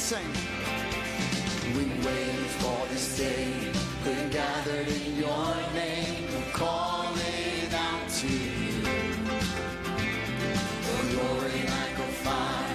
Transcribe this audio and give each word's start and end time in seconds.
Let's 0.00 0.16
sing. 0.16 0.32
We 1.76 1.84
waited 2.06 2.50
for 2.56 2.86
this 2.88 3.18
day, 3.18 3.52
we're 4.02 4.28
gathered 4.30 4.88
in 4.88 5.16
your 5.18 5.54
name, 5.74 6.24
we're 6.32 6.52
calling 6.52 7.74
out 7.74 8.08
to 8.08 8.26
you. 8.26 8.80
The 10.86 10.96
glory 11.12 11.60
like 11.76 11.98
a 11.98 12.10
fire, 12.24 12.69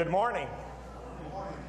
Good 0.00 0.08
morning. 0.08 0.48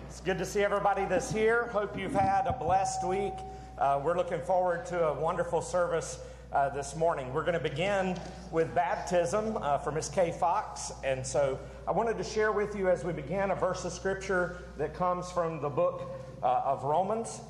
It's 0.08 0.22
good 0.22 0.38
to 0.38 0.46
see 0.46 0.64
everybody 0.64 1.04
that's 1.04 1.34
here. 1.34 1.68
Hope 1.74 2.00
you've 2.00 2.14
had 2.14 2.48
a 2.48 2.54
blessed 2.54 3.06
week. 3.06 3.34
Uh, 3.78 4.00
we're 4.02 4.16
looking 4.16 4.40
forward 4.40 4.86
to 4.86 5.08
a 5.10 5.20
wonderful 5.20 5.62
service 5.62 6.18
uh, 6.54 6.70
this 6.70 6.96
morning. 6.96 7.34
We're 7.34 7.44
going 7.44 7.60
to 7.62 7.70
begin 7.70 8.18
with 8.50 8.74
baptism 8.74 9.58
uh, 9.58 9.80
for 9.80 9.92
Miss 9.92 10.08
Kay 10.08 10.32
Fox. 10.32 10.94
And 11.04 11.28
so 11.28 11.60
I 11.86 11.92
wanted 11.92 12.18
to 12.20 12.24
share 12.24 12.54
with 12.54 12.74
you 12.74 12.88
as 12.88 13.04
we 13.04 13.12
begin 13.12 13.52
a 13.52 13.56
verse 13.56 13.84
of 13.84 13.92
scripture 13.92 14.60
that 14.78 14.94
comes 14.94 15.30
from 15.30 15.60
the 15.62 15.68
book 15.68 16.10
uh, 16.42 16.62
of 16.64 16.86
Romans, 16.86 17.42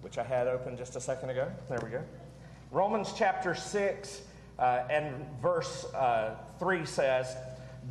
which 0.00 0.16
I 0.16 0.22
had 0.22 0.46
open 0.46 0.76
just 0.76 0.94
a 0.94 1.00
second 1.00 1.30
ago. 1.30 1.50
There 1.68 1.80
we 1.82 1.90
go. 1.90 2.04
Romans 2.70 3.12
chapter 3.16 3.52
6 3.52 4.22
uh, 4.60 4.84
and 4.88 5.26
verse 5.42 5.86
uh, 5.92 6.36
3 6.60 6.86
says, 6.86 7.34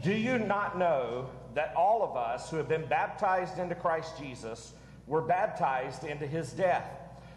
Do 0.02 0.14
you 0.14 0.40
not 0.40 0.80
know 0.80 1.28
that 1.60 1.76
all 1.76 2.02
of 2.04 2.16
us 2.16 2.50
who 2.50 2.56
have 2.56 2.70
been 2.70 2.86
baptized 2.86 3.60
into 3.60 3.76
Christ 3.76 4.18
Jesus 4.18 4.72
were 5.08 5.20
baptized 5.20 6.06
into 6.06 6.26
his 6.26 6.54
death? 6.54 6.90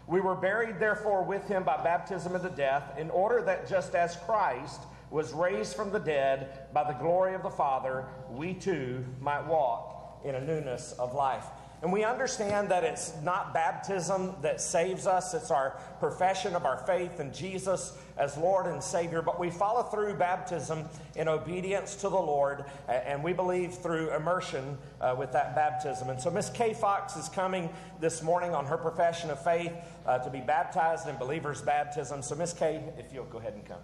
We 0.07 0.21
were 0.21 0.33
buried, 0.33 0.79
therefore, 0.79 1.23
with 1.23 1.45
him 1.49 1.65
by 1.65 1.83
baptism 1.83 2.33
into 2.33 2.49
death, 2.49 2.97
in 2.97 3.09
order 3.09 3.41
that 3.41 3.67
just 3.67 3.95
as 3.95 4.15
Christ 4.25 4.79
was 5.11 5.33
raised 5.33 5.75
from 5.75 5.91
the 5.91 5.99
dead 5.99 6.73
by 6.73 6.85
the 6.85 6.97
glory 6.97 7.35
of 7.35 7.43
the 7.43 7.49
Father, 7.49 8.05
we 8.31 8.53
too 8.53 9.03
might 9.19 9.45
walk 9.45 10.21
in 10.23 10.35
a 10.35 10.45
newness 10.45 10.93
of 10.93 11.13
life. 11.13 11.43
And 11.83 11.91
we 11.91 12.05
understand 12.05 12.69
that 12.69 12.85
it's 12.85 13.11
not 13.23 13.53
baptism 13.53 14.35
that 14.41 14.61
saves 14.61 15.05
us, 15.05 15.33
it's 15.33 15.51
our 15.51 15.71
profession 15.99 16.55
of 16.55 16.65
our 16.65 16.77
faith 16.77 17.19
in 17.19 17.33
Jesus 17.33 17.97
as 18.17 18.37
Lord 18.37 18.67
and 18.67 18.81
Savior. 18.81 19.21
But 19.21 19.37
we 19.37 19.49
follow 19.49 19.83
through 19.83 20.13
baptism 20.13 20.85
in 21.17 21.27
obedience 21.27 21.95
to 21.95 22.03
the 22.03 22.15
Lord, 22.15 22.63
and 22.87 23.21
we 23.21 23.33
believe 23.33 23.73
through 23.73 24.15
immersion 24.15 24.77
uh, 25.01 25.13
with 25.19 25.33
that 25.33 25.55
baptism. 25.55 26.09
And 26.09 26.21
so 26.21 26.31
Miss 26.31 26.49
Kay 26.49 26.73
Fox 26.73 27.17
is 27.17 27.27
coming 27.27 27.69
this 27.99 28.23
morning 28.23 28.55
on 28.55 28.65
her 28.65 28.77
profession 28.77 29.29
of 29.29 29.43
faith 29.43 29.73
uh, 30.05 30.19
to 30.19 30.29
be 30.29 30.39
baptized 30.39 31.09
in 31.09 31.17
believer's 31.17 31.61
baptism. 31.61 32.21
So, 32.21 32.35
Miss 32.35 32.53
Kay, 32.53 32.81
if 32.97 33.11
you'll 33.13 33.25
go 33.25 33.39
ahead 33.39 33.55
and 33.55 33.65
come. 33.65 33.79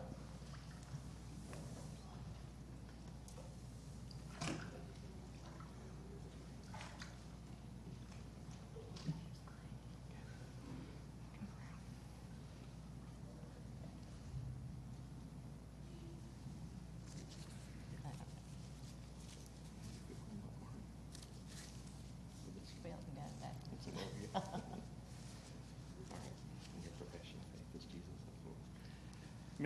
Well, 24.33 24.55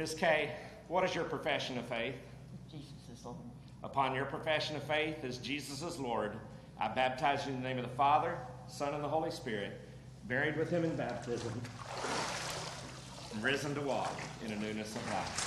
Ms. 0.04 0.16
Kay, 0.16 0.52
what 0.90 1.06
is 1.06 1.16
your 1.16 1.24
profession 1.24 1.78
of 1.78 1.86
faith? 1.86 2.16
Jesus 2.70 2.92
is 3.10 3.24
Lord. 3.24 3.38
Upon 3.86 4.14
your 4.14 4.26
profession 4.26 4.76
of 4.76 4.84
faith 4.84 5.24
as 5.24 5.38
Jesus 5.38 5.82
is 5.82 5.98
Lord, 5.98 6.34
I 6.78 6.90
baptize 6.90 7.46
you 7.46 7.54
in 7.54 7.64
the 7.64 7.70
name 7.70 7.78
of 7.78 7.86
the 7.86 7.96
Father, 7.96 8.38
Son, 8.68 8.94
and 8.94 9.02
the 9.02 9.08
Holy 9.08 9.32
Spirit, 9.32 9.80
buried 10.28 10.58
with 10.58 10.70
him 10.70 10.84
in 10.84 10.94
baptism, 10.98 11.54
and 13.34 13.42
risen 13.42 13.74
to 13.76 13.82
walk 13.82 14.20
in 14.46 14.52
a 14.52 14.58
newness 14.58 14.94
of 14.94 15.10
life. 15.10 15.40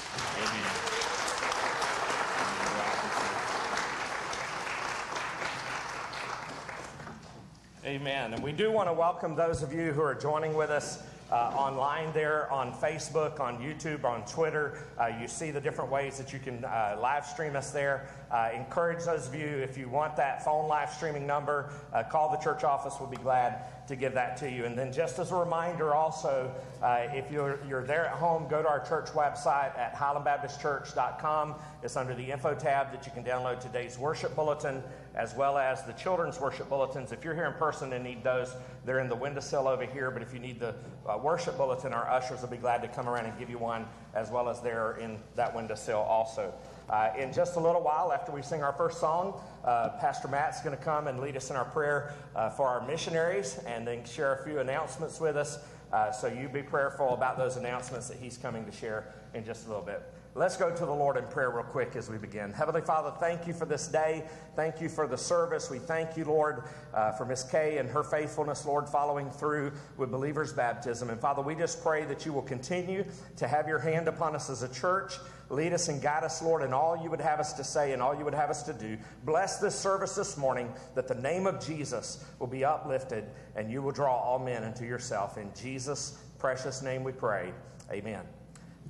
Amen. 7.84 8.00
Amen. 8.00 8.32
And 8.32 8.42
we 8.42 8.52
do 8.52 8.72
want 8.72 8.88
to 8.88 8.94
welcome 8.94 9.36
those 9.36 9.62
of 9.62 9.74
you 9.74 9.92
who 9.92 10.00
are 10.00 10.14
joining 10.14 10.54
with 10.54 10.70
us 10.70 11.02
online 11.34 12.12
there 12.12 12.50
on 12.52 12.72
Facebook, 12.72 13.40
on 13.40 13.58
YouTube, 13.58 14.04
on 14.04 14.24
Twitter. 14.24 14.78
Uh, 14.98 15.10
you 15.20 15.26
see 15.28 15.50
the 15.50 15.60
different 15.60 15.90
ways 15.90 16.18
that 16.18 16.32
you 16.32 16.38
can 16.38 16.64
uh, 16.64 16.96
live 17.00 17.26
stream 17.26 17.56
us 17.56 17.70
there. 17.70 18.08
Uh, 18.30 18.50
encourage 18.54 19.04
those 19.04 19.28
of 19.28 19.34
you, 19.34 19.46
if 19.46 19.78
you 19.78 19.88
want 19.88 20.16
that 20.16 20.44
phone 20.44 20.68
live 20.68 20.90
streaming 20.90 21.26
number, 21.26 21.70
uh, 21.92 22.02
call 22.02 22.30
the 22.30 22.38
church 22.38 22.64
office. 22.64 22.94
We'll 22.98 23.08
be 23.08 23.16
glad 23.16 23.86
to 23.86 23.94
give 23.94 24.14
that 24.14 24.36
to 24.38 24.50
you. 24.50 24.64
And 24.64 24.76
then, 24.76 24.92
just 24.92 25.18
as 25.18 25.30
a 25.30 25.36
reminder, 25.36 25.94
also, 25.94 26.52
uh, 26.82 27.06
if 27.10 27.30
you're, 27.30 27.60
you're 27.68 27.84
there 27.84 28.06
at 28.06 28.14
home, 28.14 28.48
go 28.48 28.62
to 28.62 28.68
our 28.68 28.84
church 28.84 29.06
website 29.10 29.76
at 29.78 29.94
highlandbaptistchurch.com. 29.94 31.54
It's 31.82 31.96
under 31.96 32.14
the 32.14 32.30
info 32.30 32.54
tab 32.54 32.90
that 32.92 33.06
you 33.06 33.12
can 33.12 33.22
download 33.22 33.60
today's 33.60 33.98
worship 33.98 34.34
bulletin 34.34 34.82
as 35.16 35.34
well 35.34 35.56
as 35.56 35.82
the 35.84 35.92
children's 35.94 36.38
worship 36.38 36.68
bulletins. 36.68 37.10
If 37.10 37.24
you're 37.24 37.34
here 37.34 37.46
in 37.46 37.54
person 37.54 37.92
and 37.94 38.04
need 38.04 38.22
those, 38.22 38.54
they're 38.84 39.00
in 39.00 39.08
the 39.08 39.16
windowsill 39.16 39.66
over 39.66 39.86
here. 39.86 40.10
But 40.10 40.22
if 40.22 40.34
you 40.34 40.38
need 40.38 40.60
the 40.60 40.74
uh, 41.08 41.18
worship 41.18 41.56
bulletin, 41.56 41.92
our 41.92 42.08
ushers 42.08 42.42
will 42.42 42.48
be 42.48 42.58
glad 42.58 42.82
to 42.82 42.88
come 42.88 43.08
around 43.08 43.24
and 43.24 43.38
give 43.38 43.48
you 43.48 43.58
one, 43.58 43.86
as 44.14 44.30
well 44.30 44.48
as 44.48 44.60
they're 44.60 44.96
in 44.98 45.18
that 45.34 45.54
windowsill 45.54 46.00
also. 46.00 46.52
Uh, 46.90 47.10
in 47.18 47.32
just 47.32 47.56
a 47.56 47.60
little 47.60 47.82
while, 47.82 48.12
after 48.12 48.30
we 48.30 48.42
sing 48.42 48.62
our 48.62 48.72
first 48.74 49.00
song, 49.00 49.40
uh, 49.64 49.88
Pastor 50.00 50.28
Matt's 50.28 50.62
going 50.62 50.76
to 50.76 50.82
come 50.82 51.08
and 51.08 51.18
lead 51.18 51.36
us 51.36 51.50
in 51.50 51.56
our 51.56 51.64
prayer 51.64 52.12
uh, 52.36 52.50
for 52.50 52.68
our 52.68 52.86
missionaries 52.86 53.58
and 53.66 53.86
then 53.86 54.04
share 54.04 54.34
a 54.34 54.44
few 54.44 54.60
announcements 54.60 55.18
with 55.18 55.36
us. 55.36 55.58
Uh, 55.92 56.12
so 56.12 56.26
you 56.26 56.48
be 56.48 56.62
prayerful 56.62 57.14
about 57.14 57.38
those 57.38 57.56
announcements 57.56 58.08
that 58.08 58.18
he's 58.18 58.36
coming 58.36 58.64
to 58.66 58.72
share 58.72 59.14
in 59.34 59.44
just 59.44 59.66
a 59.66 59.68
little 59.68 59.84
bit. 59.84 60.02
Let's 60.36 60.58
go 60.58 60.70
to 60.70 60.84
the 60.84 60.92
Lord 60.92 61.16
in 61.16 61.24
prayer 61.28 61.50
real 61.50 61.64
quick 61.64 61.96
as 61.96 62.10
we 62.10 62.18
begin. 62.18 62.52
Heavenly 62.52 62.82
Father, 62.82 63.10
thank 63.18 63.46
you 63.46 63.54
for 63.54 63.64
this 63.64 63.88
day. 63.88 64.22
Thank 64.54 64.82
you 64.82 64.90
for 64.90 65.06
the 65.06 65.16
service. 65.16 65.70
We 65.70 65.78
thank 65.78 66.14
you, 66.14 66.26
Lord, 66.26 66.64
uh, 66.92 67.12
for 67.12 67.24
Miss 67.24 67.42
Kay 67.42 67.78
and 67.78 67.88
her 67.88 68.04
faithfulness, 68.04 68.66
Lord, 68.66 68.86
following 68.86 69.30
through 69.30 69.72
with 69.96 70.10
believers' 70.10 70.52
baptism. 70.52 71.08
And 71.08 71.18
Father, 71.18 71.40
we 71.40 71.54
just 71.54 71.82
pray 71.82 72.04
that 72.04 72.26
you 72.26 72.34
will 72.34 72.42
continue 72.42 73.02
to 73.38 73.48
have 73.48 73.66
your 73.66 73.78
hand 73.78 74.08
upon 74.08 74.34
us 74.34 74.50
as 74.50 74.62
a 74.62 74.68
church. 74.68 75.14
Lead 75.48 75.72
us 75.72 75.88
and 75.88 76.02
guide 76.02 76.22
us, 76.22 76.42
Lord, 76.42 76.62
in 76.62 76.74
all 76.74 77.02
you 77.02 77.08
would 77.08 77.22
have 77.22 77.40
us 77.40 77.54
to 77.54 77.64
say 77.64 77.94
and 77.94 78.02
all 78.02 78.14
you 78.14 78.26
would 78.26 78.34
have 78.34 78.50
us 78.50 78.62
to 78.64 78.74
do. 78.74 78.98
Bless 79.24 79.56
this 79.56 79.74
service 79.74 80.16
this 80.16 80.36
morning 80.36 80.70
that 80.94 81.08
the 81.08 81.14
name 81.14 81.46
of 81.46 81.64
Jesus 81.64 82.22
will 82.40 82.46
be 82.46 82.62
uplifted 82.62 83.24
and 83.54 83.72
you 83.72 83.80
will 83.80 83.92
draw 83.92 84.14
all 84.14 84.38
men 84.38 84.64
unto 84.64 84.84
yourself. 84.84 85.38
In 85.38 85.50
Jesus' 85.58 86.18
precious 86.38 86.82
name 86.82 87.04
we 87.04 87.12
pray. 87.12 87.54
Amen. 87.90 88.20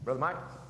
Brother 0.02 0.18
Mike. 0.18 0.65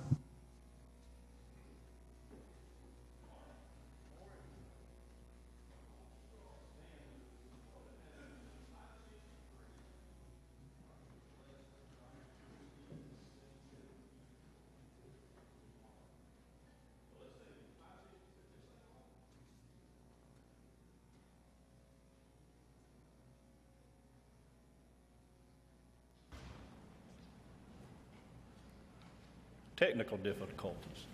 Technical 29.77 30.17
difficulties. 30.19 31.07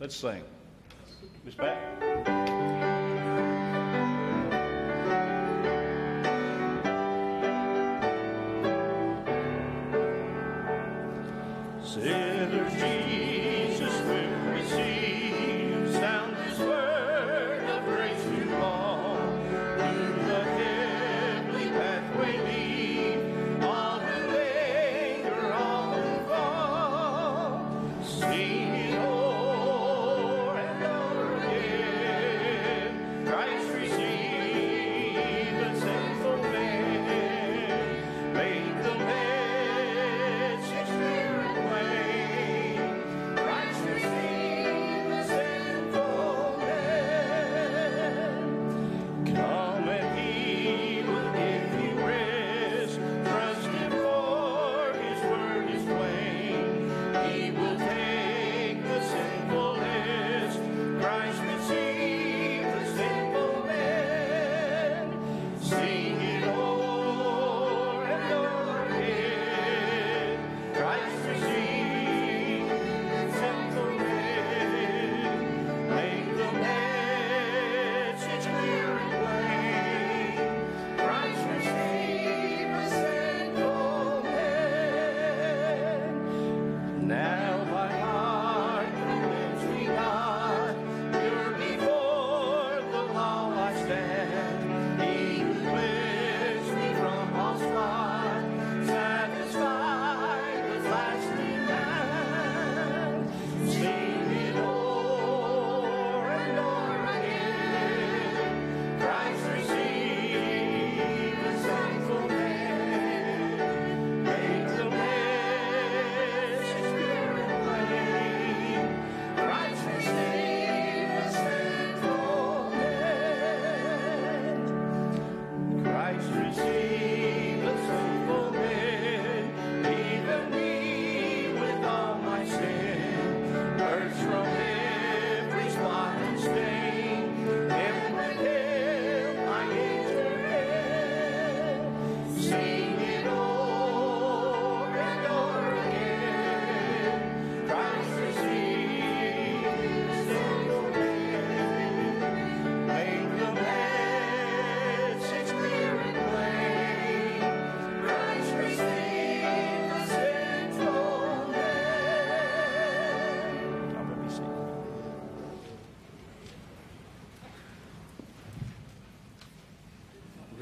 Let's 0.00 0.16
sing. 0.16 0.42
Miss 1.44 1.54
Pat? 1.54 2.37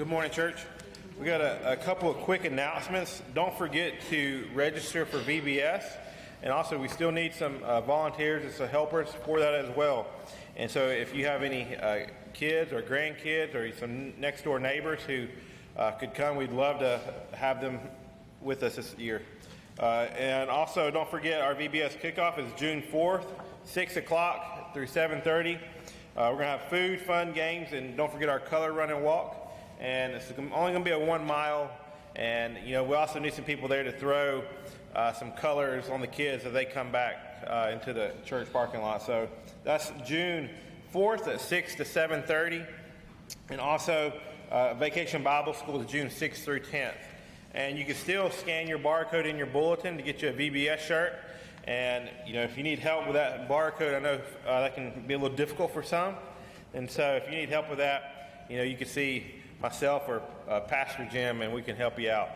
Good 0.06 0.12
morning, 0.12 0.30
church. 0.30 0.58
We 1.18 1.26
got 1.26 1.40
a, 1.40 1.72
a 1.72 1.76
couple 1.76 2.08
of 2.08 2.18
quick 2.18 2.44
announcements. 2.44 3.20
Don't 3.34 3.58
forget 3.58 3.94
to 4.10 4.46
register 4.54 5.04
for 5.04 5.18
VBS. 5.18 5.82
And 6.44 6.52
also, 6.52 6.78
we 6.78 6.86
still 6.86 7.10
need 7.10 7.34
some 7.34 7.60
uh, 7.64 7.80
volunteers 7.80 8.44
and 8.44 8.52
some 8.52 8.68
helpers 8.68 9.08
for 9.24 9.40
that 9.40 9.52
as 9.54 9.76
well. 9.76 10.06
And 10.56 10.70
so, 10.70 10.86
if 10.86 11.12
you 11.12 11.26
have 11.26 11.42
any 11.42 11.74
uh, 11.74 12.06
kids 12.34 12.72
or 12.72 12.82
grandkids 12.82 13.56
or 13.56 13.76
some 13.78 14.12
next 14.20 14.44
door 14.44 14.60
neighbors 14.60 15.00
who 15.08 15.26
uh, 15.76 15.90
could 15.90 16.14
come, 16.14 16.36
we'd 16.36 16.52
love 16.52 16.78
to 16.78 17.00
have 17.32 17.60
them 17.60 17.80
with 18.40 18.62
us 18.62 18.76
this 18.76 18.94
year. 18.96 19.22
Uh, 19.76 20.06
and 20.16 20.48
also, 20.48 20.88
don't 20.88 21.10
forget 21.10 21.40
our 21.40 21.56
VBS 21.56 22.00
kickoff 22.00 22.38
is 22.38 22.46
June 22.56 22.80
4th, 22.92 23.26
6 23.64 23.96
o'clock 23.96 24.72
through 24.72 24.86
7:30. 24.86 25.56
Uh, 25.56 25.58
we're 26.14 26.28
going 26.30 26.38
to 26.38 26.44
have 26.44 26.62
food, 26.70 27.00
fun, 27.00 27.32
games, 27.32 27.72
and 27.72 27.96
don't 27.96 28.12
forget 28.12 28.28
our 28.28 28.38
color 28.38 28.72
run 28.72 28.90
and 28.90 29.02
walk. 29.02 29.42
And 29.80 30.12
it's 30.14 30.30
only 30.38 30.72
going 30.72 30.74
to 30.74 30.80
be 30.84 30.90
a 30.90 30.98
one 30.98 31.26
mile. 31.26 31.70
And 32.14 32.56
you 32.64 32.72
know, 32.72 32.84
we 32.84 32.94
also 32.94 33.18
need 33.18 33.34
some 33.34 33.44
people 33.44 33.68
there 33.68 33.82
to 33.82 33.92
throw 33.92 34.42
uh, 34.94 35.12
some 35.12 35.32
colors 35.32 35.90
on 35.90 36.00
the 36.00 36.06
kids 36.06 36.44
as 36.46 36.52
they 36.52 36.64
come 36.64 36.90
back 36.90 37.44
uh, 37.46 37.70
into 37.72 37.92
the 37.92 38.12
church 38.24 38.50
parking 38.52 38.80
lot. 38.80 39.02
So 39.02 39.28
that's 39.64 39.92
June 40.06 40.48
4th 40.94 41.28
at 41.28 41.40
6 41.40 41.74
to 41.74 41.84
7:30, 41.84 42.66
and 43.50 43.60
also 43.60 44.12
uh, 44.50 44.74
Vacation 44.74 45.22
Bible 45.22 45.52
School 45.52 45.80
is 45.80 45.86
June 45.86 46.08
6th 46.08 46.36
through 46.36 46.60
10th. 46.60 46.94
And 47.52 47.78
you 47.78 47.84
can 47.84 47.94
still 47.94 48.30
scan 48.30 48.68
your 48.68 48.78
barcode 48.78 49.26
in 49.26 49.36
your 49.36 49.46
bulletin 49.46 49.96
to 49.96 50.02
get 50.02 50.22
you 50.22 50.28
a 50.28 50.32
VBS 50.32 50.78
shirt. 50.78 51.14
And 51.64 52.08
you 52.26 52.34
know, 52.34 52.42
if 52.42 52.56
you 52.56 52.62
need 52.62 52.78
help 52.78 53.06
with 53.06 53.14
that 53.14 53.48
barcode, 53.48 53.96
I 53.96 53.98
know 53.98 54.20
uh, 54.46 54.60
that 54.60 54.74
can 54.74 55.04
be 55.06 55.14
a 55.14 55.18
little 55.18 55.36
difficult 55.36 55.72
for 55.72 55.82
some. 55.82 56.14
And 56.74 56.90
so, 56.90 57.20
if 57.22 57.24
you 57.30 57.36
need 57.36 57.48
help 57.48 57.68
with 57.68 57.78
that, 57.78 58.46
you 58.48 58.56
know, 58.58 58.62
you 58.62 58.76
can 58.76 58.86
see 58.86 59.34
myself 59.60 60.04
or 60.08 60.22
uh, 60.48 60.60
Pastor 60.60 61.08
Jim, 61.10 61.42
and 61.42 61.52
we 61.52 61.62
can 61.62 61.76
help 61.76 61.98
you 61.98 62.10
out. 62.10 62.28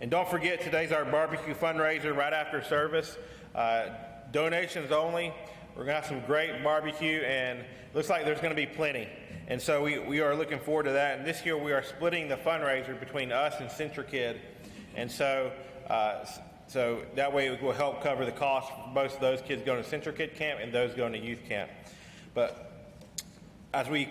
And 0.00 0.10
don't 0.10 0.28
forget, 0.28 0.60
today's 0.60 0.92
our 0.92 1.04
barbecue 1.04 1.54
fundraiser 1.54 2.14
right 2.16 2.32
after 2.32 2.62
service. 2.62 3.16
Uh, 3.54 3.88
donations 4.32 4.92
only. 4.92 5.32
We're 5.70 5.84
going 5.84 6.00
to 6.00 6.00
have 6.00 6.06
some 6.06 6.20
great 6.26 6.62
barbecue, 6.62 7.20
and 7.20 7.64
looks 7.94 8.08
like 8.08 8.24
there's 8.24 8.40
going 8.40 8.54
to 8.54 8.56
be 8.56 8.66
plenty. 8.66 9.08
And 9.48 9.60
so 9.60 9.82
we, 9.82 9.98
we 9.98 10.20
are 10.20 10.34
looking 10.36 10.58
forward 10.58 10.84
to 10.84 10.92
that. 10.92 11.18
And 11.18 11.26
this 11.26 11.44
year 11.44 11.56
we 11.56 11.72
are 11.72 11.82
splitting 11.82 12.28
the 12.28 12.36
fundraiser 12.36 12.98
between 12.98 13.32
us 13.32 13.54
and 13.60 13.70
CentriKid. 13.70 14.38
And 14.94 15.10
so, 15.10 15.52
uh, 15.88 16.26
so 16.66 17.02
that 17.14 17.32
way 17.32 17.46
it 17.46 17.62
will 17.62 17.72
help 17.72 18.02
cover 18.02 18.24
the 18.24 18.32
cost 18.32 18.70
for 18.70 18.90
both 18.94 19.14
of 19.14 19.20
those 19.20 19.40
kids 19.40 19.62
going 19.62 19.82
to 19.82 19.88
CentriKid 19.88 20.34
camp 20.34 20.60
and 20.62 20.72
those 20.72 20.94
going 20.94 21.12
to 21.12 21.18
youth 21.18 21.40
camp. 21.48 21.70
But 22.34 22.92
as 23.72 23.88
we 23.88 24.08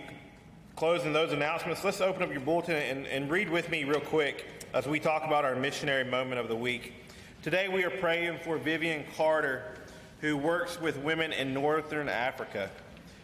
close 0.77 1.05
in 1.05 1.11
those 1.11 1.33
announcements, 1.33 1.83
let's 1.83 2.01
open 2.01 2.21
up 2.21 2.31
your 2.31 2.39
bulletin 2.39 2.75
and, 2.75 3.07
and 3.07 3.31
read 3.31 3.49
with 3.49 3.67
me 3.71 3.83
real 3.83 3.99
quick 3.99 4.45
as 4.75 4.85
we 4.85 4.99
talk 4.99 5.23
about 5.23 5.43
our 5.43 5.55
missionary 5.55 6.03
moment 6.03 6.39
of 6.39 6.47
the 6.47 6.55
week. 6.55 6.93
Today 7.41 7.67
we 7.67 7.83
are 7.83 7.89
praying 7.89 8.37
for 8.43 8.59
Vivian 8.59 9.03
Carter, 9.17 9.73
who 10.21 10.37
works 10.37 10.79
with 10.79 10.95
women 10.99 11.33
in 11.33 11.51
northern 11.51 12.07
Africa, 12.07 12.69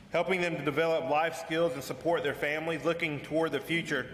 helping 0.09 0.41
them 0.41 0.55
to 0.55 0.65
develop 0.65 1.11
life 1.11 1.35
skills 1.35 1.73
and 1.73 1.83
support 1.83 2.23
their 2.23 2.33
families, 2.33 2.83
looking 2.85 3.19
toward 3.19 3.51
the 3.51 3.59
future. 3.59 4.07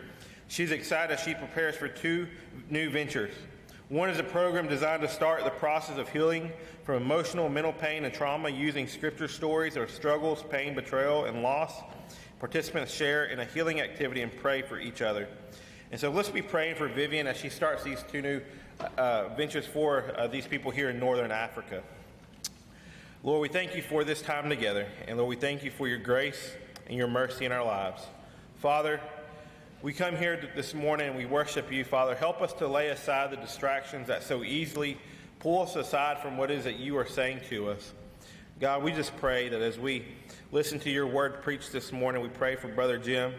She's 0.49 0.71
excited 0.71 1.13
as 1.13 1.21
she 1.21 1.33
prepares 1.33 1.77
for 1.77 1.87
two 1.87 2.27
new 2.69 2.89
ventures. 2.89 3.33
One 3.87 4.09
is 4.09 4.19
a 4.19 4.23
program 4.23 4.67
designed 4.67 5.01
to 5.03 5.07
start 5.07 5.45
the 5.45 5.49
process 5.51 5.97
of 5.97 6.09
healing 6.09 6.51
from 6.83 6.95
emotional 6.95 7.47
mental 7.47 7.71
pain 7.71 8.03
and 8.03 8.13
trauma 8.13 8.49
using 8.49 8.85
scripture 8.85 9.29
stories 9.29 9.77
of 9.77 9.89
struggles, 9.89 10.43
pain, 10.49 10.75
betrayal, 10.75 11.23
and 11.23 11.41
loss. 11.41 11.71
Participants 12.39 12.93
share 12.93 13.25
in 13.25 13.39
a 13.39 13.45
healing 13.45 13.81
activity 13.81 14.21
and 14.21 14.35
pray 14.37 14.61
for 14.61 14.79
each 14.79 15.01
other. 15.01 15.27
And 15.91 15.99
so 15.99 16.09
let's 16.09 16.29
be 16.29 16.41
praying 16.41 16.75
for 16.75 16.87
Vivian 16.87 17.27
as 17.27 17.37
she 17.37 17.49
starts 17.49 17.83
these 17.83 18.03
two 18.11 18.21
new 18.21 18.41
uh, 18.97 19.29
ventures 19.29 19.65
for 19.65 20.13
uh, 20.17 20.27
these 20.27 20.47
people 20.47 20.71
here 20.71 20.89
in 20.89 20.99
northern 20.99 21.31
Africa. 21.31 21.83
Lord, 23.23 23.41
we 23.41 23.49
thank 23.49 23.75
you 23.75 23.81
for 23.81 24.05
this 24.05 24.21
time 24.21 24.47
together. 24.49 24.87
And 25.07 25.17
Lord, 25.17 25.29
we 25.29 25.35
thank 25.35 25.63
you 25.63 25.71
for 25.71 25.87
your 25.87 25.97
grace 25.97 26.53
and 26.87 26.97
your 26.97 27.07
mercy 27.07 27.45
in 27.45 27.51
our 27.51 27.65
lives. 27.65 28.01
Father, 28.59 29.01
we 29.81 29.91
come 29.91 30.15
here 30.15 30.49
this 30.55 30.73
morning 30.73 31.07
and 31.07 31.17
we 31.17 31.25
worship 31.25 31.71
you, 31.71 31.83
Father. 31.83 32.15
Help 32.15 32.41
us 32.41 32.53
to 32.53 32.67
lay 32.67 32.87
aside 32.89 33.31
the 33.31 33.37
distractions 33.37 34.07
that 34.07 34.23
so 34.23 34.43
easily 34.43 34.97
pull 35.39 35.61
us 35.61 35.75
aside 35.75 36.19
from 36.19 36.37
what 36.37 36.51
is 36.51 36.63
that 36.63 36.77
you 36.77 36.97
are 36.97 37.05
saying 37.05 37.41
to 37.49 37.69
us. 37.69 37.93
God, 38.59 38.83
we 38.83 38.91
just 38.91 39.15
pray 39.15 39.47
that 39.47 39.61
as 39.61 39.79
we 39.79 40.03
listen 40.51 40.79
to 40.81 40.89
your 40.89 41.07
word 41.07 41.41
preached 41.43 41.71
this 41.71 41.93
morning. 41.93 42.21
We 42.21 42.27
pray 42.27 42.57
for 42.57 42.67
Brother 42.67 42.97
Jim. 42.97 43.33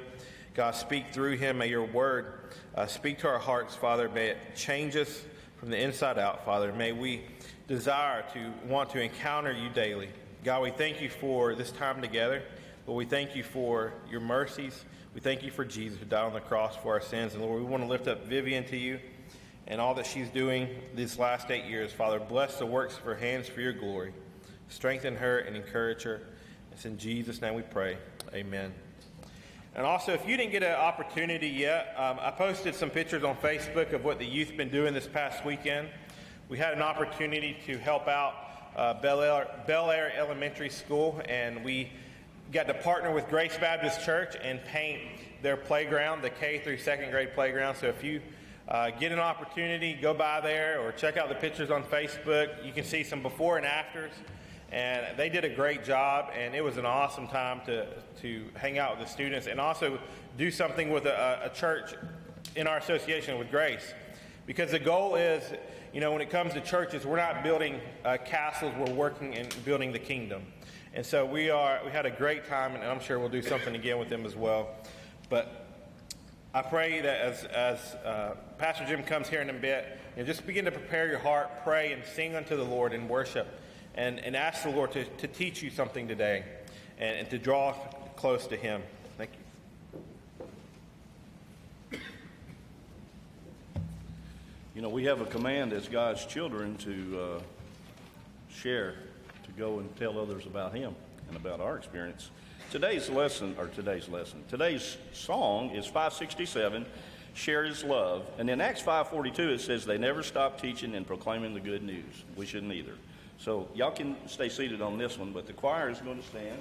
God, 0.55 0.75
speak 0.75 1.13
through 1.13 1.37
him. 1.37 1.59
May 1.59 1.67
your 1.67 1.85
word 1.85 2.55
uh, 2.75 2.87
speak 2.87 3.19
to 3.19 3.29
our 3.29 3.39
hearts, 3.39 3.77
Father. 3.77 4.09
May 4.09 4.29
it 4.29 4.39
change 4.57 4.97
us 4.97 5.23
from 5.59 5.69
the 5.69 5.79
inside 5.79 6.19
out, 6.19 6.47
Father. 6.47 6.73
May 6.73 6.93
we 6.93 7.21
desire 7.69 8.25
to 8.33 8.51
want 8.67 8.89
to 8.91 9.03
encounter 9.03 9.53
you 9.53 9.69
daily. 9.69 10.09
God, 10.43 10.63
we 10.63 10.71
thank 10.71 11.03
you 11.03 11.11
for 11.11 11.55
this 11.55 11.71
time 11.71 12.01
together. 12.01 12.43
Lord, 12.87 12.97
we 12.97 13.05
thank 13.05 13.37
you 13.37 13.43
for 13.43 13.93
your 14.11 14.21
mercies. 14.21 14.87
We 15.15 15.21
thank 15.21 15.43
you 15.43 15.51
for 15.51 15.67
Jesus 15.67 15.99
who 15.99 16.07
died 16.07 16.25
on 16.25 16.33
the 16.33 16.41
cross 16.41 16.77
for 16.77 16.95
our 16.95 17.03
sins. 17.03 17.35
And 17.35 17.43
Lord, 17.43 17.61
we 17.61 17.69
want 17.69 17.83
to 17.83 17.89
lift 17.91 18.09
up 18.09 18.25
Vivian 18.25 18.65
to 18.69 18.77
you 18.79 18.99
and 19.67 19.83
all 19.83 19.93
that 19.97 20.07
she's 20.07 20.31
doing 20.31 20.71
these 20.95 21.19
last 21.19 21.51
eight 21.51 21.67
years. 21.67 21.93
Father, 21.93 22.19
bless 22.19 22.59
the 22.59 22.65
works 22.65 22.97
of 22.97 23.03
her 23.03 23.17
hands 23.17 23.49
for 23.49 23.61
your 23.61 23.75
glory. 23.75 24.15
Strengthen 24.71 25.17
her 25.17 25.41
and 25.41 25.57
encourage 25.57 26.05
her. 26.05 26.23
It's 26.73 26.87
in 26.87 26.97
Jesus' 26.97 27.43
name 27.43 27.55
we 27.55 27.63
pray. 27.63 27.99
Amen. 28.33 28.73
And 29.75 29.85
also, 29.85 30.13
if 30.13 30.27
you 30.27 30.37
didn't 30.37 30.53
get 30.53 30.63
an 30.63 30.73
opportunity 30.73 31.49
yet, 31.49 31.95
um, 31.99 32.19
I 32.21 32.31
posted 32.31 32.75
some 32.75 32.89
pictures 32.89 33.25
on 33.25 33.37
Facebook 33.37 33.93
of 33.93 34.05
what 34.05 34.19
the 34.19 34.25
youth 34.25 34.57
been 34.57 34.71
doing 34.71 34.95
this 34.95 35.09
past 35.09 35.45
weekend. 35.45 35.89
We 36.49 36.57
had 36.57 36.73
an 36.73 36.83
opportunity 36.83 37.57
to 37.67 37.79
help 37.79 38.07
out 38.07 38.35
uh, 38.77 38.95
Bel, 38.95 39.21
Air, 39.91 40.13
Elementary 40.17 40.71
School, 40.71 41.21
and 41.29 41.65
we 41.65 41.91
got 42.53 42.69
to 42.69 42.75
partner 42.75 43.13
with 43.13 43.29
Grace 43.29 43.57
Baptist 43.59 44.05
Church 44.05 44.37
and 44.41 44.65
paint 44.67 45.01
their 45.43 45.57
playground, 45.57 46.23
the 46.23 46.31
K 46.31 46.61
through 46.61 46.79
second 46.79 47.11
grade 47.11 47.35
playground. 47.35 47.77
So 47.77 47.89
if 47.89 48.05
you 48.05 48.21
uh, 48.69 48.91
get 48.91 49.11
an 49.11 49.19
opportunity, 49.19 49.95
go 49.95 50.15
by 50.15 50.41
there 50.41 50.81
or 50.81 50.93
check 50.93 51.17
out 51.17 51.29
the 51.29 51.35
pictures 51.35 51.71
on 51.71 51.83
Facebook. 51.85 52.65
You 52.65 52.73
can 52.73 52.85
see 52.85 53.03
some 53.03 53.21
before 53.21 53.57
and 53.57 53.67
afters 53.67 54.13
and 54.73 55.17
they 55.17 55.29
did 55.29 55.45
a 55.45 55.49
great 55.49 55.85
job 55.85 56.31
and 56.37 56.55
it 56.55 56.63
was 56.63 56.77
an 56.77 56.87
awesome 56.87 57.27
time 57.27 57.61
to, 57.67 57.87
to 58.21 58.45
hang 58.55 58.79
out 58.79 58.97
with 58.97 59.07
the 59.07 59.13
students 59.13 59.49
and 59.49 59.61
also 59.61 59.99
do 60.39 60.51
something 60.51 60.91
with 60.91 61.07
a, 61.07 61.41
a 61.45 61.49
church 61.49 61.95
in 62.55 62.67
our 62.67 62.79
association 62.79 63.39
with 63.39 63.51
grace. 63.51 63.95
Because 64.47 64.71
the 64.71 64.79
goal 64.79 65.17
is 65.17 65.43
you 65.93 66.01
know 66.01 66.13
when 66.13 66.23
it 66.23 66.31
comes 66.31 66.53
to 66.53 66.61
churches 66.61 67.05
we're 67.05 67.17
not 67.17 67.43
building 67.43 67.81
uh, 68.05 68.17
castles 68.25 68.73
we're 68.79 68.95
working 68.95 69.35
and 69.35 69.55
building 69.65 69.93
the 69.93 69.99
kingdom. 69.99 70.43
And 70.95 71.05
so 71.05 71.27
we 71.27 71.51
are 71.51 71.81
we 71.85 71.91
had 71.91 72.07
a 72.07 72.11
great 72.11 72.47
time 72.49 72.75
and 72.75 72.85
i'm 72.85 73.01
sure 73.01 73.19
we'll 73.19 73.29
do 73.29 73.43
something 73.43 73.75
again 73.75 73.99
with 73.99 74.09
them 74.09 74.25
as 74.25 74.37
well. 74.37 74.69
But 75.29 75.67
i 76.55 76.63
pray 76.63 77.01
that 77.01 77.21
as, 77.21 77.45
as 77.45 77.79
uh, 78.05 78.35
pastor 78.59 78.85
jim 78.87 79.03
comes 79.03 79.29
here 79.29 79.41
in 79.41 79.51
a 79.51 79.53
bit 79.53 79.99
you 80.17 80.23
know, 80.23 80.27
just 80.27 80.47
begin 80.47 80.65
to 80.65 80.73
prepare 80.73 81.09
your 81.09 81.19
heart 81.19 81.49
pray 81.63 81.93
and 81.93 82.03
sing 82.05 82.35
unto 82.35 82.57
the 82.57 82.65
lord 82.65 82.93
in 82.93 83.07
worship 83.07 83.60
and, 83.95 84.19
and 84.21 84.37
ask 84.37 84.63
the 84.63 84.71
Lord 84.71 84.93
to, 84.93 85.05
to 85.05 85.27
teach 85.27 85.63
you 85.63 85.71
something 85.71 86.09
today 86.09 86.45
and, 86.99 87.19
and 87.19 87.31
to 87.31 87.39
draw 87.39 87.73
close 88.17 88.47
to 88.49 88.57
Him. 88.57 88.83
Thank 89.17 89.31
you. 91.93 91.99
You 94.75 94.83
know, 94.83 94.89
we 94.89 95.05
have 95.05 95.21
a 95.21 95.27
command 95.27 95.73
as 95.73 95.89
God's 95.89 96.25
children 96.25 96.77
to 96.79 97.21
uh, 97.21 97.41
share, 98.51 98.95
to 99.45 99.51
go 99.59 99.79
and 99.79 99.97
tell 99.97 100.19
others 100.19 100.47
about 100.47 100.75
Him 100.75 100.95
and 101.29 101.37
about 101.37 101.61
our 101.61 101.77
experience. 101.77 102.31
Today's 102.71 103.11
lesson, 103.11 103.57
or 103.59 103.67
today's 103.67 104.09
lesson, 104.09 104.45
today's 104.49 104.97
song 105.13 105.71
is 105.71 105.87
567, 105.87 106.87
Share 107.35 107.65
His 107.65 107.83
Love. 107.83 108.23
And 108.39 108.49
in 108.49 108.61
Acts 108.61 108.81
5.42 108.81 109.39
it 109.55 109.61
says, 109.61 109.85
they 109.85 109.99
never 109.99 110.23
stop 110.23 110.61
teaching 110.61 110.95
and 110.95 111.07
proclaiming 111.07 111.53
the 111.53 111.61
good 111.61 111.83
news. 111.83 112.25
We 112.37 112.47
shouldn't 112.47 112.73
either. 112.73 112.95
So 113.41 113.69
y'all 113.75 113.91
can 113.91 114.17
stay 114.29 114.51
seated 114.51 114.83
on 114.83 114.99
this 114.99 115.19
one, 115.19 115.33
but 115.33 115.47
the 115.47 115.55
choir 115.55 115.89
is 115.89 115.99
going 115.99 116.21
to 116.21 116.27
stand, 116.27 116.59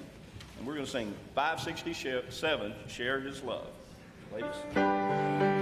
and 0.57 0.65
we're 0.65 0.75
going 0.75 0.85
to 0.85 0.91
sing 0.91 1.13
567, 1.35 2.73
Share 2.87 3.19
His 3.19 3.43
Love. 3.43 3.67
Ladies. 4.33 5.58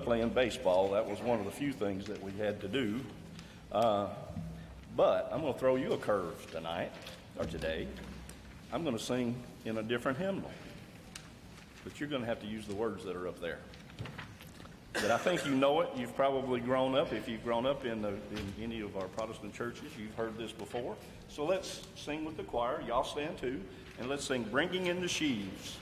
Playing 0.00 0.30
baseball. 0.30 0.90
That 0.90 1.08
was 1.08 1.20
one 1.20 1.38
of 1.38 1.44
the 1.44 1.50
few 1.50 1.72
things 1.72 2.06
that 2.06 2.22
we 2.22 2.32
had 2.32 2.60
to 2.62 2.68
do. 2.68 3.00
Uh, 3.70 4.08
but 4.96 5.30
I'm 5.32 5.40
going 5.40 5.52
to 5.52 5.58
throw 5.58 5.76
you 5.76 5.92
a 5.92 5.98
curve 5.98 6.50
tonight, 6.50 6.90
or 7.38 7.44
today. 7.44 7.86
I'm 8.72 8.82
going 8.84 8.96
to 8.96 9.02
sing 9.02 9.34
in 9.64 9.78
a 9.78 9.82
different 9.82 10.18
hymnal. 10.18 10.50
But 11.84 11.98
you're 11.98 12.08
going 12.08 12.22
to 12.22 12.28
have 12.28 12.40
to 12.40 12.46
use 12.46 12.66
the 12.66 12.74
words 12.74 13.04
that 13.04 13.16
are 13.16 13.28
up 13.28 13.40
there. 13.40 13.58
But 14.92 15.10
I 15.10 15.18
think 15.18 15.46
you 15.46 15.54
know 15.54 15.80
it. 15.80 15.88
You've 15.96 16.14
probably 16.16 16.60
grown 16.60 16.96
up. 16.96 17.12
If 17.12 17.28
you've 17.28 17.44
grown 17.44 17.64
up 17.64 17.84
in, 17.84 18.02
the, 18.02 18.08
in 18.08 18.54
any 18.60 18.80
of 18.80 18.96
our 18.96 19.06
Protestant 19.08 19.54
churches, 19.54 19.92
you've 19.98 20.14
heard 20.14 20.36
this 20.36 20.52
before. 20.52 20.96
So 21.28 21.44
let's 21.44 21.82
sing 21.94 22.24
with 22.24 22.36
the 22.36 22.42
choir. 22.42 22.82
Y'all 22.86 23.04
stand 23.04 23.38
too. 23.38 23.60
And 23.98 24.08
let's 24.08 24.24
sing 24.24 24.42
Bringing 24.42 24.86
in 24.86 25.00
the 25.00 25.08
Sheaves. 25.08 25.76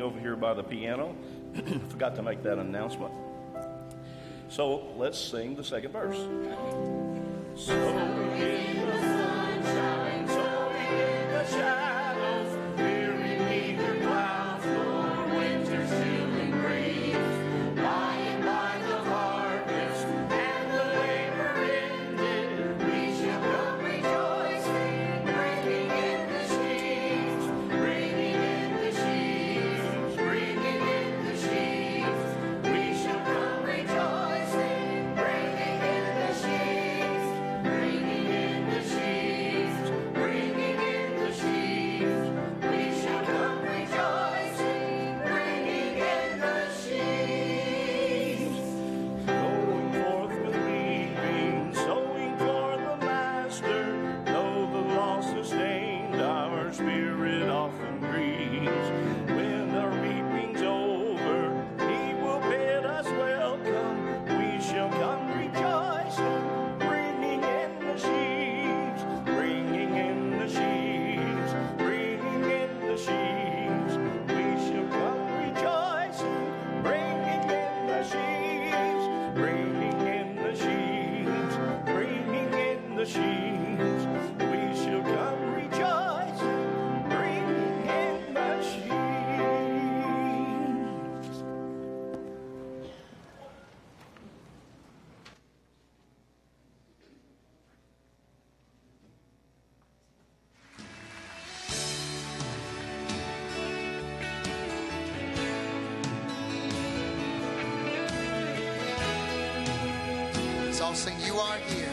Over 0.00 0.18
here 0.18 0.36
by 0.36 0.54
the 0.54 0.62
piano. 0.62 1.14
Forgot 1.90 2.16
to 2.16 2.22
make 2.22 2.42
that 2.44 2.58
announcement. 2.58 3.12
So 4.48 4.92
let's 4.96 5.18
sing 5.18 5.56
the 5.56 5.64
second 5.64 5.92
verse. 5.92 6.16
Sowing 7.54 7.98
in 8.40 8.86
the 8.86 9.02
sowing 10.26 10.76
in 10.76 11.32
the 11.32 11.81
You 111.32 111.38
Are 111.38 111.56
Here. 111.56 111.91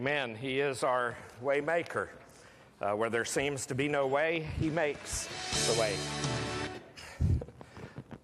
Amen. 0.00 0.34
He 0.34 0.60
is 0.60 0.82
our 0.82 1.14
waymaker. 1.44 2.08
Uh, 2.80 2.92
where 2.92 3.10
there 3.10 3.26
seems 3.26 3.66
to 3.66 3.74
be 3.74 3.86
no 3.86 4.06
way, 4.06 4.46
He 4.58 4.70
makes 4.70 5.28
the 5.66 5.78
way. 5.78 5.94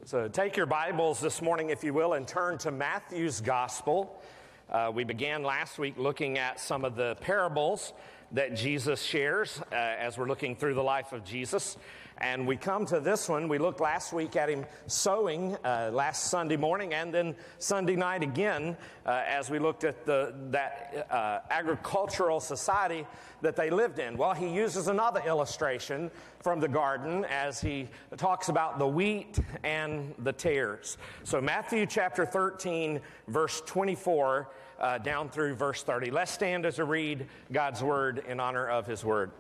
So 0.07 0.27
take 0.27 0.57
your 0.57 0.65
Bibles 0.65 1.21
this 1.21 1.43
morning, 1.43 1.69
if 1.69 1.85
you 1.85 1.93
will, 1.93 2.15
and 2.15 2.27
turn 2.27 2.57
to 2.59 2.71
Matthew's 2.71 3.43
Gospel. 3.43 4.23
Uh, 4.71 4.91
we 4.95 5.05
began 5.05 5.43
last 5.43 5.79
week 5.79 5.99
looking 5.99 6.39
at 6.39 6.61
some 6.61 6.83
of 6.83 6.97
the 6.97 7.17
parables 7.21 7.93
that 8.33 8.57
Jesus 8.57 9.03
shares 9.03 9.61
uh, 9.71 9.75
as 9.75 10.17
we're 10.17 10.29
looking 10.29 10.57
through 10.57 10.75
the 10.75 10.83
life 10.83 11.13
of 11.13 11.25
Jesus. 11.25 11.77
And 12.19 12.47
we 12.47 12.57
come 12.57 12.87
to 12.87 12.99
this 12.99 13.29
one. 13.29 13.47
We 13.47 13.59
looked 13.59 13.81
last 13.81 14.13
week 14.13 14.37
at 14.37 14.49
him 14.49 14.65
sowing 14.87 15.55
uh, 15.57 15.91
last 15.93 16.31
Sunday 16.31 16.57
morning 16.57 16.95
and 16.95 17.13
then 17.13 17.35
Sunday 17.59 17.95
night 17.95 18.23
again 18.23 18.77
uh, 19.05 19.23
as 19.27 19.51
we 19.51 19.59
looked 19.59 19.85
at 19.85 20.07
the, 20.07 20.35
that 20.51 21.07
uh, 21.11 21.41
agricultural 21.51 22.41
society 22.41 23.07
that 23.43 23.55
they 23.55 23.69
lived 23.69 23.99
in. 23.99 24.17
Well, 24.17 24.33
he 24.33 24.49
uses 24.49 24.89
another 24.89 25.21
illustration 25.27 26.11
from 26.41 26.59
the 26.59 26.69
garden 26.69 27.27
as 27.27 27.61
he 27.61 27.89
talks 28.17 28.49
about 28.49 28.79
the 28.79 28.89
wheat 28.89 29.39
and 29.63 30.15
the 30.21 30.33
tares. 30.33 30.97
So, 31.25 31.41
Matthew 31.41 31.85
chapter 31.85 32.25
13, 32.25 33.01
verse 33.29 33.61
24 33.67 34.49
uh, 34.81 34.99
down 34.99 35.29
through 35.29 35.55
verse 35.55 35.83
30. 35.83 36.11
Let's 36.11 36.33
stand 36.33 36.65
as 36.65 36.81
I 36.81 36.85
read 36.85 37.27
God's 37.53 37.83
word 37.83 38.25
in 38.27 38.41
honor 38.41 38.69
of 38.69 38.87
his 38.87 39.05
word. 39.05 39.31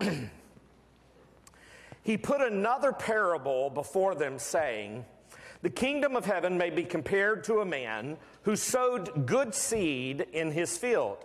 he 2.02 2.16
put 2.16 2.40
another 2.40 2.92
parable 2.92 3.70
before 3.70 4.14
them, 4.14 4.38
saying, 4.38 5.04
The 5.62 5.70
kingdom 5.70 6.16
of 6.16 6.24
heaven 6.24 6.58
may 6.58 6.70
be 6.70 6.84
compared 6.84 7.44
to 7.44 7.60
a 7.60 7.64
man 7.64 8.16
who 8.42 8.56
sowed 8.56 9.26
good 9.26 9.54
seed 9.54 10.26
in 10.32 10.50
his 10.50 10.76
field. 10.76 11.18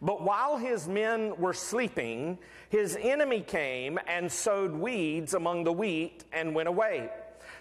But 0.00 0.22
while 0.22 0.56
his 0.56 0.88
men 0.88 1.36
were 1.36 1.54
sleeping, 1.54 2.38
his 2.68 2.98
enemy 3.00 3.40
came 3.40 3.98
and 4.06 4.30
sowed 4.30 4.72
weeds 4.72 5.34
among 5.34 5.64
the 5.64 5.72
wheat 5.72 6.24
and 6.32 6.54
went 6.54 6.68
away. 6.68 7.10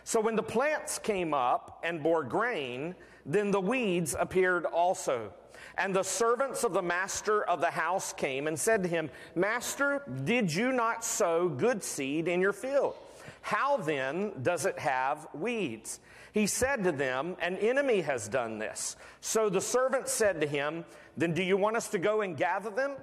So 0.04 0.20
when 0.22 0.36
the 0.36 0.44
plants 0.44 1.00
came 1.00 1.34
up 1.34 1.82
and 1.84 2.04
bore 2.04 2.24
grain, 2.24 2.96
then 3.26 3.52
the 3.52 3.62
weeds 3.62 4.16
appeared 4.18 4.66
also. 4.66 5.34
And 5.78 5.96
the 5.96 6.04
servants 6.04 6.64
of 6.64 6.74
the 6.74 6.82
master 6.82 7.44
of 7.44 7.60
the 7.60 7.72
house 7.72 8.14
came 8.14 8.48
and 8.48 8.58
said 8.58 8.84
to 8.84 8.90
him, 8.90 9.10
Master, 9.36 10.04
did 10.24 10.54
you 10.54 10.72
not 10.72 11.04
sow 11.04 11.50
good 11.50 11.84
seed 11.84 12.28
in 12.28 12.40
your 12.40 12.54
field? 12.54 12.96
How 13.42 13.78
then 13.78 14.32
does 14.42 14.66
it 14.66 14.80
have 14.80 15.28
weeds? 15.34 16.00
He 16.34 16.48
said 16.48 16.84
to 16.84 16.92
them, 16.92 17.36
An 17.42 17.58
enemy 17.58 18.02
has 18.02 18.28
done 18.28 18.58
this. 18.58 18.96
So 19.22 19.50
the 19.50 19.62
servant 19.62 20.08
said 20.08 20.42
to 20.42 20.48
him, 20.48 20.86
Then 21.18 21.34
do 21.34 21.44
you 21.44 21.58
want 21.58 21.76
us 21.76 21.90
to 21.90 22.00
go 22.00 22.22
and 22.22 22.36
gather 22.36 22.70
them? 22.70 22.94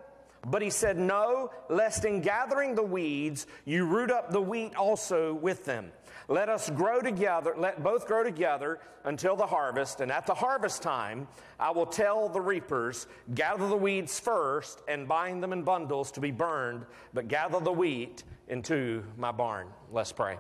But 0.46 0.62
he 0.62 0.70
said, 0.70 0.98
No, 0.98 1.50
lest 1.68 2.04
in 2.04 2.20
gathering 2.20 2.74
the 2.74 2.82
weeds 2.82 3.46
you 3.64 3.84
root 3.86 4.10
up 4.10 4.30
the 4.30 4.40
wheat 4.40 4.74
also 4.74 5.34
with 5.34 5.64
them. 5.64 5.92
Let 6.28 6.48
us 6.48 6.70
grow 6.70 7.00
together, 7.00 7.54
let 7.56 7.82
both 7.82 8.06
grow 8.06 8.22
together 8.22 8.80
until 9.04 9.36
the 9.36 9.46
harvest. 9.46 10.00
And 10.00 10.10
at 10.10 10.26
the 10.26 10.34
harvest 10.34 10.82
time, 10.82 11.26
I 11.58 11.70
will 11.70 11.86
tell 11.86 12.28
the 12.28 12.40
reapers, 12.40 13.06
gather 13.34 13.68
the 13.68 13.76
weeds 13.76 14.18
first 14.18 14.80
and 14.88 15.08
bind 15.08 15.42
them 15.42 15.52
in 15.52 15.62
bundles 15.62 16.10
to 16.12 16.20
be 16.20 16.30
burned, 16.30 16.86
but 17.12 17.28
gather 17.28 17.60
the 17.60 17.72
wheat 17.72 18.24
into 18.48 19.04
my 19.16 19.32
barn. 19.32 19.68
Let's 19.90 20.12
pray. 20.12 20.38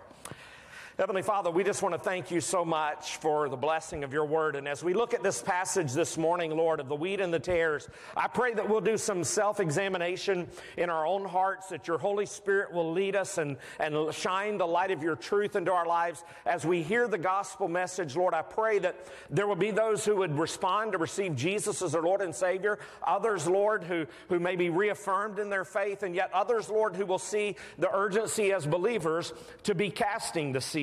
Heavenly 0.98 1.22
Father, 1.22 1.50
we 1.50 1.64
just 1.64 1.82
want 1.82 1.94
to 1.94 1.98
thank 1.98 2.30
you 2.30 2.42
so 2.42 2.66
much 2.66 3.16
for 3.16 3.48
the 3.48 3.56
blessing 3.56 4.04
of 4.04 4.12
your 4.12 4.26
word. 4.26 4.56
And 4.56 4.68
as 4.68 4.84
we 4.84 4.92
look 4.92 5.14
at 5.14 5.22
this 5.22 5.40
passage 5.40 5.94
this 5.94 6.18
morning, 6.18 6.54
Lord, 6.54 6.80
of 6.80 6.88
the 6.90 6.94
wheat 6.94 7.18
and 7.18 7.32
the 7.32 7.40
tares, 7.40 7.88
I 8.14 8.28
pray 8.28 8.52
that 8.52 8.68
we'll 8.68 8.82
do 8.82 8.98
some 8.98 9.24
self 9.24 9.58
examination 9.58 10.48
in 10.76 10.90
our 10.90 11.06
own 11.06 11.24
hearts, 11.24 11.68
that 11.68 11.88
your 11.88 11.96
Holy 11.96 12.26
Spirit 12.26 12.74
will 12.74 12.92
lead 12.92 13.16
us 13.16 13.38
and, 13.38 13.56
and 13.80 14.12
shine 14.12 14.58
the 14.58 14.66
light 14.66 14.90
of 14.90 15.02
your 15.02 15.16
truth 15.16 15.56
into 15.56 15.72
our 15.72 15.86
lives. 15.86 16.24
As 16.44 16.66
we 16.66 16.82
hear 16.82 17.08
the 17.08 17.16
gospel 17.16 17.68
message, 17.68 18.14
Lord, 18.14 18.34
I 18.34 18.42
pray 18.42 18.78
that 18.80 19.06
there 19.30 19.46
will 19.46 19.56
be 19.56 19.70
those 19.70 20.04
who 20.04 20.16
would 20.16 20.38
respond 20.38 20.92
to 20.92 20.98
receive 20.98 21.34
Jesus 21.34 21.80
as 21.80 21.92
their 21.92 22.02
Lord 22.02 22.20
and 22.20 22.34
Savior, 22.34 22.78
others, 23.02 23.46
Lord, 23.48 23.82
who, 23.82 24.04
who 24.28 24.38
may 24.38 24.56
be 24.56 24.68
reaffirmed 24.68 25.38
in 25.38 25.48
their 25.48 25.64
faith, 25.64 26.02
and 26.02 26.14
yet 26.14 26.30
others, 26.34 26.68
Lord, 26.68 26.96
who 26.96 27.06
will 27.06 27.18
see 27.18 27.56
the 27.78 27.90
urgency 27.90 28.52
as 28.52 28.66
believers 28.66 29.32
to 29.62 29.74
be 29.74 29.88
casting 29.88 30.52
the 30.52 30.60
seed 30.60 30.81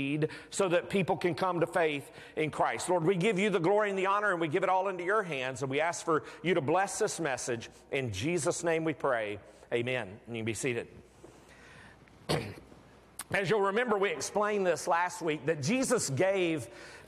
so 0.49 0.69
that 0.69 0.89
people 0.89 1.17
can 1.17 1.35
come 1.35 1.59
to 1.59 1.67
faith 1.67 2.11
in 2.35 2.51
Christ. 2.51 2.89
Lord, 2.89 3.03
we 3.03 3.15
give 3.15 3.39
you 3.39 3.49
the 3.49 3.59
glory 3.59 3.89
and 3.89 3.99
the 3.99 4.05
honor 4.05 4.31
and 4.31 4.41
we 4.41 4.47
give 4.47 4.63
it 4.63 4.69
all 4.69 4.87
into 4.87 5.03
your 5.03 5.23
hands 5.23 5.61
and 5.61 5.69
we 5.69 5.81
ask 5.81 6.05
for 6.05 6.23
you 6.43 6.53
to 6.53 6.61
bless 6.61 6.99
this 6.99 7.19
message. 7.19 7.69
In 7.91 8.11
Jesus' 8.11 8.63
name 8.63 8.83
we 8.83 8.93
pray. 8.93 9.39
Amen. 9.73 10.07
And 10.27 10.35
you 10.35 10.41
can 10.41 10.45
be 10.45 10.53
seated. 10.53 10.87
As 13.31 13.49
you'll 13.49 13.61
remember, 13.61 13.97
we 13.97 14.09
explained 14.09 14.65
this 14.65 14.87
last 14.87 15.21
week 15.21 15.45
that 15.45 15.61
Jesus 15.61 16.09
gave 16.09 16.67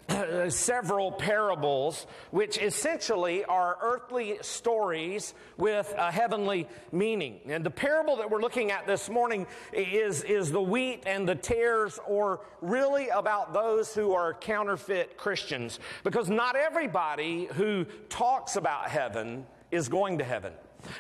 several 0.50 1.12
parables, 1.12 2.06
which 2.32 2.58
essentially 2.58 3.44
are 3.46 3.78
earthly 3.82 4.38
stories 4.42 5.34
with 5.58 5.94
a 5.98 6.12
heavenly 6.12 6.68
meaning. 6.92 7.40
And 7.48 7.64
the 7.64 7.72
parable 7.72 8.18
that 8.18 8.30
we're 8.30 8.42
looking 8.42 8.72
at 8.72 8.88
this 8.88 9.10
morning 9.10 9.48
is, 9.74 10.24
is 10.24 10.52
the 10.52 10.62
wheat 10.62 11.04
and 11.06 11.28
the 11.28 11.36
tares, 11.36 12.00
or 12.08 12.42
really 12.62 13.10
about 13.10 13.54
those 13.54 13.94
who 13.94 14.14
are 14.14 14.34
counterfeit 14.34 15.18
Christians. 15.18 15.80
Because 16.04 16.30
not 16.30 16.56
everybody 16.56 17.46
who 17.46 17.86
talks 18.10 18.56
about 18.56 18.90
heaven 18.90 19.46
is 19.72 19.88
going 19.88 20.18
to 20.18 20.24
heaven. 20.24 20.54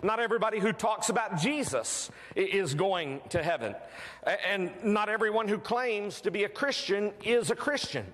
Not 0.03 0.19
everybody 0.19 0.59
who 0.59 0.71
talks 0.71 1.09
about 1.09 1.39
Jesus 1.39 2.11
is 2.35 2.73
going 2.73 3.21
to 3.29 3.41
heaven. 3.41 3.75
And 4.47 4.71
not 4.83 5.09
everyone 5.09 5.47
who 5.47 5.57
claims 5.57 6.21
to 6.21 6.31
be 6.31 6.43
a 6.43 6.49
Christian 6.49 7.13
is 7.23 7.51
a 7.51 7.55
Christian. 7.55 8.05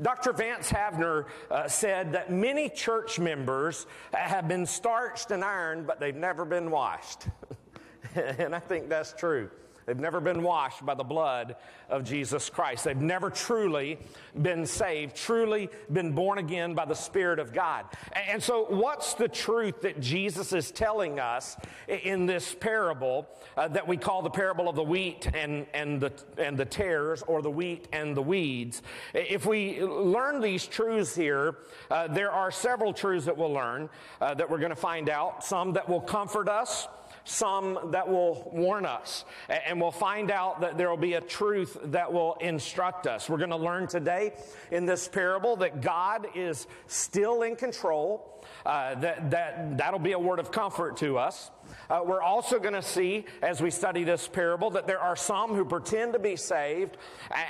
Dr. 0.00 0.32
Vance 0.32 0.70
Havner 0.70 1.26
uh, 1.50 1.68
said 1.68 2.12
that 2.12 2.30
many 2.30 2.68
church 2.68 3.18
members 3.18 3.86
have 4.12 4.48
been 4.48 4.66
starched 4.66 5.30
and 5.30 5.44
ironed, 5.44 5.86
but 5.86 6.00
they've 6.00 6.14
never 6.14 6.44
been 6.44 6.70
washed. 6.70 7.28
and 8.14 8.54
I 8.54 8.60
think 8.60 8.88
that's 8.88 9.12
true. 9.12 9.50
They've 9.86 9.98
never 9.98 10.20
been 10.20 10.42
washed 10.42 10.84
by 10.84 10.94
the 10.94 11.04
blood 11.04 11.54
of 11.88 12.02
Jesus 12.02 12.50
Christ. 12.50 12.84
They've 12.84 12.96
never 12.96 13.30
truly 13.30 13.98
been 14.42 14.66
saved, 14.66 15.14
truly 15.14 15.70
been 15.92 16.10
born 16.10 16.38
again 16.38 16.74
by 16.74 16.86
the 16.86 16.94
Spirit 16.94 17.38
of 17.38 17.52
God. 17.52 17.84
And 18.28 18.42
so, 18.42 18.64
what's 18.64 19.14
the 19.14 19.28
truth 19.28 19.82
that 19.82 20.00
Jesus 20.00 20.52
is 20.52 20.72
telling 20.72 21.20
us 21.20 21.56
in 21.86 22.26
this 22.26 22.52
parable 22.52 23.28
uh, 23.56 23.68
that 23.68 23.86
we 23.86 23.96
call 23.96 24.22
the 24.22 24.30
parable 24.30 24.68
of 24.68 24.74
the 24.74 24.82
wheat 24.82 25.28
and, 25.32 25.66
and, 25.72 26.00
the, 26.00 26.12
and 26.36 26.58
the 26.58 26.64
tares, 26.64 27.22
or 27.22 27.40
the 27.40 27.50
wheat 27.50 27.86
and 27.92 28.16
the 28.16 28.22
weeds? 28.22 28.82
If 29.14 29.46
we 29.46 29.80
learn 29.80 30.40
these 30.40 30.66
truths 30.66 31.14
here, 31.14 31.58
uh, 31.92 32.08
there 32.08 32.32
are 32.32 32.50
several 32.50 32.92
truths 32.92 33.26
that 33.26 33.36
we'll 33.36 33.52
learn 33.52 33.88
uh, 34.20 34.34
that 34.34 34.50
we're 34.50 34.58
going 34.58 34.70
to 34.70 34.76
find 34.76 35.08
out, 35.08 35.44
some 35.44 35.74
that 35.74 35.88
will 35.88 36.00
comfort 36.00 36.48
us 36.48 36.88
some 37.26 37.90
that 37.90 38.08
will 38.08 38.48
warn 38.54 38.86
us. 38.86 39.24
And 39.48 39.80
we'll 39.80 39.90
find 39.90 40.30
out 40.30 40.60
that 40.60 40.78
there 40.78 40.88
will 40.88 40.96
be 40.96 41.14
a 41.14 41.20
truth 41.20 41.76
that 41.84 42.12
will 42.12 42.34
instruct 42.40 43.06
us. 43.06 43.28
We're 43.28 43.36
going 43.36 43.50
to 43.50 43.56
learn 43.56 43.88
today 43.88 44.32
in 44.70 44.86
this 44.86 45.08
parable 45.08 45.56
that 45.56 45.80
God 45.80 46.28
is 46.34 46.66
still 46.86 47.42
in 47.42 47.56
control. 47.56 48.32
Uh, 48.64 48.94
that, 48.96 49.30
that, 49.32 49.76
that'll 49.76 49.98
be 49.98 50.12
a 50.12 50.18
word 50.18 50.38
of 50.38 50.52
comfort 50.52 50.96
to 50.98 51.18
us. 51.18 51.50
Uh, 51.90 52.00
we're 52.04 52.22
also 52.22 52.60
going 52.60 52.74
to 52.74 52.82
see, 52.82 53.24
as 53.42 53.60
we 53.60 53.70
study 53.70 54.04
this 54.04 54.28
parable, 54.28 54.70
that 54.70 54.86
there 54.86 55.00
are 55.00 55.16
some 55.16 55.52
who 55.54 55.64
pretend 55.64 56.12
to 56.12 56.18
be 56.20 56.36
saved, 56.36 56.96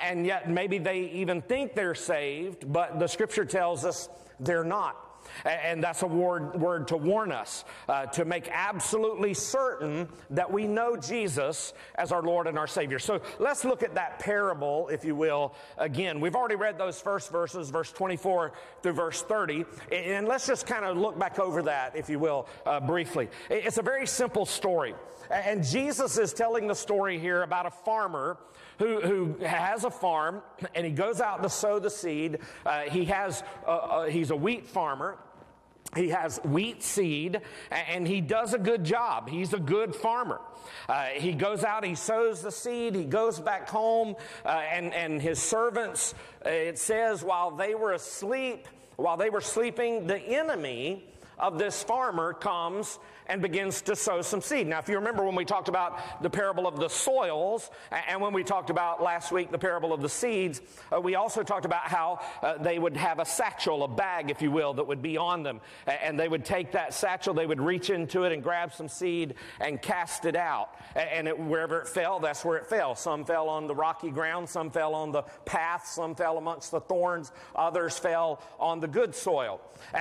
and 0.03 0.25
yet 0.25 0.49
maybe 0.51 0.79
they 0.79 1.01
even 1.01 1.43
think 1.43 1.75
they're 1.75 1.95
saved, 1.95 2.71
but 2.73 2.99
the 2.99 3.07
scripture 3.07 3.45
tells 3.45 3.85
us 3.85 4.09
they're 4.41 4.65
not. 4.65 5.06
A- 5.45 5.49
And 5.67 5.83
that's 5.83 6.03
a 6.03 6.07
word, 6.07 6.55
word 6.61 6.89
to 6.89 6.97
warn 6.97 7.33
us, 7.33 7.65
uh, 7.89 8.07
to 8.07 8.25
make 8.25 8.49
absolutely 8.51 9.35
certain 9.35 10.09
that 10.31 10.53
we 10.53 10.67
know 10.67 10.97
Jesus 10.97 11.75
as 11.97 12.13
our 12.13 12.23
Lord 12.23 12.47
and 12.47 12.59
our 12.59 12.67
Savior. 12.67 12.99
So 12.99 13.21
let's 13.39 13.65
look 13.65 13.83
at 13.83 13.95
that 13.95 14.19
parable, 14.19 14.89
if 14.89 15.05
you 15.05 15.15
will, 15.15 15.55
again. 15.79 16.21
We've 16.21 16.37
already 16.37 16.57
read 16.57 16.79
those 16.79 17.01
first 17.01 17.31
verses, 17.31 17.71
verse 17.71 17.93
24 17.93 18.53
through 18.83 18.93
verse 18.93 19.23
30. 19.23 19.65
And 19.93 20.27
let's 20.29 20.47
just 20.47 20.67
kind 20.67 20.85
of 20.85 20.97
look 20.97 21.19
back 21.19 21.39
over 21.39 21.63
that, 21.63 21.97
if 21.97 22.09
you 22.09 22.19
will, 22.19 22.47
uh, 22.65 22.81
briefly. 22.81 23.29
It's 23.51 23.79
a 23.79 23.83
very 23.83 24.07
simple 24.07 24.47
story. 24.47 24.95
And 25.31 25.65
Jesus 25.65 26.19
is 26.19 26.33
telling 26.33 26.67
the 26.69 26.75
story 26.75 27.19
here 27.19 27.43
about 27.43 27.67
a 27.67 27.71
farmer 27.71 28.39
who, 28.79 29.01
who 29.01 29.45
has 29.45 29.85
a 29.85 29.91
farm 29.91 30.43
and 30.75 30.87
he 30.87 30.93
goes 30.93 31.21
out 31.21 31.43
to 31.43 31.49
sow 31.49 31.79
the 31.79 31.91
seed. 31.91 32.39
Uh, 32.65 32.83
he 32.83 33.07
has, 33.07 33.43
uh, 33.67 33.71
uh, 33.71 34.05
he's 34.05 34.31
a 34.31 34.37
wheat 34.37 34.67
farmer. 34.67 35.19
He 35.97 36.11
has 36.11 36.39
wheat 36.45 36.83
seed 36.83 37.41
and 37.71 38.07
he 38.07 38.21
does 38.21 38.55
a 38.55 38.59
good 38.59 38.85
job. 38.85 39.29
He's 39.29 39.53
a 39.53 39.59
good 39.59 39.95
farmer. 39.95 40.41
Uh, 40.89 41.07
he 41.15 41.33
goes 41.33 41.65
out, 41.65 41.85
he 41.85 41.95
sows 41.95 42.43
the 42.43 42.53
seed, 42.53 42.95
he 42.95 43.05
goes 43.05 43.41
back 43.41 43.69
home, 43.69 44.15
uh, 44.45 44.49
and, 44.49 44.93
and 44.95 45.21
his 45.21 45.41
servants, 45.41 46.15
uh, 46.45 46.51
it 46.51 46.79
says, 46.79 47.25
while 47.25 47.51
they 47.51 47.75
were 47.75 47.93
asleep, 47.93 48.69
while 48.97 49.17
they 49.17 49.31
were 49.31 49.41
sleeping, 49.41 50.07
the 50.07 50.19
enemy 50.19 51.05
of 51.39 51.59
this 51.59 51.83
farmer 51.83 52.33
comes 52.33 52.99
and 53.29 53.43
begins 53.43 53.83
to 53.83 53.97
sow 53.97 54.23
some 54.23 54.41
seed. 54.41 54.67
Now, 54.67 54.79
if 54.79 54.89
you 54.89 54.97
remember 54.97 55.25
when 55.25 55.35
we 55.35 55.45
talked 55.45 55.69
about 55.69 56.23
the 56.23 56.31
parable 56.31 56.67
of 56.67 56.79
the 56.79 56.89
soils, 56.89 57.71
and 58.09 58.21
when 58.21 58.33
we 58.33 58.45
talked 58.45 58.71
about 58.71 59.03
last 59.03 59.33
week 59.33 59.51
the 59.51 59.59
parable 59.59 59.93
of 59.93 60.03
the 60.03 60.09
seeds, 60.09 60.61
uh, 60.93 61.01
we 61.01 61.15
also 61.15 61.43
talked 61.43 61.65
about 61.65 61.83
how 61.83 62.21
uh, 62.43 62.59
they 62.59 62.79
would 62.79 62.97
have 62.97 63.19
a 63.19 63.25
satchel, 63.25 63.83
a 63.85 63.89
bag, 63.89 64.31
if 64.31 64.43
you 64.43 64.51
will, 64.51 64.75
that 64.75 64.87
would 64.87 65.03
be 65.03 65.17
on 65.17 65.43
them. 65.43 65.61
And 65.87 66.19
they 66.19 66.29
would 66.29 66.45
take 66.45 66.73
that 66.73 66.95
satchel, 66.95 67.35
they 67.35 67.47
would 67.47 67.61
reach 67.61 67.91
into 67.91 68.25
it 68.25 68.33
and 68.33 68.43
grab 68.43 68.73
some 68.73 68.89
seed 68.89 69.35
and 69.61 69.81
cast 69.81 70.25
it 70.25 70.37
out. 70.37 70.71
And 70.95 71.29
it, 71.29 71.39
wherever 71.39 71.81
it 71.81 71.89
fell, 71.89 72.21
that's 72.21 72.45
where 72.45 72.59
it 72.59 72.67
fell. 72.67 72.95
Some 72.95 73.25
fell 73.25 73.49
on 73.49 73.67
the 73.67 73.75
rocky 73.75 74.11
ground, 74.11 74.49
some 74.49 74.71
fell 74.71 74.95
on 74.95 75.13
the 75.13 75.23
path, 75.45 75.87
some 75.87 76.15
fell 76.15 76.39
amongst 76.39 76.71
the 76.71 76.81
thorns, 76.81 77.33
others 77.55 77.99
fell 77.99 78.43
on 78.59 78.81
the 78.81 78.89
good 78.89 79.15
soil. 79.15 79.61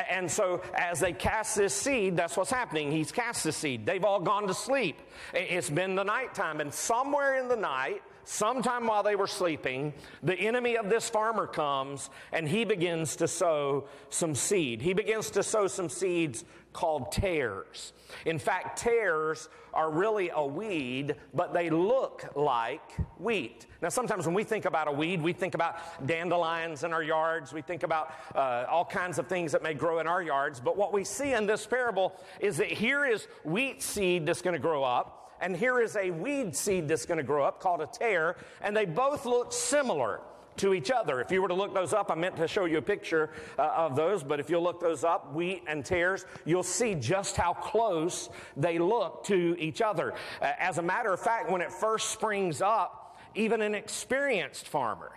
And 0.10 0.30
so 0.30 0.62
as 0.76 1.00
they 1.00 1.14
cast 1.14 1.56
this 1.56 1.74
seed, 1.74 2.16
that's 2.16 2.38
what's 2.38 2.52
happening. 2.52 2.92
He's 2.92 3.12
cast 3.16 3.44
the 3.44 3.52
seed. 3.52 3.86
They've 3.86 4.04
all 4.04 4.20
gone 4.20 4.48
to 4.48 4.54
sleep. 4.54 5.00
It's 5.34 5.70
been 5.70 5.96
the 5.96 6.04
nighttime, 6.04 6.60
and 6.60 6.74
somewhere 6.74 7.40
in 7.40 7.48
the 7.48 7.56
night, 7.56 8.04
sometime 8.26 8.88
while 8.88 9.04
they 9.04 9.16
were 9.16 9.28
sleeping, 9.28 9.94
the 10.22 10.36
enemy 10.36 10.78
of 10.78 10.90
this 10.90 11.10
farmer 11.10 11.48
comes 11.48 12.10
and 12.34 12.48
he 12.48 12.66
begins 12.66 13.16
to 13.18 13.28
sow 13.28 13.86
some 14.10 14.36
seed. 14.36 14.82
He 14.82 14.94
begins 14.94 15.30
to 15.32 15.44
sow 15.44 15.68
some 15.68 15.90
seeds 15.90 16.44
called 16.74 17.12
tares. 17.14 17.94
In 18.26 18.38
fact, 18.38 18.78
tares 18.78 19.48
are 19.74 19.90
really 19.90 20.30
a 20.34 20.46
weed, 20.46 21.16
but 21.34 21.54
they 21.54 21.70
look 21.70 22.30
like 22.36 22.92
wheat. 23.18 23.66
Now, 23.82 23.90
sometimes 23.90 24.26
when 24.26 24.36
we 24.36 24.44
think 24.44 24.66
about 24.66 24.90
a 24.90 24.92
weed, 24.92 25.22
we 25.22 25.32
think 25.32 25.54
about 25.54 26.06
dandelions 26.06 26.84
in 26.84 26.92
our 26.92 27.04
yards, 27.04 27.54
we 27.54 27.62
think 27.62 27.84
about 27.84 28.12
uh, 28.36 28.66
all 28.70 28.84
kinds 28.84 29.20
of 29.20 29.28
things 29.28 29.54
that 29.54 29.64
may 29.64 29.74
grow 29.74 30.00
in 30.00 30.08
our 30.08 30.22
yards. 30.22 30.60
But 30.60 30.76
what 30.76 30.92
we 30.92 31.06
see 31.06 31.32
in 31.32 31.46
this 31.46 31.66
parable 31.66 32.14
is 32.42 32.58
that 32.58 32.68
here 32.68 33.06
is 33.06 33.28
wheat 33.46 33.82
seed 33.82 34.26
that's 34.26 34.42
going 34.42 34.56
to 34.56 34.60
grow 34.60 34.84
up, 34.84 35.25
and 35.42 35.56
here 35.56 35.80
is 35.80 35.96
a 35.96 36.12
weed 36.12 36.56
seed 36.56 36.88
that's 36.88 37.06
going 37.06 37.18
to 37.18 37.24
grow 37.24 37.44
up 37.44 37.60
called 37.60 37.82
a 37.82 37.88
tare, 37.88 38.36
and 38.62 38.76
they 38.76 38.86
both 38.86 39.26
look 39.26 39.52
similar 39.54 40.22
to 40.58 40.74
each 40.74 40.92
other. 40.92 41.20
If 41.22 41.32
you 41.32 41.42
were 41.42 41.48
to 41.48 41.54
look 41.54 41.74
those 41.74 41.94
up, 41.94 42.10
I 42.10 42.16
meant 42.16 42.38
to 42.38 42.48
show 42.48 42.66
you 42.66 42.78
a 42.78 42.82
picture 42.82 43.32
uh, 43.60 43.64
of 43.76 43.96
those, 43.96 44.24
but 44.24 44.40
if 44.40 44.50
you'll 44.50 44.64
look 44.64 44.80
those 44.80 45.04
up, 45.04 45.34
wheat 45.34 45.64
and 45.68 45.84
tares, 45.84 46.26
you'll 46.46 46.64
see 46.64 46.96
just 46.96 47.36
how 47.36 47.54
close 47.54 48.30
they 48.56 48.80
look 48.80 49.26
to 49.26 49.56
each 49.60 49.82
other. 49.82 50.14
Uh, 50.42 50.52
as 50.58 50.78
a 50.78 50.82
matter 50.82 51.12
of 51.12 51.20
fact, 51.20 51.52
when 51.52 51.62
it 51.62 51.72
first 51.72 52.10
springs 52.10 52.62
up, 52.62 53.18
even 53.36 53.62
an 53.62 53.76
experienced 53.76 54.68
farmer 54.68 55.12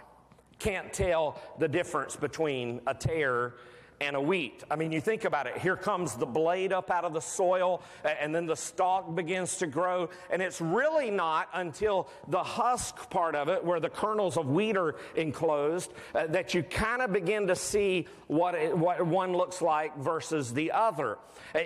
can't 0.58 0.92
tell 0.92 1.40
the 1.58 1.68
difference 1.68 2.16
between 2.16 2.80
a 2.88 2.94
tare 2.94 3.54
and 4.00 4.14
a 4.14 4.20
wheat. 4.20 4.62
I 4.70 4.76
mean, 4.76 4.92
you 4.92 5.00
think 5.00 5.24
about 5.24 5.46
it. 5.46 5.58
Here 5.58 5.76
comes 5.76 6.14
the 6.14 6.26
blade 6.26 6.72
up 6.72 6.90
out 6.90 7.04
of 7.04 7.12
the 7.12 7.20
soil, 7.20 7.82
and 8.04 8.34
then 8.34 8.46
the 8.46 8.56
stalk 8.56 9.14
begins 9.14 9.56
to 9.56 9.66
grow. 9.66 10.08
And 10.30 10.40
it's 10.40 10.60
really 10.60 11.10
not 11.10 11.48
until 11.52 12.08
the 12.28 12.42
husk 12.42 13.10
part 13.10 13.34
of 13.34 13.48
it, 13.48 13.64
where 13.64 13.80
the 13.80 13.88
kernels 13.88 14.36
of 14.36 14.48
wheat 14.48 14.76
are 14.76 14.96
enclosed, 15.16 15.92
uh, 16.14 16.26
that 16.28 16.54
you 16.54 16.62
kind 16.62 17.02
of 17.02 17.12
begin 17.12 17.48
to 17.48 17.56
see 17.56 18.06
what, 18.28 18.54
it, 18.54 18.76
what 18.76 19.04
one 19.04 19.32
looks 19.32 19.60
like 19.60 19.96
versus 19.98 20.52
the 20.52 20.70
other. 20.70 21.18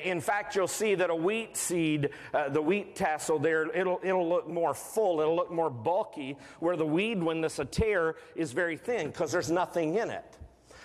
In 0.05 0.21
fact, 0.21 0.57
you'll 0.57 0.68
see 0.68 0.95
that 0.95 1.11
a 1.11 1.14
wheat 1.14 1.57
seed, 1.57 2.11
uh, 2.33 2.49
the 2.49 2.62
wheat 2.62 2.97
tassel 2.97 3.38
there, 3.38 3.71
it'll, 3.77 4.01
it'll 4.03 4.29
look 4.29 4.49
more 4.49 4.75
full, 4.75 5.21
it'll 5.21 5.37
look 5.37 5.51
more 5.51 5.71
bulky, 5.71 6.37
where 6.61 6.77
the 6.77 6.87
weed, 6.87 7.23
when 7.23 7.40
this 7.40 7.59
a 7.59 7.64
tare, 7.64 8.16
is 8.37 8.53
very 8.53 8.77
thin 8.77 9.09
because 9.09 9.33
there's 9.33 9.51
nothing 9.51 9.97
in 9.97 10.11
it. 10.11 10.38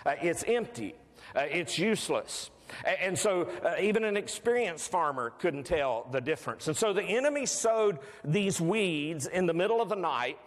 Uh, 0.06 0.16
it's 0.22 0.44
empty. 0.48 0.96
Uh, 1.36 1.42
it's 1.42 1.78
useless. 1.78 2.50
And 2.86 3.18
so, 3.18 3.50
uh, 3.64 3.76
even 3.82 4.04
an 4.04 4.18
experienced 4.18 4.92
farmer 4.92 5.32
couldn't 5.40 5.64
tell 5.64 6.08
the 6.12 6.20
difference. 6.20 6.68
And 6.68 6.76
so, 6.76 6.92
the 6.92 7.04
enemy 7.04 7.46
sowed 7.46 8.00
these 8.26 8.60
weeds 8.60 9.26
in 9.26 9.46
the 9.46 9.54
middle 9.54 9.82
of 9.82 9.90
the 9.90 9.96
night, 9.96 10.38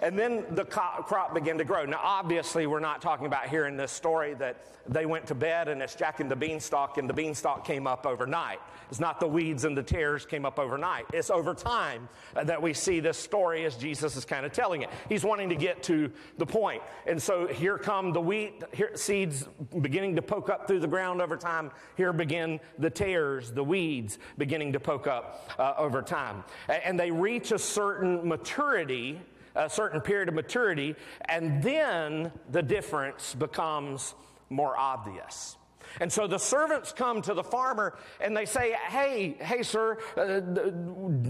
and 0.00 0.18
then 0.18 0.44
the 0.50 0.64
crop 0.64 1.34
began 1.34 1.58
to 1.58 1.64
grow. 1.64 1.84
Now, 1.84 2.00
obviously, 2.02 2.66
we're 2.66 2.80
not 2.80 3.00
talking 3.02 3.26
about 3.26 3.48
here 3.48 3.66
in 3.66 3.76
this 3.76 3.92
story 3.92 4.34
that 4.34 4.66
they 4.88 5.06
went 5.06 5.26
to 5.26 5.34
bed 5.34 5.68
and 5.68 5.82
it's 5.82 5.94
Jack 5.94 6.20
and 6.20 6.30
the 6.30 6.36
beanstalk, 6.36 6.98
and 6.98 7.08
the 7.08 7.14
beanstalk 7.14 7.64
came 7.64 7.86
up 7.86 8.06
overnight. 8.06 8.60
It's 8.88 9.00
not 9.00 9.18
the 9.18 9.26
weeds 9.26 9.64
and 9.64 9.76
the 9.76 9.82
tares 9.82 10.24
came 10.24 10.44
up 10.44 10.58
overnight. 10.58 11.06
It's 11.12 11.30
over 11.30 11.54
time 11.54 12.08
that 12.34 12.60
we 12.60 12.72
see 12.72 13.00
this 13.00 13.18
story 13.18 13.64
as 13.64 13.76
Jesus 13.76 14.16
is 14.16 14.24
kind 14.24 14.46
of 14.46 14.52
telling 14.52 14.82
it. 14.82 14.90
He's 15.08 15.24
wanting 15.24 15.48
to 15.48 15.56
get 15.56 15.82
to 15.84 16.12
the 16.38 16.46
point. 16.46 16.82
And 17.06 17.20
so 17.20 17.46
here 17.46 17.78
come 17.78 18.12
the 18.12 18.20
wheat 18.20 18.62
here, 18.72 18.92
seeds 18.94 19.48
beginning 19.80 20.16
to 20.16 20.22
poke 20.22 20.50
up 20.50 20.68
through 20.68 20.80
the 20.80 20.86
ground 20.86 21.20
over 21.20 21.36
time. 21.36 21.72
Here 21.96 22.12
begin 22.12 22.60
the 22.78 22.90
tares, 22.90 23.50
the 23.50 23.64
weeds 23.64 24.18
beginning 24.38 24.72
to 24.74 24.80
poke 24.80 25.06
up 25.06 25.50
uh, 25.58 25.74
over 25.76 26.02
time. 26.02 26.44
And 26.68 26.98
they 26.98 27.10
reach 27.10 27.50
a 27.50 27.58
certain 27.58 28.26
maturity, 28.28 29.20
a 29.56 29.70
certain 29.70 30.00
period 30.00 30.28
of 30.28 30.34
maturity, 30.34 30.94
and 31.28 31.62
then 31.62 32.30
the 32.50 32.62
difference 32.62 33.34
becomes 33.34 34.14
more 34.50 34.76
obvious. 34.78 35.56
And 36.00 36.12
so 36.12 36.26
the 36.26 36.38
servants 36.38 36.92
come 36.92 37.22
to 37.22 37.34
the 37.34 37.42
farmer 37.42 37.96
and 38.20 38.36
they 38.36 38.44
say, 38.44 38.72
"Hey, 38.72 39.36
hey, 39.40 39.62
sir, 39.62 39.98
uh, 40.16 40.40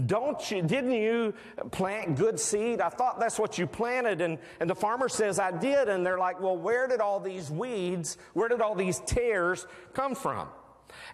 don't 0.05 0.51
you? 0.51 0.61
Didn't 0.61 0.93
you 0.93 1.33
plant 1.71 2.15
good 2.15 2.39
seed? 2.39 2.81
I 2.81 2.89
thought 2.89 3.19
that's 3.19 3.39
what 3.39 3.57
you 3.57 3.67
planted." 3.67 4.21
And 4.21 4.39
and 4.59 4.69
the 4.69 4.75
farmer 4.75 5.09
says, 5.09 5.39
"I 5.39 5.51
did." 5.51 5.89
And 5.89 6.05
they're 6.05 6.17
like, 6.17 6.41
"Well, 6.41 6.57
where 6.57 6.87
did 6.87 7.01
all 7.01 7.19
these 7.19 7.49
weeds? 7.49 8.17
Where 8.33 8.49
did 8.49 8.61
all 8.61 8.75
these 8.75 8.99
tares 9.01 9.67
come 9.93 10.15
from?" 10.15 10.49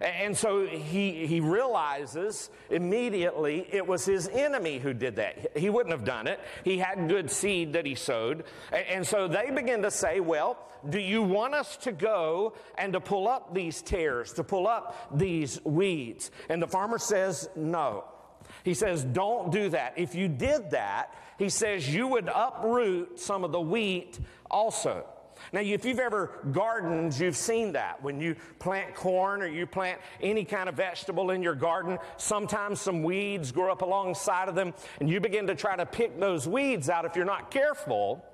And 0.00 0.36
so 0.36 0.66
he, 0.66 1.26
he 1.26 1.40
realizes 1.40 2.50
immediately 2.70 3.66
it 3.70 3.86
was 3.86 4.04
his 4.04 4.28
enemy 4.28 4.78
who 4.78 4.92
did 4.92 5.16
that. 5.16 5.56
He 5.56 5.70
wouldn't 5.70 5.92
have 5.92 6.04
done 6.04 6.26
it. 6.26 6.40
He 6.64 6.78
had 6.78 7.08
good 7.08 7.30
seed 7.30 7.72
that 7.74 7.86
he 7.86 7.94
sowed. 7.94 8.44
And 8.72 9.06
so 9.06 9.28
they 9.28 9.50
begin 9.50 9.82
to 9.82 9.90
say, 9.90 10.20
Well, 10.20 10.58
do 10.88 10.98
you 10.98 11.22
want 11.22 11.54
us 11.54 11.76
to 11.78 11.92
go 11.92 12.54
and 12.76 12.92
to 12.92 13.00
pull 13.00 13.28
up 13.28 13.54
these 13.54 13.82
tares, 13.82 14.32
to 14.34 14.44
pull 14.44 14.66
up 14.66 15.16
these 15.16 15.64
weeds? 15.64 16.30
And 16.48 16.62
the 16.62 16.68
farmer 16.68 16.98
says, 16.98 17.48
No. 17.56 18.04
He 18.64 18.74
says, 18.74 19.04
Don't 19.04 19.50
do 19.52 19.70
that. 19.70 19.94
If 19.96 20.14
you 20.14 20.28
did 20.28 20.70
that, 20.72 21.12
he 21.38 21.48
says, 21.48 21.92
you 21.92 22.06
would 22.08 22.30
uproot 22.32 23.18
some 23.18 23.44
of 23.44 23.52
the 23.52 23.60
wheat 23.60 24.18
also. 24.50 25.04
Now, 25.52 25.60
if 25.60 25.84
you've 25.84 25.98
ever 25.98 26.40
gardened, 26.52 27.18
you've 27.18 27.36
seen 27.36 27.72
that. 27.72 28.02
When 28.02 28.20
you 28.20 28.36
plant 28.58 28.94
corn 28.94 29.42
or 29.42 29.46
you 29.46 29.66
plant 29.66 30.00
any 30.20 30.44
kind 30.44 30.68
of 30.68 30.76
vegetable 30.76 31.30
in 31.30 31.42
your 31.42 31.54
garden, 31.54 31.98
sometimes 32.16 32.80
some 32.80 33.02
weeds 33.02 33.52
grow 33.52 33.72
up 33.72 33.82
alongside 33.82 34.48
of 34.48 34.54
them, 34.54 34.74
and 35.00 35.08
you 35.08 35.20
begin 35.20 35.46
to 35.46 35.54
try 35.54 35.76
to 35.76 35.86
pick 35.86 36.18
those 36.18 36.48
weeds 36.48 36.88
out. 36.88 37.04
If 37.04 37.16
you're 37.16 37.24
not 37.24 37.50
careful, 37.50 38.24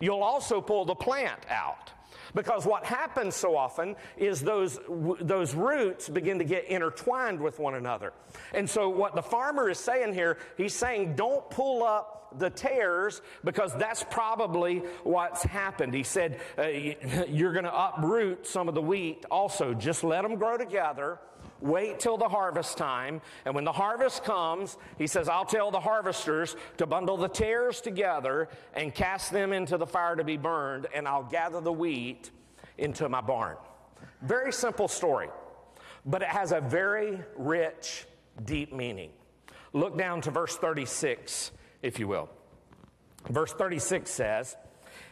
you'll 0.00 0.22
also 0.22 0.60
pull 0.60 0.84
the 0.84 0.94
plant 0.94 1.40
out. 1.50 1.90
Because 2.34 2.64
what 2.64 2.84
happens 2.84 3.34
so 3.34 3.56
often 3.56 3.96
is 4.16 4.40
those, 4.40 4.78
those 5.20 5.54
roots 5.54 6.08
begin 6.08 6.38
to 6.38 6.44
get 6.44 6.66
intertwined 6.66 7.40
with 7.40 7.58
one 7.58 7.74
another. 7.74 8.12
And 8.54 8.68
so, 8.68 8.88
what 8.88 9.14
the 9.14 9.22
farmer 9.22 9.68
is 9.68 9.78
saying 9.78 10.14
here, 10.14 10.38
he's 10.56 10.74
saying, 10.74 11.16
don't 11.16 11.48
pull 11.50 11.82
up 11.82 12.19
the 12.38 12.50
tares 12.50 13.22
because 13.44 13.74
that's 13.74 14.04
probably 14.10 14.78
what's 15.04 15.42
happened. 15.42 15.94
He 15.94 16.02
said, 16.02 16.40
uh, 16.58 16.66
You're 17.28 17.52
going 17.52 17.64
to 17.64 17.74
uproot 17.74 18.46
some 18.46 18.68
of 18.68 18.74
the 18.74 18.82
wheat 18.82 19.24
also. 19.30 19.74
Just 19.74 20.04
let 20.04 20.22
them 20.22 20.36
grow 20.36 20.56
together. 20.56 21.18
Wait 21.60 22.00
till 22.00 22.16
the 22.16 22.28
harvest 22.28 22.78
time. 22.78 23.20
And 23.44 23.54
when 23.54 23.64
the 23.64 23.72
harvest 23.72 24.24
comes, 24.24 24.78
he 24.96 25.06
says, 25.06 25.28
I'll 25.28 25.44
tell 25.44 25.70
the 25.70 25.80
harvesters 25.80 26.56
to 26.78 26.86
bundle 26.86 27.16
the 27.16 27.28
tares 27.28 27.80
together 27.80 28.48
and 28.72 28.94
cast 28.94 29.30
them 29.30 29.52
into 29.52 29.76
the 29.76 29.86
fire 29.86 30.16
to 30.16 30.24
be 30.24 30.38
burned, 30.38 30.86
and 30.94 31.06
I'll 31.06 31.22
gather 31.22 31.60
the 31.60 31.72
wheat 31.72 32.30
into 32.78 33.08
my 33.08 33.20
barn. 33.20 33.56
Very 34.22 34.52
simple 34.52 34.88
story, 34.88 35.28
but 36.06 36.22
it 36.22 36.28
has 36.28 36.52
a 36.52 36.60
very 36.60 37.20
rich, 37.36 38.06
deep 38.44 38.72
meaning. 38.72 39.10
Look 39.72 39.96
down 39.96 40.22
to 40.22 40.30
verse 40.30 40.56
36 40.56 41.52
if 41.82 41.98
you 41.98 42.08
will. 42.08 42.28
Verse 43.28 43.52
36 43.52 44.10
says, 44.10 44.56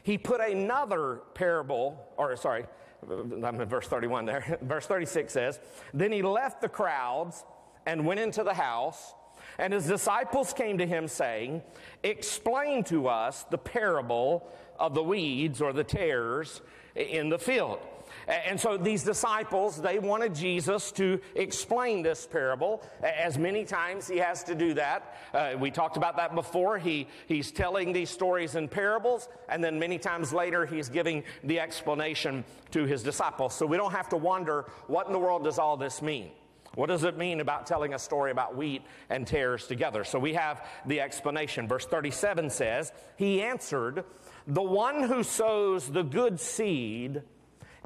He 0.03 0.19
put 0.19 0.41
another 0.41 1.21
parable, 1.35 2.07
or 2.17 2.37
sorry, 2.37 2.65
I'm 3.09 3.61
in 3.61 3.69
verse 3.69 3.87
31 3.87 4.25
there. 4.27 4.59
verse 4.63 4.87
36 4.87 5.33
says, 5.33 5.61
Then 5.95 6.13
he 6.13 6.23
left 6.23 6.61
the 6.61 6.69
crowds 6.69 7.45
and 7.87 8.05
went 8.05 8.21
into 8.21 8.43
the 8.43 8.55
house, 8.55 9.15
and 9.59 9.73
his 9.73 9.87
disciples 9.87 10.53
came 10.53 10.79
to 10.79 10.87
him, 10.87 11.09
saying, 11.09 11.63
Explain 12.03 12.85
to 12.85 13.09
us 13.09 13.45
the 13.45 13.59
parable 13.59 14.51
of 14.79 14.95
the 14.95 15.03
weeds 15.03 15.61
or 15.61 15.73
the 15.73 15.85
tares 15.85 16.61
in 16.95 17.29
the 17.29 17.39
field. 17.39 17.81
And 18.29 18.61
so 18.61 18.77
these 18.77 19.05
disciples, 19.05 19.81
they 19.81 19.99
wanted 19.99 20.35
Jesus 20.35 20.93
to 20.93 21.19
explain 21.35 22.03
this 22.03 22.27
parable. 22.27 22.83
As 23.03 23.39
many 23.39 23.65
times 23.65 24.07
he 24.07 24.19
has 24.19 24.45
to 24.45 24.55
do 24.55 24.75
that. 24.75 25.17
Uh, 25.33 25.55
we 25.59 25.71
talked 25.71 25.97
about 25.97 26.19
that 26.19 26.35
before. 26.35 26.77
He, 26.77 27.09
he's 27.27 27.51
telling 27.51 27.95
these 27.95 28.11
stories 28.11 28.55
in 28.55 28.69
parables, 28.69 29.31
and 29.49 29.65
then 29.65 29.79
many 29.79 29.99
times 29.99 30.31
later 30.31 30.67
he's 30.67 30.91
giving 30.91 31.25
the 31.43 31.59
explanation 31.59 32.45
to 32.73 32.85
his 32.85 33.03
disciples. 33.03 33.55
So 33.55 33.65
we 33.65 33.79
don't 33.79 33.93
have 33.93 34.11
to 34.11 34.19
wonder 34.19 34.67
what 34.89 35.07
in 35.07 35.15
the 35.15 35.19
world 35.19 35.45
does 35.45 35.59
all 35.59 35.79
this 35.79 36.03
mean? 36.03 36.31
What 36.75 36.89
does 36.91 37.05
it 37.05 37.17
mean 37.17 37.41
about 37.41 37.67
telling 37.67 37.95
a 37.95 37.99
story 37.99 38.31
about 38.31 38.55
wheat 38.55 38.83
and 39.09 39.27
tares 39.27 39.67
together? 39.67 40.05
So 40.05 40.19
we 40.19 40.35
have 40.35 40.67
the 40.85 41.01
explanation. 41.01 41.67
Verse 41.67 41.87
37 41.87 42.51
says, 42.51 42.93
He 43.17 43.43
answered, 43.43 44.05
The 44.47 44.63
one 44.63 45.03
who 45.03 45.23
sows 45.23 45.89
the 45.89 46.03
good 46.03 46.39
seed 46.39 47.23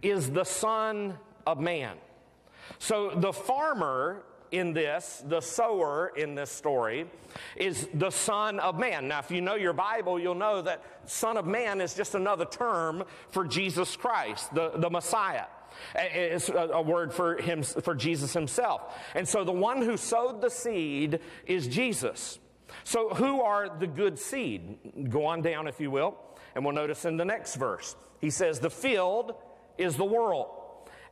is 0.02 0.30
the 0.30 0.44
Son 0.44 1.18
of 1.46 1.58
Man. 1.58 1.96
So 2.78 3.10
the 3.14 3.32
farmer 3.32 4.24
in 4.50 4.74
this, 4.74 5.22
the 5.26 5.40
sower 5.40 6.12
in 6.14 6.34
this 6.34 6.50
story, 6.50 7.06
is 7.56 7.88
the 7.94 8.10
Son 8.10 8.60
of 8.60 8.78
Man. 8.78 9.08
Now, 9.08 9.20
if 9.20 9.30
you 9.30 9.40
know 9.40 9.54
your 9.54 9.72
Bible, 9.72 10.20
you'll 10.20 10.34
know 10.34 10.60
that 10.62 10.84
Son 11.06 11.36
of 11.36 11.46
Man 11.46 11.80
is 11.80 11.94
just 11.94 12.14
another 12.14 12.44
term 12.44 13.04
for 13.30 13.46
Jesus 13.46 13.96
Christ, 13.96 14.54
the, 14.54 14.70
the 14.76 14.90
Messiah. 14.90 15.46
It's 15.94 16.50
a 16.50 16.82
word 16.82 17.14
for 17.14 17.36
him, 17.36 17.62
for 17.62 17.94
Jesus 17.94 18.34
himself. 18.34 18.94
And 19.14 19.26
so 19.26 19.42
the 19.42 19.52
one 19.52 19.80
who 19.80 19.96
sowed 19.96 20.42
the 20.42 20.50
seed 20.50 21.20
is 21.46 21.66
Jesus. 21.66 22.38
So 22.84 23.08
who 23.10 23.40
are 23.40 23.68
the 23.78 23.86
good 23.86 24.18
seed? 24.18 25.08
Go 25.08 25.24
on 25.24 25.40
down, 25.40 25.66
if 25.66 25.80
you 25.80 25.90
will, 25.90 26.18
and 26.54 26.64
we'll 26.64 26.74
notice 26.74 27.06
in 27.06 27.16
the 27.16 27.24
next 27.24 27.56
verse. 27.56 27.96
He 28.20 28.28
says, 28.28 28.60
The 28.60 28.70
field 28.70 29.34
is 29.82 29.96
the 29.96 30.04
world. 30.04 30.48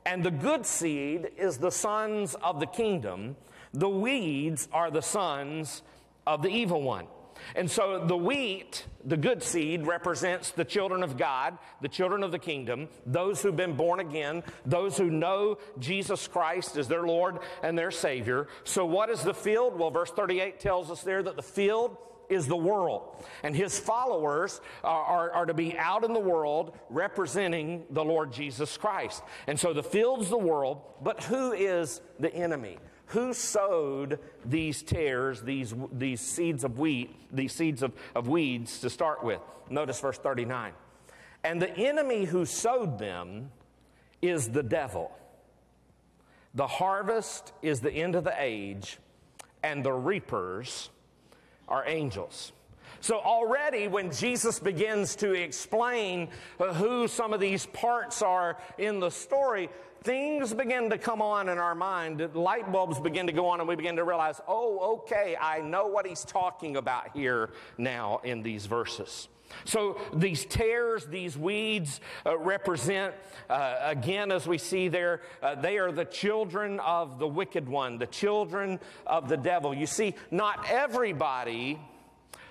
And 0.06 0.24
the 0.24 0.30
good 0.30 0.64
seed 0.64 1.30
is 1.36 1.58
the 1.58 1.70
sons 1.70 2.34
of 2.36 2.60
the 2.60 2.66
kingdom. 2.66 3.36
The 3.72 3.88
weeds 3.88 4.68
are 4.72 4.90
the 4.90 5.02
sons 5.02 5.82
of 6.26 6.42
the 6.42 6.48
evil 6.48 6.82
one. 6.82 7.06
And 7.54 7.70
so 7.70 8.04
the 8.06 8.16
wheat, 8.16 8.86
the 9.04 9.16
good 9.16 9.42
seed, 9.42 9.86
represents 9.86 10.50
the 10.50 10.64
children 10.64 11.02
of 11.02 11.16
God, 11.16 11.58
the 11.80 11.88
children 11.88 12.22
of 12.22 12.32
the 12.32 12.38
kingdom, 12.38 12.88
those 13.06 13.42
who've 13.42 13.56
been 13.56 13.76
born 13.76 14.00
again, 14.00 14.42
those 14.66 14.96
who 14.96 15.10
know 15.10 15.58
Jesus 15.78 16.28
Christ 16.28 16.76
as 16.76 16.88
their 16.88 17.06
Lord 17.06 17.38
and 17.62 17.78
their 17.78 17.90
Savior. 17.90 18.48
So 18.64 18.84
what 18.84 19.10
is 19.10 19.22
the 19.22 19.34
field? 19.34 19.78
Well, 19.78 19.90
verse 19.90 20.10
38 20.10 20.60
tells 20.60 20.90
us 20.90 21.02
there 21.02 21.22
that 21.22 21.36
the 21.36 21.42
field 21.42 21.96
is 22.31 22.47
the 22.47 22.57
world. 22.57 23.24
And 23.43 23.55
his 23.55 23.78
followers 23.78 24.61
are, 24.83 25.05
are, 25.05 25.33
are, 25.33 25.47
to 25.47 25.55
be 25.55 25.76
out 25.76 26.05
in 26.05 26.12
the 26.12 26.20
world 26.20 26.78
representing 26.89 27.85
the 27.91 28.05
Lord 28.05 28.33
Jesus 28.33 28.76
Christ. 28.76 29.22
And 29.47 29.59
so 29.59 29.72
the 29.72 29.83
field's 29.83 30.31
the 30.31 30.39
world, 30.39 30.81
but 31.03 31.22
who 31.24 31.53
is 31.53 32.01
the 32.18 32.33
enemy? 32.35 32.78
Who 33.07 33.35
sowed 33.35 34.20
these 34.45 34.83
tares, 34.83 35.43
these, 35.43 35.74
these 35.93 36.20
seeds 36.20 36.62
of 36.62 36.78
wheat, 36.78 37.11
these 37.35 37.53
seeds 37.53 37.83
of, 37.83 37.93
of 38.14 38.28
weeds 38.28 38.81
to 38.81 38.91
start 38.91 39.24
with? 39.24 39.41
Notice 39.68 39.99
verse 40.01 40.18
39. 40.18 40.72
And 41.43 41.61
the 41.61 41.76
enemy 41.76 42.24
who 42.24 42.45
sowed 42.47 42.99
them 42.99 43.51
is 44.22 44.51
the 44.51 44.62
devil. 44.62 45.11
The 46.55 46.66
harvest 46.66 47.53
is 47.62 47.81
the 47.81 47.93
end 47.93 48.14
of 48.14 48.24
the 48.24 48.35
age, 48.37 48.99
and 49.62 49.85
the 49.85 49.93
reapers 49.93 50.91
are 51.70 51.86
angels. 51.86 52.52
So, 53.02 53.18
already 53.18 53.88
when 53.88 54.12
Jesus 54.12 54.58
begins 54.58 55.16
to 55.16 55.32
explain 55.32 56.28
who 56.58 57.08
some 57.08 57.32
of 57.32 57.40
these 57.40 57.64
parts 57.66 58.20
are 58.20 58.58
in 58.76 59.00
the 59.00 59.10
story, 59.10 59.70
things 60.02 60.52
begin 60.52 60.90
to 60.90 60.98
come 60.98 61.22
on 61.22 61.48
in 61.48 61.56
our 61.56 61.74
mind. 61.74 62.34
Light 62.34 62.70
bulbs 62.70 63.00
begin 63.00 63.26
to 63.26 63.32
go 63.32 63.46
on, 63.46 63.60
and 63.60 63.68
we 63.68 63.74
begin 63.74 63.96
to 63.96 64.04
realize, 64.04 64.40
oh, 64.46 64.98
okay, 64.98 65.34
I 65.40 65.60
know 65.60 65.86
what 65.86 66.06
he's 66.06 66.24
talking 66.24 66.76
about 66.76 67.16
here 67.16 67.50
now 67.78 68.20
in 68.22 68.42
these 68.42 68.66
verses. 68.66 69.28
So 69.64 70.01
these 70.14 70.44
tares, 70.44 71.07
these 71.07 71.36
weeds 71.36 72.01
uh, 72.24 72.38
represent, 72.38 73.14
uh, 73.48 73.78
again, 73.82 74.32
as 74.32 74.46
we 74.46 74.59
see 74.59 74.88
there, 74.88 75.20
uh, 75.42 75.55
they 75.55 75.78
are 75.78 75.92
the 75.92 76.05
children 76.05 76.80
of 76.80 77.18
the 77.18 77.26
wicked 77.26 77.68
one, 77.68 77.98
the 77.98 78.07
children 78.07 78.80
of 79.07 79.28
the 79.28 79.36
devil. 79.36 79.74
You 79.74 79.86
see, 79.86 80.14
not 80.30 80.66
everybody 80.70 81.78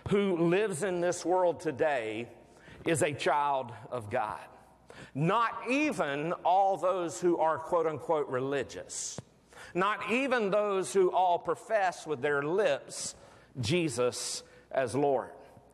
who 0.10 0.38
lives 0.50 0.84
in 0.84 1.02
this 1.02 1.26
world 1.26 1.60
today 1.60 2.28
is 2.86 3.02
a 3.02 3.14
child 3.14 3.72
of 3.91 4.10
God. 4.10 4.39
Not 5.16 5.52
even 5.70 6.34
all 6.43 6.78
those 6.78 7.20
who 7.20 7.38
are 7.38 7.58
quote 7.58 7.88
unquote 7.88 8.28
religious. 8.30 9.20
Not 9.74 10.12
even 10.12 10.50
those 10.50 10.93
who 10.93 11.12
all 11.12 11.38
profess 11.38 12.08
with 12.08 12.22
their 12.22 12.41
lips 12.41 13.16
Jesus 13.60 14.43
as 14.72 14.95
Lord. 14.95 15.30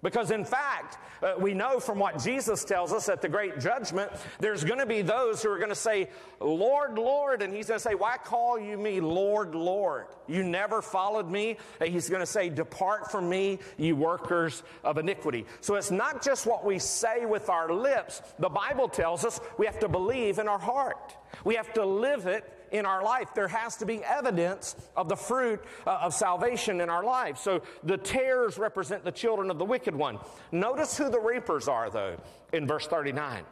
Because, 0.06 0.30
in 0.30 0.45
fact, 0.45 0.99
uh, 1.24 1.34
we 1.39 1.56
know 1.56 1.80
from 1.80 1.97
what 1.97 2.24
Jesus 2.24 2.64
tells 2.64 2.93
us 2.93 3.10
at 3.10 3.24
the 3.24 3.28
great 3.28 3.60
judgment, 3.60 4.12
there's 4.39 4.64
going 4.64 4.78
to 4.78 4.86
be 4.86 5.01
those 5.01 5.41
who 5.41 5.49
are 5.49 5.58
going 5.58 5.70
to 5.70 5.74
say, 5.74 6.10
Lord, 6.39 6.99
Lord. 6.99 7.41
And 7.41 7.51
he's 7.51 7.70
going 7.70 7.80
to 7.80 7.84
say, 7.84 7.95
Why 7.95 8.18
call 8.18 8.60
you 8.60 8.78
me 8.78 8.99
Lord, 8.99 9.56
Lord? 9.56 10.06
You 10.28 10.43
never 10.43 10.84
followed 10.84 11.28
me. 11.28 11.58
And 11.82 11.89
he's 11.89 12.08
going 12.08 12.20
to 12.20 12.28
say, 12.28 12.49
Depart 12.49 13.10
from 13.10 13.28
me, 13.28 13.58
you 13.78 13.95
workers 13.95 14.62
of 14.84 14.99
iniquity. 14.99 15.47
So 15.60 15.74
it's 15.74 15.89
not 15.89 16.24
just 16.24 16.45
what 16.45 16.64
we 16.64 16.78
say 16.78 17.26
with 17.26 17.49
our 17.49 17.74
lips. 17.74 18.22
The 18.38 18.49
Bible 18.49 18.88
tells 18.88 19.26
us 19.26 19.41
we 19.58 19.66
have 19.66 19.80
to 19.80 19.89
believe 19.89 20.38
in 20.38 20.47
our 20.47 20.60
heart, 20.60 21.18
we 21.43 21.56
have 21.56 21.74
to 21.74 21.84
live 21.84 22.28
it 22.28 22.55
in 22.78 22.86
our 22.86 23.03
life. 23.03 23.34
There 23.34 23.47
has 23.47 23.78
to 23.78 23.86
be 23.86 24.03
evidence 24.03 24.76
of 24.95 25.09
the 25.09 25.15
fruit 25.15 25.63
uh, 25.86 25.99
of 26.03 26.13
salvation 26.13 26.82
in 26.82 26.89
our 26.89 27.03
life. 27.03 27.38
So 27.38 27.61
the 27.84 27.97
tares 27.97 28.57
represent 28.57 29.03
the 29.03 29.11
children 29.11 29.49
of 29.49 29.57
the 29.57 29.65
wicked 29.65 29.95
one. 29.95 30.19
Notice 30.51 30.97
who 30.97 31.09
the 31.09 31.19
reapers 31.19 31.67
are, 31.67 31.89
though, 31.89 32.17
in 32.53 32.67
verse 32.67 32.88
39. 32.88 33.43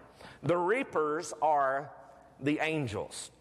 The 0.44 0.58
reapers 0.58 1.34
are 1.42 1.92
the 2.40 2.60
angels. 2.60 3.32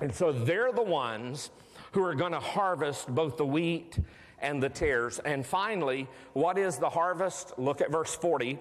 And 0.00 0.12
so 0.12 0.32
they're 0.32 0.72
the 0.72 0.82
ones 0.82 1.50
who 1.92 2.02
are 2.02 2.14
going 2.14 2.32
to 2.32 2.40
harvest 2.40 3.08
both 3.08 3.36
the 3.36 3.46
wheat 3.46 3.98
and 4.40 4.62
the 4.62 4.68
tares. 4.68 5.20
And 5.20 5.46
finally, 5.46 6.08
what 6.32 6.58
is 6.58 6.78
the 6.78 6.90
harvest? 6.90 7.58
Look 7.58 7.80
at 7.80 7.90
verse 7.90 8.14
40. 8.14 8.58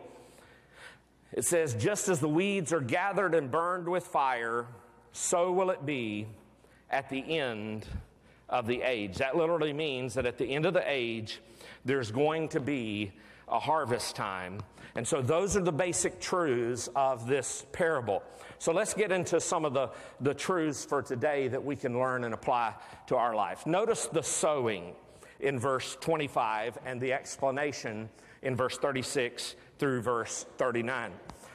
It 1.32 1.46
says, 1.46 1.74
Just 1.74 2.10
as 2.10 2.20
the 2.20 2.30
weeds 2.30 2.72
are 2.72 2.82
gathered 2.82 3.34
and 3.34 3.50
burned 3.50 3.90
with 3.90 4.06
fire, 4.06 4.68
so 5.12 5.52
will 5.52 5.72
it 5.72 5.86
be 5.86 6.28
at 6.94 7.10
the 7.10 7.40
end 7.40 7.88
of 8.50 8.68
the 8.68 8.84
age. 8.84 9.18
That 9.18 9.36
literally 9.36 9.74
means 9.74 10.14
that 10.14 10.28
at 10.28 10.38
the 10.38 10.46
end 10.46 10.68
of 10.68 10.76
the 10.76 10.84
age, 10.86 11.40
there's 11.84 12.12
going 12.12 12.50
to 12.50 12.60
be 12.60 13.12
a 13.48 13.60
harvest 13.60 14.16
time. 14.16 14.62
And 14.96 15.06
so 15.08 15.22
those 15.22 15.58
are 15.58 15.62
the 15.62 15.72
basic 15.72 16.22
truths 16.22 16.88
of 16.96 17.28
this 17.28 17.66
parable. 17.72 18.22
So 18.60 18.72
let's 18.72 18.94
get 18.94 19.12
into 19.12 19.40
some 19.42 19.66
of 19.66 19.74
the, 19.74 19.90
the 20.22 20.36
truths 20.36 20.86
for 20.86 21.02
today 21.02 21.48
that 21.48 21.66
we 21.66 21.76
can 21.76 21.98
learn 21.98 22.26
and 22.26 22.34
apply 22.34 22.76
to 23.08 23.16
our 23.18 23.36
life. 23.36 23.66
Notice 23.66 24.06
the 24.06 24.22
sowing 24.22 24.94
in 25.40 25.58
verse 25.58 25.98
25 26.00 26.78
and 26.86 27.02
the 27.02 27.12
explanation 27.12 28.08
in 28.44 28.56
verse 28.56 28.78
36 28.78 29.56
through 29.80 30.02
verse 30.02 30.46
39. 30.58 31.12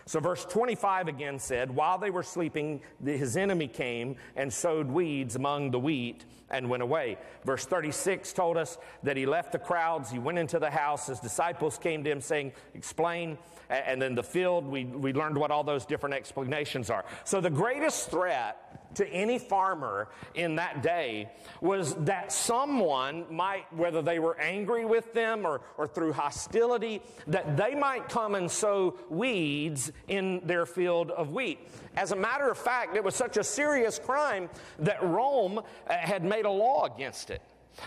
So, 0.09 0.21
verse 0.21 0.47
25 0.47 1.09
again 1.09 1.39
said, 1.39 1.71
While 1.71 1.99
they 1.99 2.09
were 2.09 2.23
sleeping, 2.23 2.81
his 3.05 3.37
enemy 3.37 3.69
came 3.69 4.17
and 4.37 4.51
sowed 4.51 4.87
weeds 4.87 5.37
among 5.37 5.71
the 5.71 5.79
wheat 5.79 6.25
and 6.49 6.71
went 6.71 6.83
away. 6.83 7.19
Verse 7.45 7.67
36 7.67 8.33
told 8.33 8.57
us 8.57 8.79
that 9.03 9.19
he 9.19 9.27
left 9.27 9.53
the 9.53 9.59
crowds, 9.59 10.11
he 10.11 10.19
went 10.19 10.39
into 10.39 10.59
the 10.59 10.71
house, 10.71 11.09
his 11.09 11.21
disciples 11.21 11.77
came 11.77 12.03
to 12.05 12.11
him 12.11 12.23
saying, 12.23 12.53
Explain. 12.75 13.37
And 13.69 14.01
then 14.01 14.15
the 14.15 14.23
field, 14.23 14.65
we, 14.65 14.87
we 14.87 15.13
learned 15.13 15.37
what 15.37 15.51
all 15.51 15.63
those 15.63 15.85
different 15.85 16.15
explanations 16.15 16.89
are. 16.89 17.05
So, 17.25 17.43
the 17.43 17.51
greatest 17.51 18.11
threat 18.11 18.68
to 18.95 19.07
any 19.09 19.39
farmer 19.39 20.09
in 20.35 20.57
that 20.57 20.83
day 20.83 21.31
was 21.61 21.95
that 22.05 22.33
someone 22.33 23.27
might, 23.31 23.73
whether 23.73 24.03
they 24.03 24.19
were 24.19 24.39
angry 24.39 24.85
with 24.85 25.13
them 25.13 25.47
or, 25.47 25.61
or 25.77 25.87
through 25.87 26.13
hostility, 26.13 27.03
that 27.27 27.57
they 27.57 27.75
might 27.75 28.09
come 28.09 28.35
and 28.35 28.51
sow 28.51 28.99
weeds 29.09 29.93
in 30.09 30.41
their 30.45 30.67
field 30.67 31.11
of 31.11 31.33
wheat. 31.33 31.59
As 31.97 32.13
a 32.13 32.17
matter 32.17 32.51
of 32.51 32.59
fact, 32.59 32.97
it 32.97 33.05
was 33.05 33.15
such 33.15 33.37
a 33.37 33.45
serious 33.45 33.99
crime 33.99 34.49
that 34.79 35.03
Rome 35.03 35.59
uh, 35.59 35.63
had 35.97 36.25
made 36.25 36.45
a 36.45 36.51
law 36.51 36.85
against 36.85 37.31
it. 37.31 37.43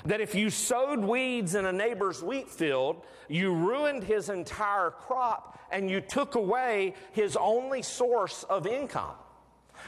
That 0.05 0.21
if 0.21 0.35
you 0.35 0.49
sowed 0.49 0.99
weeds 0.99 1.55
in 1.55 1.65
a 1.65 1.73
neighbor's 1.73 2.23
wheat 2.23 2.49
field, 2.49 3.03
you 3.27 3.53
ruined 3.53 4.03
his 4.03 4.29
entire 4.29 4.91
crop 4.91 5.59
and 5.71 5.89
you 5.89 6.01
took 6.01 6.35
away 6.35 6.93
his 7.11 7.35
only 7.35 7.81
source 7.81 8.43
of 8.43 8.67
income. 8.67 9.15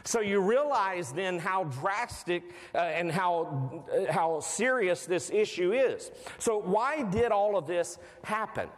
So 0.03 0.19
you 0.19 0.39
realize 0.39 1.11
then 1.11 1.39
how 1.39 1.65
drastic 1.65 2.43
uh, 2.73 2.79
and 2.79 3.11
how, 3.11 3.83
uh, 3.91 4.11
how 4.11 4.39
serious 4.39 5.05
this 5.05 5.29
issue 5.29 5.71
is. 5.73 6.11
So, 6.39 6.59
why 6.59 7.03
did 7.03 7.31
all 7.31 7.57
of 7.57 7.67
this 7.67 7.97
happen? 8.23 8.69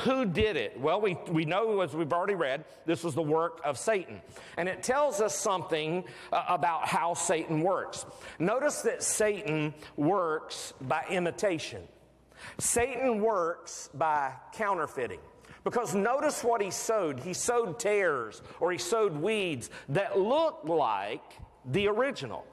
Who 0.00 0.26
did 0.26 0.56
it? 0.56 0.78
Well, 0.78 1.00
we, 1.00 1.16
we 1.30 1.46
know, 1.46 1.80
as 1.80 1.94
we've 1.94 2.12
already 2.12 2.34
read, 2.34 2.66
this 2.84 3.02
was 3.02 3.14
the 3.14 3.22
work 3.22 3.60
of 3.64 3.78
Satan. 3.78 4.20
And 4.58 4.68
it 4.68 4.82
tells 4.82 5.22
us 5.22 5.34
something 5.34 6.04
uh, 6.32 6.44
about 6.48 6.86
how 6.86 7.14
Satan 7.14 7.62
works. 7.62 8.04
Notice 8.38 8.82
that 8.82 9.02
Satan 9.02 9.72
works 9.96 10.74
by 10.82 11.04
imitation, 11.08 11.82
Satan 12.58 13.22
works 13.22 13.88
by 13.94 14.32
counterfeiting. 14.52 15.20
Because 15.66 15.96
notice 15.96 16.44
what 16.44 16.62
he 16.62 16.70
sowed. 16.70 17.18
He 17.18 17.34
sowed 17.34 17.80
tares 17.80 18.40
or 18.60 18.70
he 18.70 18.78
sowed 18.78 19.16
weeds 19.16 19.68
that 19.88 20.16
looked 20.16 20.64
like 20.64 21.24
the 21.72 21.88
original, 21.88 22.46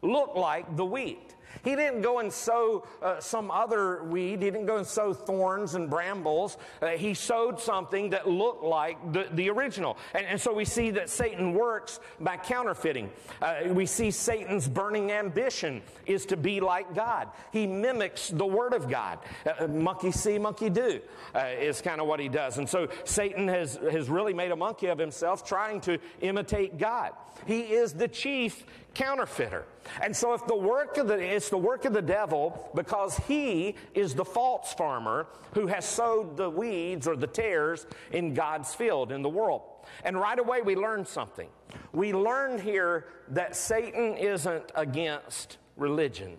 looked 0.00 0.34
like 0.34 0.74
the 0.74 0.84
wheat. 0.86 1.33
He 1.62 1.76
didn't 1.76 2.02
go 2.02 2.18
and 2.18 2.32
sow 2.32 2.86
uh, 3.02 3.20
some 3.20 3.50
other 3.50 4.02
weed. 4.04 4.42
He 4.42 4.50
didn't 4.50 4.66
go 4.66 4.78
and 4.78 4.86
sow 4.86 5.12
thorns 5.12 5.74
and 5.74 5.88
brambles. 5.88 6.56
Uh, 6.82 6.88
he 6.88 7.14
sowed 7.14 7.60
something 7.60 8.10
that 8.10 8.28
looked 8.28 8.64
like 8.64 9.12
the, 9.12 9.28
the 9.32 9.50
original. 9.50 9.96
And, 10.14 10.26
and 10.26 10.40
so 10.40 10.52
we 10.52 10.64
see 10.64 10.90
that 10.92 11.10
Satan 11.10 11.54
works 11.54 12.00
by 12.20 12.36
counterfeiting. 12.36 13.10
Uh, 13.40 13.56
we 13.68 13.86
see 13.86 14.10
Satan's 14.10 14.68
burning 14.68 15.12
ambition 15.12 15.82
is 16.06 16.26
to 16.26 16.36
be 16.36 16.60
like 16.60 16.94
God. 16.94 17.28
He 17.52 17.66
mimics 17.66 18.28
the 18.28 18.46
Word 18.46 18.72
of 18.72 18.88
God. 18.88 19.18
Uh, 19.46 19.66
monkey 19.66 20.10
see, 20.10 20.38
monkey 20.38 20.70
do 20.70 21.00
uh, 21.34 21.46
is 21.58 21.80
kind 21.80 22.00
of 22.00 22.06
what 22.06 22.20
he 22.20 22.28
does. 22.28 22.58
And 22.58 22.68
so 22.68 22.88
Satan 23.04 23.48
has, 23.48 23.78
has 23.90 24.08
really 24.08 24.34
made 24.34 24.50
a 24.50 24.56
monkey 24.56 24.86
of 24.86 24.98
himself 24.98 25.44
trying 25.44 25.80
to 25.82 25.98
imitate 26.20 26.78
God. 26.78 27.12
He 27.46 27.60
is 27.60 27.92
the 27.92 28.08
chief 28.08 28.64
counterfeiter. 28.94 29.64
And 30.00 30.16
so 30.16 30.34
if 30.34 30.46
the 30.46 30.56
work 30.56 30.96
of 30.96 31.08
the 31.08 31.18
it's 31.18 31.50
the 31.50 31.58
work 31.58 31.84
of 31.84 31.92
the 31.92 32.02
devil 32.02 32.70
because 32.74 33.16
he 33.26 33.74
is 33.94 34.14
the 34.14 34.24
false 34.24 34.72
farmer 34.74 35.26
who 35.52 35.66
has 35.66 35.84
sowed 35.84 36.36
the 36.36 36.48
weeds 36.48 37.06
or 37.06 37.16
the 37.16 37.26
tares 37.26 37.86
in 38.12 38.34
God's 38.34 38.74
field 38.74 39.12
in 39.12 39.22
the 39.22 39.28
world. 39.28 39.62
And 40.04 40.18
right 40.18 40.38
away 40.38 40.62
we 40.62 40.76
learn 40.76 41.04
something. 41.04 41.48
We 41.92 42.12
learn 42.12 42.58
here 42.58 43.06
that 43.28 43.56
Satan 43.56 44.16
isn't 44.16 44.72
against 44.74 45.58
religion. 45.76 46.38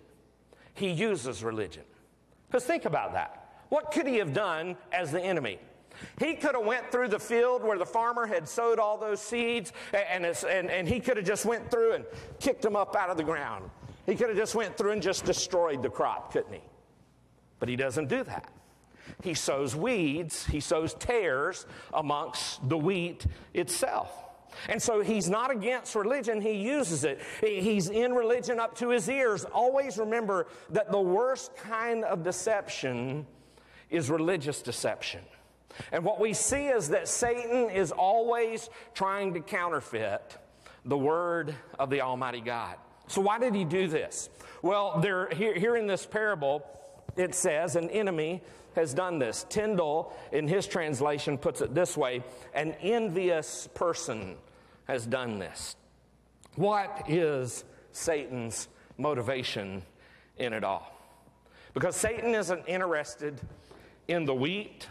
He 0.74 0.90
uses 0.90 1.42
religion. 1.44 1.84
Because 2.48 2.64
think 2.64 2.84
about 2.84 3.12
that. 3.12 3.64
What 3.68 3.90
could 3.90 4.06
he 4.06 4.16
have 4.16 4.32
done 4.32 4.76
as 4.92 5.10
the 5.10 5.20
enemy? 5.20 5.58
He 6.18 6.34
could 6.34 6.54
have 6.54 6.64
went 6.64 6.90
through 6.90 7.08
the 7.08 7.18
field 7.18 7.62
where 7.62 7.78
the 7.78 7.86
farmer 7.86 8.26
had 8.26 8.48
sowed 8.48 8.78
all 8.78 8.98
those 8.98 9.20
seeds, 9.20 9.72
and, 9.92 10.24
and, 10.24 10.70
and 10.70 10.88
he 10.88 11.00
could 11.00 11.16
have 11.16 11.26
just 11.26 11.44
went 11.44 11.70
through 11.70 11.94
and 11.94 12.04
kicked 12.40 12.62
them 12.62 12.76
up 12.76 12.96
out 12.96 13.10
of 13.10 13.16
the 13.16 13.24
ground. 13.24 13.70
He 14.06 14.14
could 14.14 14.28
have 14.28 14.38
just 14.38 14.54
went 14.54 14.76
through 14.76 14.92
and 14.92 15.02
just 15.02 15.24
destroyed 15.24 15.82
the 15.82 15.90
crop, 15.90 16.32
couldn't 16.32 16.54
he? 16.54 16.62
But 17.58 17.68
he 17.68 17.76
doesn't 17.76 18.08
do 18.08 18.22
that. 18.24 18.52
He 19.22 19.34
sows 19.34 19.74
weeds, 19.74 20.46
he 20.46 20.60
sows 20.60 20.94
tares 20.94 21.66
amongst 21.92 22.68
the 22.68 22.76
wheat 22.76 23.26
itself. 23.54 24.10
And 24.68 24.80
so 24.80 25.00
he's 25.00 25.28
not 25.28 25.50
against 25.50 25.94
religion, 25.94 26.40
he 26.40 26.52
uses 26.52 27.04
it. 27.04 27.20
He's 27.40 27.88
in 27.88 28.12
religion 28.12 28.58
up 28.58 28.76
to 28.78 28.90
his 28.90 29.08
ears. 29.08 29.44
Always 29.44 29.98
remember 29.98 30.46
that 30.70 30.90
the 30.90 31.00
worst 31.00 31.56
kind 31.56 32.04
of 32.04 32.22
deception 32.22 33.26
is 33.90 34.10
religious 34.10 34.62
deception. 34.62 35.20
And 35.92 36.04
what 36.04 36.20
we 36.20 36.32
see 36.32 36.66
is 36.66 36.88
that 36.90 37.08
Satan 37.08 37.70
is 37.70 37.92
always 37.92 38.70
trying 38.94 39.34
to 39.34 39.40
counterfeit 39.40 40.38
the 40.84 40.96
word 40.98 41.54
of 41.78 41.90
the 41.90 42.00
Almighty 42.00 42.40
God. 42.40 42.76
So, 43.08 43.20
why 43.20 43.38
did 43.38 43.54
he 43.54 43.64
do 43.64 43.88
this? 43.88 44.28
Well, 44.62 45.00
there, 45.00 45.28
here, 45.30 45.54
here 45.54 45.76
in 45.76 45.86
this 45.86 46.06
parable, 46.06 46.66
it 47.16 47.34
says 47.34 47.76
an 47.76 47.88
enemy 47.90 48.42
has 48.74 48.94
done 48.94 49.18
this. 49.18 49.46
Tyndale, 49.48 50.12
in 50.32 50.46
his 50.46 50.66
translation, 50.66 51.38
puts 51.38 51.60
it 51.60 51.74
this 51.74 51.96
way 51.96 52.22
an 52.54 52.72
envious 52.80 53.68
person 53.74 54.36
has 54.86 55.06
done 55.06 55.38
this. 55.38 55.76
What 56.56 57.04
is 57.08 57.64
Satan's 57.92 58.68
motivation 58.98 59.82
in 60.38 60.52
it 60.52 60.64
all? 60.64 60.92
Because 61.74 61.96
Satan 61.96 62.34
isn't 62.34 62.64
interested 62.66 63.40
in 64.08 64.24
the 64.24 64.34
wheat 64.34 64.86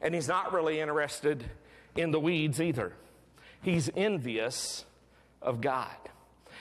and 0.00 0.14
he's 0.14 0.28
not 0.28 0.52
really 0.52 0.80
interested 0.80 1.44
in 1.96 2.10
the 2.10 2.20
weeds 2.20 2.60
either. 2.60 2.92
He's 3.62 3.90
envious 3.94 4.84
of 5.40 5.60
God. 5.60 5.96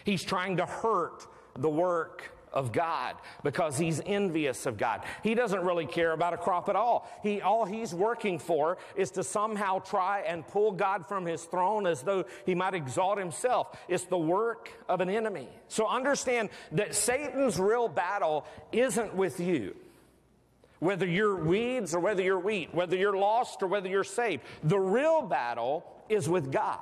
He's 0.03 0.23
trying 0.23 0.57
to 0.57 0.65
hurt 0.65 1.25
the 1.55 1.69
work 1.69 2.31
of 2.53 2.71
God 2.71 3.15
because 3.43 3.77
he's 3.77 4.01
envious 4.05 4.65
of 4.65 4.77
God. 4.77 5.01
He 5.23 5.35
doesn't 5.35 5.63
really 5.63 5.85
care 5.85 6.11
about 6.11 6.33
a 6.33 6.37
crop 6.37 6.69
at 6.69 6.75
all. 6.75 7.09
He 7.23 7.41
all 7.41 7.65
he's 7.65 7.93
working 7.93 8.39
for 8.39 8.77
is 8.95 9.11
to 9.11 9.23
somehow 9.23 9.79
try 9.79 10.21
and 10.21 10.45
pull 10.45 10.73
God 10.73 11.07
from 11.07 11.25
his 11.25 11.43
throne 11.45 11.87
as 11.87 12.01
though 12.01 12.25
he 12.45 12.55
might 12.55 12.73
exalt 12.73 13.17
himself. 13.17 13.77
It's 13.87 14.03
the 14.05 14.17
work 14.17 14.69
of 14.89 15.01
an 15.01 15.09
enemy. 15.09 15.47
So 15.69 15.87
understand 15.87 16.49
that 16.73 16.93
Satan's 16.95 17.59
real 17.59 17.87
battle 17.87 18.45
isn't 18.71 19.15
with 19.15 19.39
you 19.39 19.75
whether 20.81 21.05
you're 21.05 21.35
weeds 21.35 21.93
or 21.93 21.99
whether 21.99 22.23
you're 22.23 22.39
wheat, 22.39 22.73
whether 22.73 22.97
you're 22.97 23.15
lost 23.15 23.61
or 23.61 23.67
whether 23.67 23.87
you're 23.87 24.03
saved. 24.03 24.43
The 24.63 24.79
real 24.79 25.21
battle 25.21 25.85
is 26.09 26.27
with 26.27 26.51
God. 26.51 26.79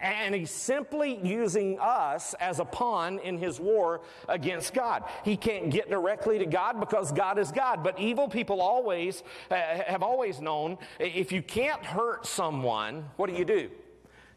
And 0.00 0.34
he's 0.34 0.50
simply 0.50 1.20
using 1.22 1.78
us 1.80 2.34
as 2.40 2.60
a 2.60 2.64
pawn 2.64 3.18
in 3.18 3.36
his 3.36 3.60
war 3.60 4.00
against 4.26 4.72
God. 4.72 5.04
He 5.22 5.36
can't 5.36 5.70
get 5.70 5.90
directly 5.90 6.38
to 6.38 6.46
God 6.46 6.80
because 6.80 7.12
God 7.12 7.38
is 7.38 7.52
God. 7.52 7.84
But 7.84 7.98
evil 7.98 8.26
people 8.26 8.62
always 8.62 9.22
uh, 9.50 9.54
have 9.86 10.02
always 10.02 10.40
known 10.40 10.78
if 10.98 11.30
you 11.30 11.42
can't 11.42 11.84
hurt 11.84 12.26
someone, 12.26 13.04
what 13.16 13.28
do 13.28 13.36
you 13.36 13.44
do? 13.44 13.70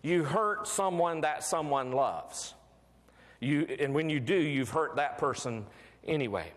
You 0.01 0.25
hurt 0.25 0.67
someone 0.67 1.21
that 1.21 1.43
someone 1.43 1.93
loves. 1.93 2.53
You, 3.39 3.61
and 3.79 3.93
when 3.93 4.09
you 4.09 4.19
do, 4.19 4.35
you've 4.35 4.69
hurt 4.69 4.97
that 4.97 5.17
person 5.17 5.65
anyway. 6.05 6.51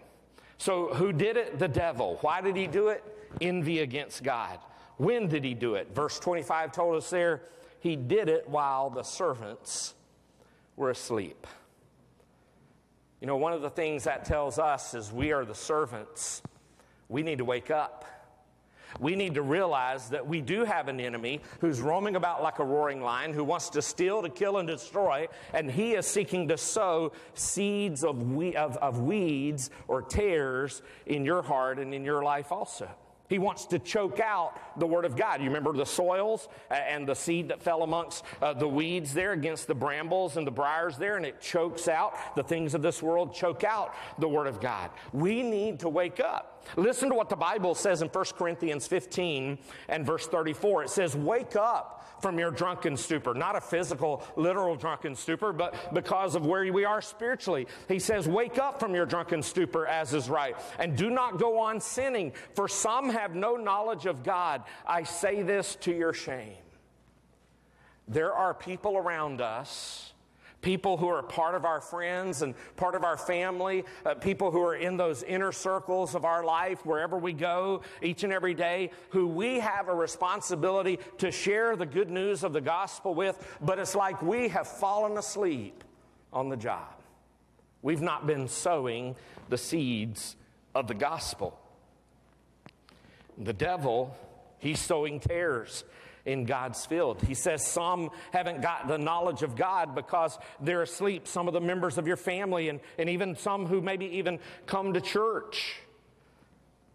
So, 0.58 0.94
who 0.94 1.12
did 1.12 1.36
it? 1.36 1.58
The 1.58 1.68
devil. 1.68 2.18
Why 2.20 2.40
did 2.40 2.56
he 2.56 2.66
do 2.66 2.88
it? 2.88 3.04
Envy 3.40 3.80
against 3.80 4.22
God. 4.22 4.58
When 4.96 5.28
did 5.28 5.44
he 5.44 5.54
do 5.54 5.74
it? 5.74 5.94
Verse 5.94 6.18
25 6.18 6.72
told 6.72 6.96
us 6.96 7.10
there, 7.10 7.42
he 7.80 7.96
did 7.96 8.28
it 8.28 8.48
while 8.48 8.88
the 8.88 9.02
servants 9.02 9.94
were 10.76 10.90
asleep. 10.90 11.46
You 13.20 13.26
know, 13.26 13.36
one 13.36 13.52
of 13.52 13.62
the 13.62 13.70
things 13.70 14.04
that 14.04 14.24
tells 14.24 14.58
us 14.58 14.94
is 14.94 15.12
we 15.12 15.32
are 15.32 15.44
the 15.44 15.54
servants. 15.54 16.42
We 17.08 17.22
need 17.22 17.38
to 17.38 17.44
wake 17.44 17.70
up. 17.70 18.04
We 19.00 19.16
need 19.16 19.34
to 19.34 19.42
realize 19.42 20.08
that 20.10 20.26
we 20.26 20.40
do 20.40 20.64
have 20.64 20.88
an 20.88 21.00
enemy 21.00 21.40
who's 21.60 21.80
roaming 21.80 22.16
about 22.16 22.42
like 22.42 22.58
a 22.58 22.64
roaring 22.64 23.02
lion, 23.02 23.32
who 23.32 23.44
wants 23.44 23.70
to 23.70 23.82
steal, 23.82 24.22
to 24.22 24.28
kill, 24.28 24.58
and 24.58 24.66
destroy, 24.66 25.28
and 25.52 25.70
he 25.70 25.94
is 25.94 26.06
seeking 26.06 26.48
to 26.48 26.56
sow 26.56 27.12
seeds 27.34 28.04
of, 28.04 28.30
we, 28.32 28.54
of, 28.56 28.76
of 28.78 29.00
weeds 29.00 29.70
or 29.88 30.02
tares 30.02 30.82
in 31.06 31.24
your 31.24 31.42
heart 31.42 31.78
and 31.78 31.94
in 31.94 32.04
your 32.04 32.22
life 32.22 32.52
also. 32.52 32.88
He 33.28 33.38
wants 33.38 33.66
to 33.66 33.78
choke 33.78 34.20
out 34.20 34.78
the 34.78 34.86
Word 34.86 35.04
of 35.04 35.16
God. 35.16 35.40
You 35.40 35.46
remember 35.46 35.72
the 35.72 35.86
soils 35.86 36.48
and 36.70 37.08
the 37.08 37.14
seed 37.14 37.48
that 37.48 37.62
fell 37.62 37.82
amongst 37.82 38.24
uh, 38.40 38.54
the 38.54 38.68
weeds 38.68 39.12
there 39.14 39.32
against 39.32 39.66
the 39.66 39.74
brambles 39.74 40.36
and 40.36 40.46
the 40.46 40.50
briars 40.50 40.96
there, 40.96 41.16
and 41.16 41.26
it 41.26 41.40
chokes 41.40 41.88
out 41.88 42.14
the 42.36 42.42
things 42.42 42.74
of 42.74 42.82
this 42.82 43.02
world, 43.02 43.34
choke 43.34 43.64
out 43.64 43.94
the 44.18 44.28
Word 44.28 44.46
of 44.46 44.60
God. 44.60 44.90
We 45.12 45.42
need 45.42 45.80
to 45.80 45.88
wake 45.88 46.20
up. 46.20 46.64
Listen 46.76 47.08
to 47.10 47.14
what 47.14 47.28
the 47.28 47.36
Bible 47.36 47.74
says 47.74 48.02
in 48.02 48.08
1 48.08 48.24
Corinthians 48.36 48.86
15 48.86 49.58
and 49.88 50.06
verse 50.06 50.26
34. 50.26 50.84
It 50.84 50.90
says, 50.90 51.16
Wake 51.16 51.56
up 51.56 52.05
from 52.20 52.38
your 52.38 52.50
drunken 52.50 52.96
stupor. 52.96 53.34
Not 53.34 53.56
a 53.56 53.60
physical, 53.60 54.22
literal 54.36 54.76
drunken 54.76 55.14
stupor, 55.14 55.52
but 55.52 55.94
because 55.94 56.34
of 56.34 56.46
where 56.46 56.72
we 56.72 56.84
are 56.84 57.02
spiritually. 57.02 57.66
He 57.88 57.98
says, 57.98 58.28
Wake 58.28 58.58
up 58.58 58.80
from 58.80 58.94
your 58.94 59.06
drunken 59.06 59.42
stupor 59.42 59.86
as 59.86 60.14
is 60.14 60.28
right, 60.28 60.56
and 60.78 60.96
do 60.96 61.10
not 61.10 61.38
go 61.38 61.58
on 61.58 61.80
sinning, 61.80 62.32
for 62.54 62.68
some 62.68 63.10
have 63.10 63.34
no 63.34 63.56
knowledge 63.56 64.06
of 64.06 64.22
God. 64.22 64.62
I 64.86 65.02
say 65.02 65.42
this 65.42 65.76
to 65.76 65.94
your 65.94 66.12
shame. 66.12 66.54
There 68.08 68.32
are 68.32 68.54
people 68.54 68.96
around 68.96 69.40
us 69.40 70.12
people 70.62 70.96
who 70.96 71.08
are 71.08 71.22
part 71.22 71.54
of 71.54 71.64
our 71.64 71.80
friends 71.80 72.42
and 72.42 72.54
part 72.76 72.94
of 72.94 73.04
our 73.04 73.16
family, 73.16 73.84
uh, 74.04 74.14
people 74.14 74.50
who 74.50 74.62
are 74.62 74.74
in 74.74 74.96
those 74.96 75.22
inner 75.22 75.52
circles 75.52 76.14
of 76.14 76.24
our 76.24 76.44
life, 76.44 76.84
wherever 76.84 77.18
we 77.18 77.32
go 77.32 77.82
each 78.02 78.24
and 78.24 78.32
every 78.32 78.54
day, 78.54 78.90
who 79.10 79.26
we 79.26 79.60
have 79.60 79.88
a 79.88 79.94
responsibility 79.94 80.98
to 81.18 81.30
share 81.30 81.76
the 81.76 81.86
good 81.86 82.10
news 82.10 82.42
of 82.42 82.52
the 82.52 82.60
gospel 82.60 83.14
with, 83.14 83.56
but 83.60 83.78
it's 83.78 83.94
like 83.94 84.20
we 84.22 84.48
have 84.48 84.66
fallen 84.66 85.16
asleep 85.18 85.84
on 86.32 86.48
the 86.48 86.56
job. 86.56 87.00
We've 87.82 88.02
not 88.02 88.26
been 88.26 88.48
sowing 88.48 89.14
the 89.48 89.58
seeds 89.58 90.36
of 90.74 90.88
the 90.88 90.94
gospel. 90.94 91.58
The 93.38 93.52
devil, 93.52 94.16
he's 94.58 94.80
sowing 94.80 95.20
tares 95.20 95.84
in 96.26 96.44
God's 96.44 96.84
field. 96.84 97.22
He 97.22 97.34
says 97.34 97.64
some 97.64 98.10
haven't 98.32 98.60
got 98.60 98.88
the 98.88 98.98
knowledge 98.98 99.42
of 99.42 99.56
God 99.56 99.94
because 99.94 100.38
they're 100.60 100.82
asleep, 100.82 101.26
some 101.26 101.46
of 101.48 101.54
the 101.54 101.60
members 101.60 101.96
of 101.96 102.06
your 102.06 102.16
family, 102.16 102.68
and, 102.68 102.80
and 102.98 103.08
even 103.08 103.36
some 103.36 103.64
who 103.64 103.80
maybe 103.80 104.06
even 104.06 104.40
come 104.66 104.92
to 104.92 105.00
church 105.00 105.76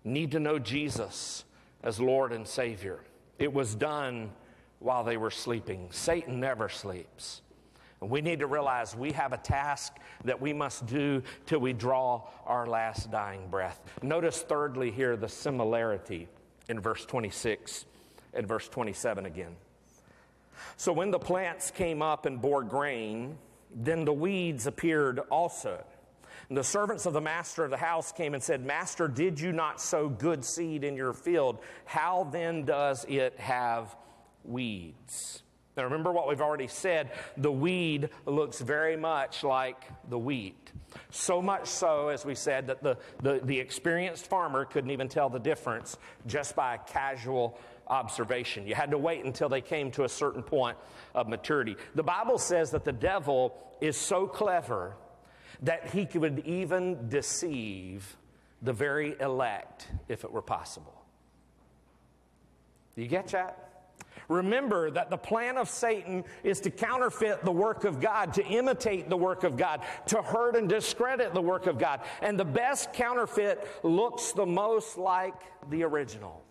need 0.04 0.32
to 0.32 0.40
know 0.40 0.60
Jesus 0.60 1.46
as 1.82 2.00
Lord 2.00 2.34
and 2.34 2.48
Savior. 2.48 3.00
It 3.40 3.52
was 3.52 3.74
done 3.74 4.32
while 4.80 5.04
they 5.04 5.18
were 5.18 5.32
sleeping. 5.32 5.88
Satan 5.92 6.40
never 6.40 6.68
sleeps. 6.70 7.42
And 8.02 8.10
we 8.10 8.22
need 8.22 8.40
to 8.40 8.48
realize 8.48 8.96
we 8.96 9.12
have 9.14 9.32
a 9.32 9.38
task 9.38 9.94
that 10.26 10.42
we 10.42 10.54
must 10.54 10.88
do 10.88 11.22
till 11.46 11.60
we 11.60 11.72
draw 11.72 12.24
our 12.46 12.66
last 12.68 13.12
dying 13.12 13.48
breath. 13.50 13.80
Notice, 14.02 14.42
thirdly, 14.42 14.92
here 14.92 15.16
the 15.16 15.30
similarity 15.30 16.28
in 16.68 16.80
verse 16.80 17.06
26 17.06 17.86
and 18.34 18.48
verse 18.48 18.68
27 18.68 19.26
again. 19.26 19.56
So 20.78 20.94
when 20.94 21.12
the 21.12 21.20
plants 21.20 21.72
came 21.72 22.02
up 22.02 22.26
and 22.26 22.42
bore 22.42 22.64
grain, 22.64 23.38
then 23.74 24.06
the 24.06 24.14
weeds 24.14 24.68
appeared 24.68 25.20
also. 25.30 25.84
And 26.50 26.58
the 26.58 26.64
servants 26.64 27.06
of 27.06 27.14
the 27.14 27.22
master 27.22 27.64
of 27.64 27.72
the 27.72 27.78
house 27.78 28.12
came 28.12 28.34
and 28.34 28.44
said, 28.44 28.66
Master, 28.66 29.08
did 29.08 29.40
you 29.40 29.52
not 29.54 29.80
sow 29.80 30.10
good 30.10 30.44
seed 30.44 30.84
in 30.84 30.96
your 30.96 31.14
field? 31.14 31.60
How 31.86 32.28
then 32.32 32.66
does 32.66 33.06
it 33.08 33.40
have 33.40 33.96
weeds? 34.44 35.44
Now, 35.78 35.86
remember 35.86 36.12
what 36.12 36.28
we've 36.28 36.42
already 36.42 36.68
said 36.68 37.12
the 37.38 37.52
weed 37.52 38.10
looks 38.26 38.60
very 38.60 38.98
much 38.98 39.44
like 39.44 39.86
the 40.10 40.20
wheat. 40.20 40.72
So 41.10 41.42
much 41.42 41.68
so, 41.68 42.10
as 42.10 42.26
we 42.26 42.36
said, 42.36 42.68
that 42.68 42.84
the, 42.84 42.98
the, 43.24 43.40
the 43.44 43.58
experienced 43.58 44.28
farmer 44.28 44.66
couldn't 44.66 44.92
even 44.92 45.08
tell 45.08 45.30
the 45.30 45.40
difference 45.40 45.98
just 46.28 46.56
by 46.56 46.76
a 46.76 46.78
casual 46.80 47.58
observation. 47.88 48.68
You 48.68 48.76
had 48.76 48.92
to 48.92 48.98
wait 48.98 49.26
until 49.26 49.50
they 49.50 49.62
came 49.62 49.92
to 49.92 50.04
a 50.04 50.10
certain 50.10 50.44
point 50.44 50.78
of 51.14 51.28
maturity. 51.28 51.76
The 51.96 52.04
Bible 52.04 52.38
says 52.38 52.72
that 52.72 52.86
the 52.86 52.92
devil 52.92 53.56
is 53.82 53.98
so 53.98 54.28
clever 54.28 54.96
that 55.64 55.90
he 55.90 56.06
could 56.06 56.40
even 56.46 57.10
deceive 57.10 58.18
the 58.62 58.74
very 58.74 59.16
elect 59.20 59.88
if 60.08 60.24
it 60.24 60.32
were 60.32 60.42
possible. 60.42 61.02
You 62.96 63.08
get 63.08 63.28
that? 63.30 63.68
Remember 64.28 64.90
that 64.92 65.10
the 65.10 65.18
plan 65.18 65.58
of 65.58 65.70
Satan 65.70 66.24
is 66.44 66.62
to 66.62 66.70
counterfeit 66.70 67.44
the 67.44 67.52
work 67.52 67.84
of 67.84 68.00
God, 68.00 68.34
to 68.36 68.46
imitate 68.46 69.10
the 69.10 69.18
work 69.18 69.44
of 69.44 69.58
God, 69.58 69.82
to 70.08 70.22
hurt 70.22 70.56
and 70.56 70.70
discredit 70.70 71.34
the 71.34 71.42
work 71.42 71.68
of 71.68 71.78
God. 71.78 72.02
And 72.22 72.40
the 72.40 72.46
best 72.46 72.94
counterfeit 72.94 73.68
looks 73.84 74.32
the 74.32 74.46
most 74.46 74.98
like 74.98 75.34
the 75.70 75.84
original. 75.84 76.42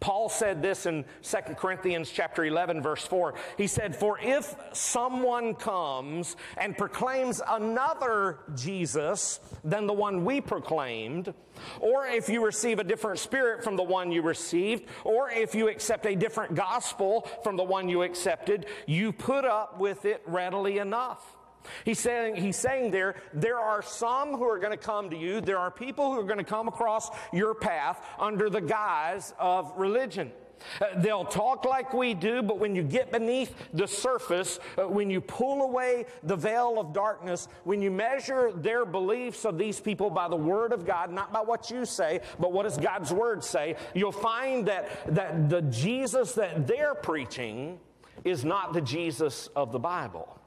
Paul 0.00 0.28
said 0.28 0.62
this 0.62 0.86
in 0.86 1.04
2 1.22 1.54
Corinthians 1.54 2.10
chapter 2.10 2.44
11 2.44 2.82
verse 2.82 3.06
4. 3.06 3.34
He 3.56 3.66
said, 3.66 3.96
"For 3.96 4.18
if 4.18 4.54
someone 4.72 5.54
comes 5.54 6.36
and 6.56 6.76
proclaims 6.76 7.40
another 7.46 8.40
Jesus 8.54 9.40
than 9.64 9.86
the 9.86 9.92
one 9.92 10.24
we 10.24 10.40
proclaimed, 10.40 11.34
or 11.80 12.06
if 12.06 12.28
you 12.28 12.44
receive 12.44 12.78
a 12.78 12.84
different 12.84 13.18
spirit 13.18 13.62
from 13.62 13.76
the 13.76 13.82
one 13.82 14.10
you 14.10 14.22
received, 14.22 14.88
or 15.04 15.30
if 15.30 15.54
you 15.54 15.68
accept 15.68 16.06
a 16.06 16.14
different 16.14 16.54
gospel 16.54 17.28
from 17.42 17.56
the 17.56 17.64
one 17.64 17.88
you 17.88 18.02
accepted, 18.02 18.66
you 18.86 19.12
put 19.12 19.44
up 19.44 19.78
with 19.78 20.04
it 20.04 20.22
readily 20.26 20.78
enough." 20.78 21.36
He's 21.84 21.98
saying, 21.98 22.36
he's 22.36 22.56
saying 22.56 22.90
there, 22.90 23.16
there 23.32 23.58
are 23.58 23.82
some 23.82 24.32
who 24.32 24.44
are 24.44 24.58
going 24.58 24.72
to 24.72 24.76
come 24.76 25.10
to 25.10 25.16
you. 25.16 25.40
There 25.40 25.58
are 25.58 25.70
people 25.70 26.12
who 26.12 26.20
are 26.20 26.24
going 26.24 26.38
to 26.38 26.44
come 26.44 26.68
across 26.68 27.10
your 27.32 27.54
path 27.54 28.04
under 28.18 28.50
the 28.50 28.60
guise 28.60 29.34
of 29.38 29.72
religion. 29.76 30.32
Uh, 30.80 30.86
they'll 30.96 31.24
talk 31.24 31.64
like 31.64 31.92
we 31.92 32.14
do, 32.14 32.42
but 32.42 32.58
when 32.58 32.74
you 32.74 32.82
get 32.82 33.10
beneath 33.10 33.54
the 33.72 33.86
surface, 33.86 34.58
uh, 34.78 34.86
when 34.88 35.10
you 35.10 35.20
pull 35.20 35.62
away 35.62 36.06
the 36.22 36.36
veil 36.36 36.78
of 36.78 36.92
darkness, 36.92 37.48
when 37.64 37.82
you 37.82 37.90
measure 37.90 38.52
their 38.52 38.84
beliefs 38.84 39.44
of 39.44 39.58
these 39.58 39.80
people 39.80 40.10
by 40.10 40.28
the 40.28 40.36
Word 40.36 40.72
of 40.72 40.86
God, 40.86 41.10
not 41.10 41.32
by 41.32 41.40
what 41.40 41.70
you 41.70 41.84
say, 41.84 42.20
but 42.38 42.52
what 42.52 42.64
does 42.64 42.78
God's 42.78 43.12
Word 43.12 43.42
say, 43.42 43.76
you'll 43.94 44.12
find 44.12 44.66
that, 44.68 45.14
that 45.14 45.48
the 45.48 45.62
Jesus 45.62 46.32
that 46.34 46.66
they're 46.66 46.94
preaching 46.94 47.78
is 48.24 48.44
not 48.44 48.72
the 48.72 48.80
Jesus 48.80 49.48
of 49.56 49.72
the 49.72 49.78
Bible. 49.78 50.38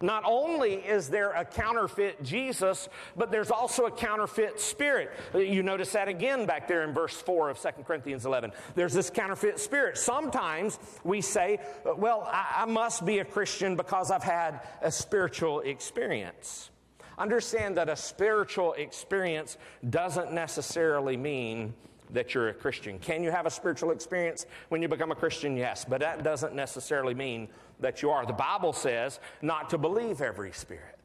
Not 0.00 0.24
only 0.26 0.74
is 0.74 1.08
there 1.08 1.32
a 1.32 1.44
counterfeit 1.44 2.22
Jesus, 2.22 2.88
but 3.16 3.30
there's 3.30 3.50
also 3.50 3.86
a 3.86 3.90
counterfeit 3.90 4.60
spirit. 4.60 5.10
You 5.34 5.62
notice 5.62 5.92
that 5.92 6.08
again 6.08 6.46
back 6.46 6.68
there 6.68 6.82
in 6.82 6.92
verse 6.92 7.14
4 7.14 7.50
of 7.50 7.60
2 7.60 7.68
Corinthians 7.84 8.26
11. 8.26 8.52
There's 8.74 8.92
this 8.92 9.10
counterfeit 9.10 9.58
spirit. 9.58 9.98
Sometimes 9.98 10.78
we 11.04 11.20
say, 11.20 11.60
well, 11.96 12.28
I, 12.30 12.62
I 12.62 12.64
must 12.66 13.04
be 13.04 13.18
a 13.18 13.24
Christian 13.24 13.76
because 13.76 14.10
I've 14.10 14.22
had 14.22 14.60
a 14.82 14.90
spiritual 14.90 15.60
experience. 15.60 16.70
Understand 17.18 17.76
that 17.76 17.88
a 17.88 17.96
spiritual 17.96 18.72
experience 18.74 19.58
doesn't 19.90 20.32
necessarily 20.32 21.16
mean 21.16 21.74
that 22.12 22.34
you're 22.34 22.48
a 22.48 22.54
Christian. 22.54 22.98
Can 22.98 23.22
you 23.22 23.30
have 23.30 23.46
a 23.46 23.50
spiritual 23.50 23.90
experience 23.90 24.46
when 24.68 24.82
you 24.82 24.88
become 24.88 25.12
a 25.12 25.16
Christian? 25.16 25.56
Yes, 25.56 25.84
but 25.84 26.00
that 26.00 26.22
doesn't 26.22 26.54
necessarily 26.54 27.14
mean 27.14 27.48
that 27.80 28.02
you 28.02 28.10
are. 28.10 28.26
The 28.26 28.32
Bible 28.32 28.72
says 28.72 29.20
not 29.42 29.70
to 29.70 29.78
believe 29.78 30.20
every 30.20 30.52
spirit. 30.52 30.96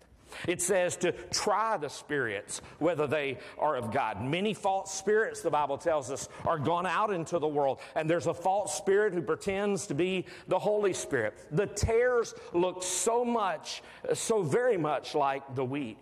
It 0.48 0.62
says 0.62 0.98
to 0.98 1.12
try 1.32 1.78
the 1.78 1.90
spirits, 1.90 2.62
whether 2.80 3.08
they 3.08 3.38
are 3.58 3.76
of 3.76 3.92
God. 3.92 4.22
Many 4.22 4.54
false 4.54 4.94
spirits, 4.94 5.42
the 5.42 5.50
Bible 5.50 5.78
tells 5.78 6.12
us, 6.12 6.30
are 6.46 6.60
gone 6.60 6.86
out 6.86 7.12
into 7.12 7.40
the 7.40 7.48
world, 7.48 7.80
and 7.96 8.10
there's 8.10 8.28
a 8.28 8.34
false 8.34 8.76
spirit 8.76 9.14
who 9.14 9.22
pretends 9.22 9.88
to 9.88 9.94
be 9.94 10.26
the 10.48 10.60
Holy 10.60 10.94
Spirit. 10.94 11.36
The 11.52 11.68
tares 11.68 12.34
look 12.54 12.84
so 12.84 13.24
much, 13.24 13.82
so 14.14 14.42
very 14.42 14.78
much 14.78 15.16
like 15.16 15.56
the 15.56 15.64
wheat. 15.64 15.98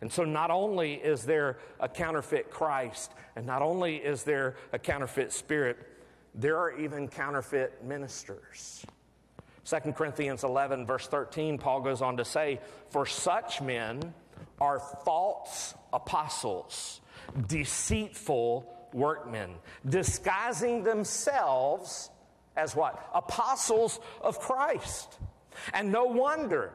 And 0.00 0.12
so, 0.12 0.24
not 0.24 0.50
only 0.50 0.94
is 0.94 1.24
there 1.24 1.58
a 1.80 1.88
counterfeit 1.88 2.50
Christ, 2.50 3.12
and 3.34 3.46
not 3.46 3.62
only 3.62 3.96
is 3.96 4.24
there 4.24 4.56
a 4.72 4.78
counterfeit 4.78 5.32
spirit, 5.32 5.78
there 6.34 6.58
are 6.58 6.78
even 6.78 7.08
counterfeit 7.08 7.82
ministers. 7.82 8.84
2 9.64 9.92
Corinthians 9.92 10.44
11, 10.44 10.86
verse 10.86 11.08
13, 11.08 11.58
Paul 11.58 11.80
goes 11.80 12.02
on 12.02 12.18
to 12.18 12.24
say, 12.24 12.60
For 12.90 13.06
such 13.06 13.60
men 13.60 14.14
are 14.60 14.78
false 15.04 15.74
apostles, 15.92 17.00
deceitful 17.48 18.72
workmen, 18.92 19.50
disguising 19.88 20.84
themselves 20.84 22.10
as 22.56 22.76
what? 22.76 23.10
Apostles 23.14 23.98
of 24.20 24.38
Christ. 24.38 25.18
And 25.72 25.90
no 25.90 26.04
wonder. 26.04 26.72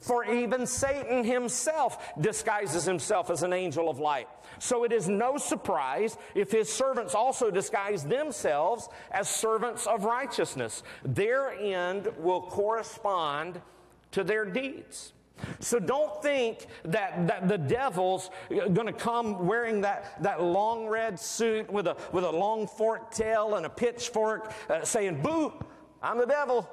For 0.00 0.24
even 0.24 0.66
Satan 0.66 1.24
himself 1.24 2.12
disguises 2.20 2.84
himself 2.84 3.30
as 3.30 3.42
an 3.42 3.52
angel 3.52 3.90
of 3.90 3.98
light. 3.98 4.28
So 4.58 4.84
it 4.84 4.92
is 4.92 5.08
no 5.08 5.36
surprise 5.36 6.16
if 6.34 6.50
his 6.50 6.72
servants 6.72 7.14
also 7.14 7.50
disguise 7.50 8.04
themselves 8.04 8.88
as 9.10 9.28
servants 9.28 9.86
of 9.86 10.04
righteousness. 10.04 10.82
Their 11.04 11.50
end 11.50 12.08
will 12.18 12.40
correspond 12.40 13.60
to 14.12 14.24
their 14.24 14.44
deeds. 14.46 15.12
So 15.60 15.78
don't 15.78 16.22
think 16.22 16.66
that, 16.84 17.26
that 17.26 17.48
the 17.48 17.58
devil's 17.58 18.30
going 18.50 18.86
to 18.86 18.92
come 18.92 19.46
wearing 19.46 19.80
that, 19.82 20.22
that 20.22 20.42
long 20.42 20.86
red 20.86 21.18
suit 21.18 21.70
with 21.70 21.86
a, 21.86 21.96
with 22.12 22.24
a 22.24 22.30
long 22.30 22.66
forked 22.66 23.16
tail 23.16 23.54
and 23.54 23.64
a 23.64 23.70
pitchfork 23.70 24.52
uh, 24.68 24.84
saying, 24.84 25.22
Boo, 25.22 25.52
I'm 26.02 26.18
the 26.18 26.26
devil. 26.26 26.68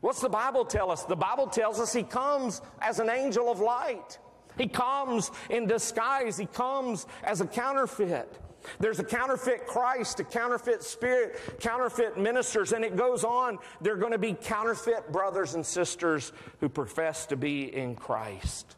What's 0.00 0.20
the 0.20 0.28
Bible 0.28 0.64
tell 0.64 0.90
us? 0.90 1.04
The 1.04 1.16
Bible 1.16 1.48
tells 1.48 1.80
us 1.80 1.92
he 1.92 2.04
comes 2.04 2.62
as 2.80 3.00
an 3.00 3.10
angel 3.10 3.50
of 3.50 3.60
light. 3.60 4.18
He 4.56 4.68
comes 4.68 5.30
in 5.50 5.66
disguise. 5.66 6.36
He 6.36 6.46
comes 6.46 7.06
as 7.24 7.40
a 7.40 7.46
counterfeit. 7.46 8.40
There's 8.80 8.98
a 8.98 9.04
counterfeit 9.04 9.66
Christ, 9.66 10.20
a 10.20 10.24
counterfeit 10.24 10.82
spirit, 10.82 11.60
counterfeit 11.60 12.18
ministers, 12.18 12.72
and 12.72 12.84
it 12.84 12.96
goes 12.96 13.24
on. 13.24 13.58
There 13.80 13.94
are 13.94 13.98
going 13.98 14.12
to 14.12 14.18
be 14.18 14.34
counterfeit 14.34 15.10
brothers 15.12 15.54
and 15.54 15.64
sisters 15.64 16.32
who 16.60 16.68
profess 16.68 17.26
to 17.26 17.36
be 17.36 17.74
in 17.74 17.94
Christ. 17.94 18.76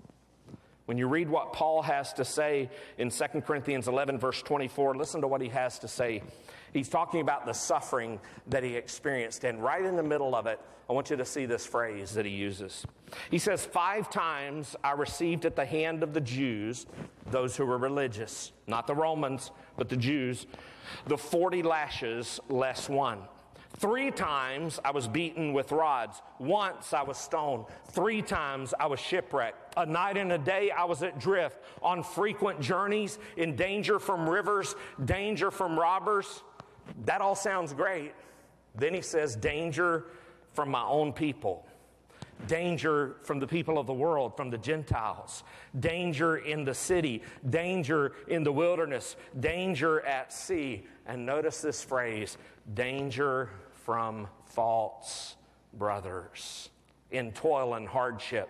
When 0.86 0.98
you 0.98 1.06
read 1.06 1.28
what 1.28 1.52
Paul 1.52 1.82
has 1.82 2.12
to 2.14 2.24
say 2.24 2.68
in 2.98 3.10
2 3.10 3.24
Corinthians 3.42 3.88
11, 3.88 4.18
verse 4.18 4.42
24, 4.42 4.96
listen 4.96 5.20
to 5.20 5.28
what 5.28 5.40
he 5.40 5.48
has 5.48 5.78
to 5.80 5.88
say. 5.88 6.22
He's 6.72 6.88
talking 6.88 7.20
about 7.20 7.46
the 7.46 7.52
suffering 7.52 8.20
that 8.48 8.62
he 8.62 8.76
experienced, 8.76 9.44
and 9.44 9.62
right 9.62 9.84
in 9.84 9.96
the 9.96 10.02
middle 10.02 10.34
of 10.34 10.46
it, 10.46 10.60
I 10.88 10.92
want 10.92 11.08
you 11.08 11.16
to 11.16 11.24
see 11.24 11.46
this 11.46 11.64
phrase 11.64 12.12
that 12.14 12.26
he 12.26 12.32
uses. 12.32 12.84
He 13.30 13.38
says, 13.38 13.64
Five 13.64 14.10
times 14.10 14.74
I 14.82 14.92
received 14.92 15.44
at 15.44 15.54
the 15.54 15.64
hand 15.64 16.02
of 16.02 16.14
the 16.14 16.20
Jews, 16.20 16.86
those 17.30 17.56
who 17.56 17.64
were 17.64 17.78
religious, 17.78 18.52
not 18.66 18.86
the 18.88 18.94
Romans, 18.94 19.52
but 19.76 19.88
the 19.88 19.96
Jews, 19.96 20.46
the 21.06 21.16
40 21.16 21.62
lashes 21.62 22.40
less 22.48 22.88
one. 22.88 23.20
Three 23.76 24.10
times 24.10 24.80
I 24.84 24.90
was 24.90 25.06
beaten 25.06 25.52
with 25.52 25.72
rods. 25.72 26.20
Once 26.38 26.92
I 26.92 27.02
was 27.02 27.16
stoned. 27.16 27.66
Three 27.92 28.20
times 28.20 28.74
I 28.78 28.86
was 28.86 29.00
shipwrecked. 29.00 29.74
A 29.76 29.86
night 29.86 30.16
and 30.16 30.32
a 30.32 30.38
day 30.38 30.70
I 30.70 30.84
was 30.84 31.02
at 31.02 31.18
drift, 31.18 31.56
on 31.82 32.02
frequent 32.02 32.60
journeys, 32.60 33.18
in 33.36 33.56
danger 33.56 33.98
from 33.98 34.28
rivers, 34.28 34.74
danger 35.04 35.50
from 35.50 35.78
robbers. 35.78 36.42
That 37.04 37.20
all 37.20 37.34
sounds 37.34 37.72
great. 37.72 38.12
Then 38.74 38.94
he 38.94 39.02
says, 39.02 39.36
danger 39.36 40.04
from 40.52 40.70
my 40.70 40.82
own 40.82 41.12
people 41.12 41.66
danger 42.46 43.16
from 43.22 43.38
the 43.38 43.46
people 43.46 43.78
of 43.78 43.86
the 43.86 43.94
world, 43.94 44.36
from 44.36 44.50
the 44.50 44.58
Gentiles, 44.58 45.44
danger 45.78 46.38
in 46.38 46.64
the 46.64 46.74
city, 46.74 47.22
danger 47.48 48.12
in 48.28 48.42
the 48.42 48.52
wilderness, 48.52 49.16
danger 49.40 50.00
at 50.02 50.32
sea. 50.32 50.86
And 51.06 51.26
notice 51.26 51.60
this 51.60 51.82
phrase 51.82 52.38
danger 52.74 53.50
from 53.84 54.28
false 54.46 55.36
brothers 55.74 56.70
in 57.10 57.32
toil 57.32 57.74
and 57.74 57.88
hardship. 57.88 58.48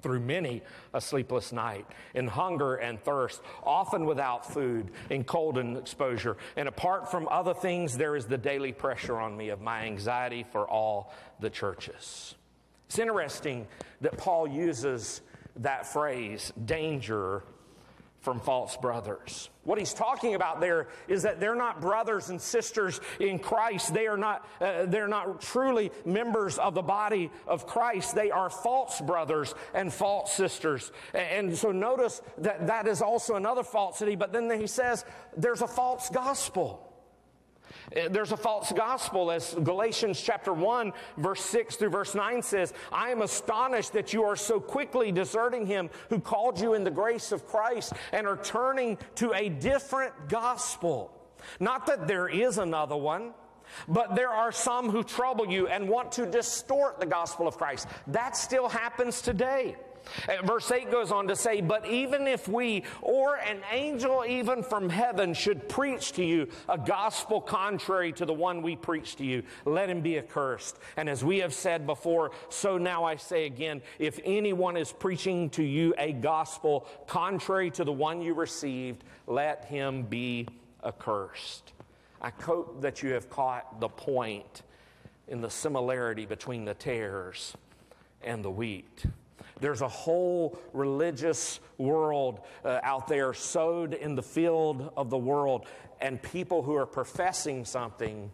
Through 0.00 0.20
many 0.20 0.62
a 0.94 1.00
sleepless 1.00 1.52
night, 1.52 1.86
in 2.14 2.28
hunger 2.28 2.76
and 2.76 3.02
thirst, 3.02 3.42
often 3.64 4.06
without 4.06 4.46
food, 4.52 4.90
in 5.10 5.24
cold 5.24 5.58
and 5.58 5.76
exposure. 5.76 6.36
And 6.56 6.68
apart 6.68 7.10
from 7.10 7.28
other 7.28 7.54
things, 7.54 7.96
there 7.96 8.14
is 8.14 8.26
the 8.26 8.38
daily 8.38 8.72
pressure 8.72 9.18
on 9.18 9.36
me 9.36 9.48
of 9.48 9.60
my 9.60 9.82
anxiety 9.84 10.44
for 10.44 10.68
all 10.68 11.12
the 11.40 11.50
churches. 11.50 12.36
It's 12.86 12.98
interesting 12.98 13.66
that 14.00 14.16
Paul 14.16 14.46
uses 14.46 15.20
that 15.56 15.86
phrase, 15.86 16.52
danger 16.64 17.42
from 18.28 18.40
false 18.40 18.76
brothers. 18.76 19.48
What 19.64 19.78
he's 19.78 19.94
talking 19.94 20.34
about 20.34 20.60
there 20.60 20.88
is 21.08 21.22
that 21.22 21.40
they're 21.40 21.54
not 21.54 21.80
brothers 21.80 22.28
and 22.28 22.38
sisters 22.38 23.00
in 23.18 23.38
Christ. 23.38 23.94
They 23.94 24.06
are 24.06 24.18
not, 24.18 24.46
uh, 24.60 24.84
they're 24.84 25.08
not 25.08 25.40
truly 25.40 25.90
members 26.04 26.58
of 26.58 26.74
the 26.74 26.82
body 26.82 27.30
of 27.46 27.66
Christ. 27.66 28.14
They 28.14 28.30
are 28.30 28.50
false 28.50 29.00
brothers 29.00 29.54
and 29.72 29.90
false 29.90 30.34
sisters. 30.34 30.92
And 31.14 31.56
so 31.56 31.72
notice 31.72 32.20
that 32.36 32.66
that 32.66 32.86
is 32.86 33.00
also 33.00 33.36
another 33.36 33.62
falsity, 33.62 34.14
but 34.14 34.30
then 34.30 34.50
he 34.60 34.66
says 34.66 35.06
there's 35.34 35.62
a 35.62 35.66
false 35.66 36.10
gospel. 36.10 36.87
Uh, 37.96 38.08
there's 38.10 38.32
a 38.32 38.36
false 38.36 38.72
gospel, 38.72 39.30
as 39.30 39.54
Galatians 39.62 40.20
chapter 40.20 40.52
1, 40.52 40.92
verse 41.16 41.40
6 41.42 41.76
through 41.76 41.90
verse 41.90 42.14
9 42.14 42.42
says, 42.42 42.72
I 42.92 43.10
am 43.10 43.22
astonished 43.22 43.92
that 43.94 44.12
you 44.12 44.24
are 44.24 44.36
so 44.36 44.60
quickly 44.60 45.12
deserting 45.12 45.66
him 45.66 45.90
who 46.10 46.20
called 46.20 46.60
you 46.60 46.74
in 46.74 46.84
the 46.84 46.90
grace 46.90 47.32
of 47.32 47.46
Christ 47.46 47.92
and 48.12 48.26
are 48.26 48.36
turning 48.36 48.98
to 49.16 49.32
a 49.32 49.48
different 49.48 50.12
gospel. 50.28 51.12
Not 51.60 51.86
that 51.86 52.06
there 52.06 52.28
is 52.28 52.58
another 52.58 52.96
one. 52.96 53.32
But 53.86 54.16
there 54.16 54.30
are 54.30 54.50
some 54.50 54.88
who 54.88 55.04
trouble 55.04 55.46
you 55.46 55.68
and 55.68 55.88
want 55.88 56.12
to 56.12 56.24
distort 56.24 57.00
the 57.00 57.06
gospel 57.06 57.46
of 57.46 57.58
Christ. 57.58 57.86
That 58.06 58.34
still 58.34 58.66
happens 58.66 59.20
today. 59.20 59.76
Uh, 60.28 60.44
verse 60.46 60.70
8 60.70 60.90
goes 60.90 61.12
on 61.12 61.28
to 61.28 61.36
say, 61.36 61.60
But 61.60 61.86
even 61.86 62.26
if 62.26 62.48
we 62.48 62.84
or 63.02 63.36
an 63.36 63.60
angel 63.72 64.24
even 64.26 64.62
from 64.62 64.88
heaven 64.88 65.34
should 65.34 65.68
preach 65.68 66.12
to 66.12 66.24
you 66.24 66.48
a 66.68 66.78
gospel 66.78 67.40
contrary 67.40 68.12
to 68.12 68.24
the 68.24 68.34
one 68.34 68.62
we 68.62 68.76
preach 68.76 69.16
to 69.16 69.24
you, 69.24 69.42
let 69.64 69.88
him 69.88 70.00
be 70.00 70.18
accursed. 70.18 70.78
And 70.96 71.08
as 71.08 71.24
we 71.24 71.38
have 71.38 71.54
said 71.54 71.86
before, 71.86 72.32
so 72.48 72.78
now 72.78 73.04
I 73.04 73.16
say 73.16 73.46
again, 73.46 73.82
if 73.98 74.18
anyone 74.24 74.76
is 74.76 74.92
preaching 74.92 75.50
to 75.50 75.62
you 75.62 75.94
a 75.98 76.12
gospel 76.12 76.86
contrary 77.06 77.70
to 77.72 77.84
the 77.84 77.92
one 77.92 78.22
you 78.22 78.34
received, 78.34 79.04
let 79.26 79.64
him 79.66 80.02
be 80.02 80.48
accursed. 80.84 81.72
I 82.20 82.32
hope 82.42 82.82
that 82.82 83.02
you 83.02 83.12
have 83.12 83.30
caught 83.30 83.80
the 83.80 83.88
point 83.88 84.62
in 85.28 85.40
the 85.40 85.50
similarity 85.50 86.26
between 86.26 86.64
the 86.64 86.74
tares 86.74 87.54
and 88.22 88.44
the 88.44 88.50
wheat. 88.50 89.04
There's 89.60 89.82
a 89.82 89.88
whole 89.88 90.58
religious 90.72 91.60
world 91.78 92.40
uh, 92.64 92.80
out 92.82 93.08
there 93.08 93.32
sowed 93.34 93.94
in 93.94 94.14
the 94.14 94.22
field 94.22 94.92
of 94.96 95.10
the 95.10 95.18
world, 95.18 95.66
and 96.00 96.22
people 96.22 96.62
who 96.62 96.74
are 96.74 96.86
professing 96.86 97.64
something 97.64 98.30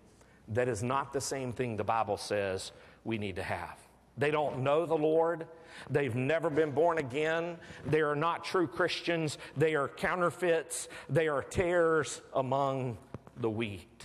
that 0.49 0.69
is 0.69 0.83
not 0.83 1.13
the 1.13 1.21
same 1.21 1.53
thing 1.53 1.77
the 1.77 1.85
Bible 1.85 2.17
says 2.17 2.73
we 3.05 3.19
need 3.19 3.37
to 3.37 3.43
have. 3.43 3.79
They 4.17 4.31
don't 4.31 4.61
know 4.61 4.87
the 4.87 4.97
Lord. 4.97 5.47
They've 5.91 6.15
never 6.15 6.51
been 6.51 6.71
born 6.71 6.99
again. 6.99 7.57
They 7.87 8.01
are 8.01 8.15
not 8.15 8.45
true 8.45 8.67
Christians. 8.67 9.39
They 9.57 9.75
are 9.75 9.89
counterfeits. 9.89 10.89
They 11.09 11.29
are 11.29 11.43
tares 11.43 12.21
among 12.35 12.99
the 13.37 13.51
wheat. 13.51 14.05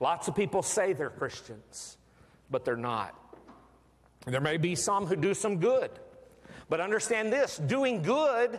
Lots 0.00 0.28
of 0.28 0.34
people 0.34 0.62
say 0.62 0.94
they're 0.94 1.10
Christians, 1.10 1.98
but 2.50 2.64
they're 2.64 2.76
not. 2.76 3.14
There 4.26 4.40
may 4.40 4.56
be 4.56 4.74
some 4.74 5.06
who 5.06 5.16
do 5.16 5.34
some 5.34 5.58
good. 5.58 5.90
But 6.72 6.80
understand 6.80 7.30
this 7.30 7.58
doing 7.58 8.00
good 8.00 8.58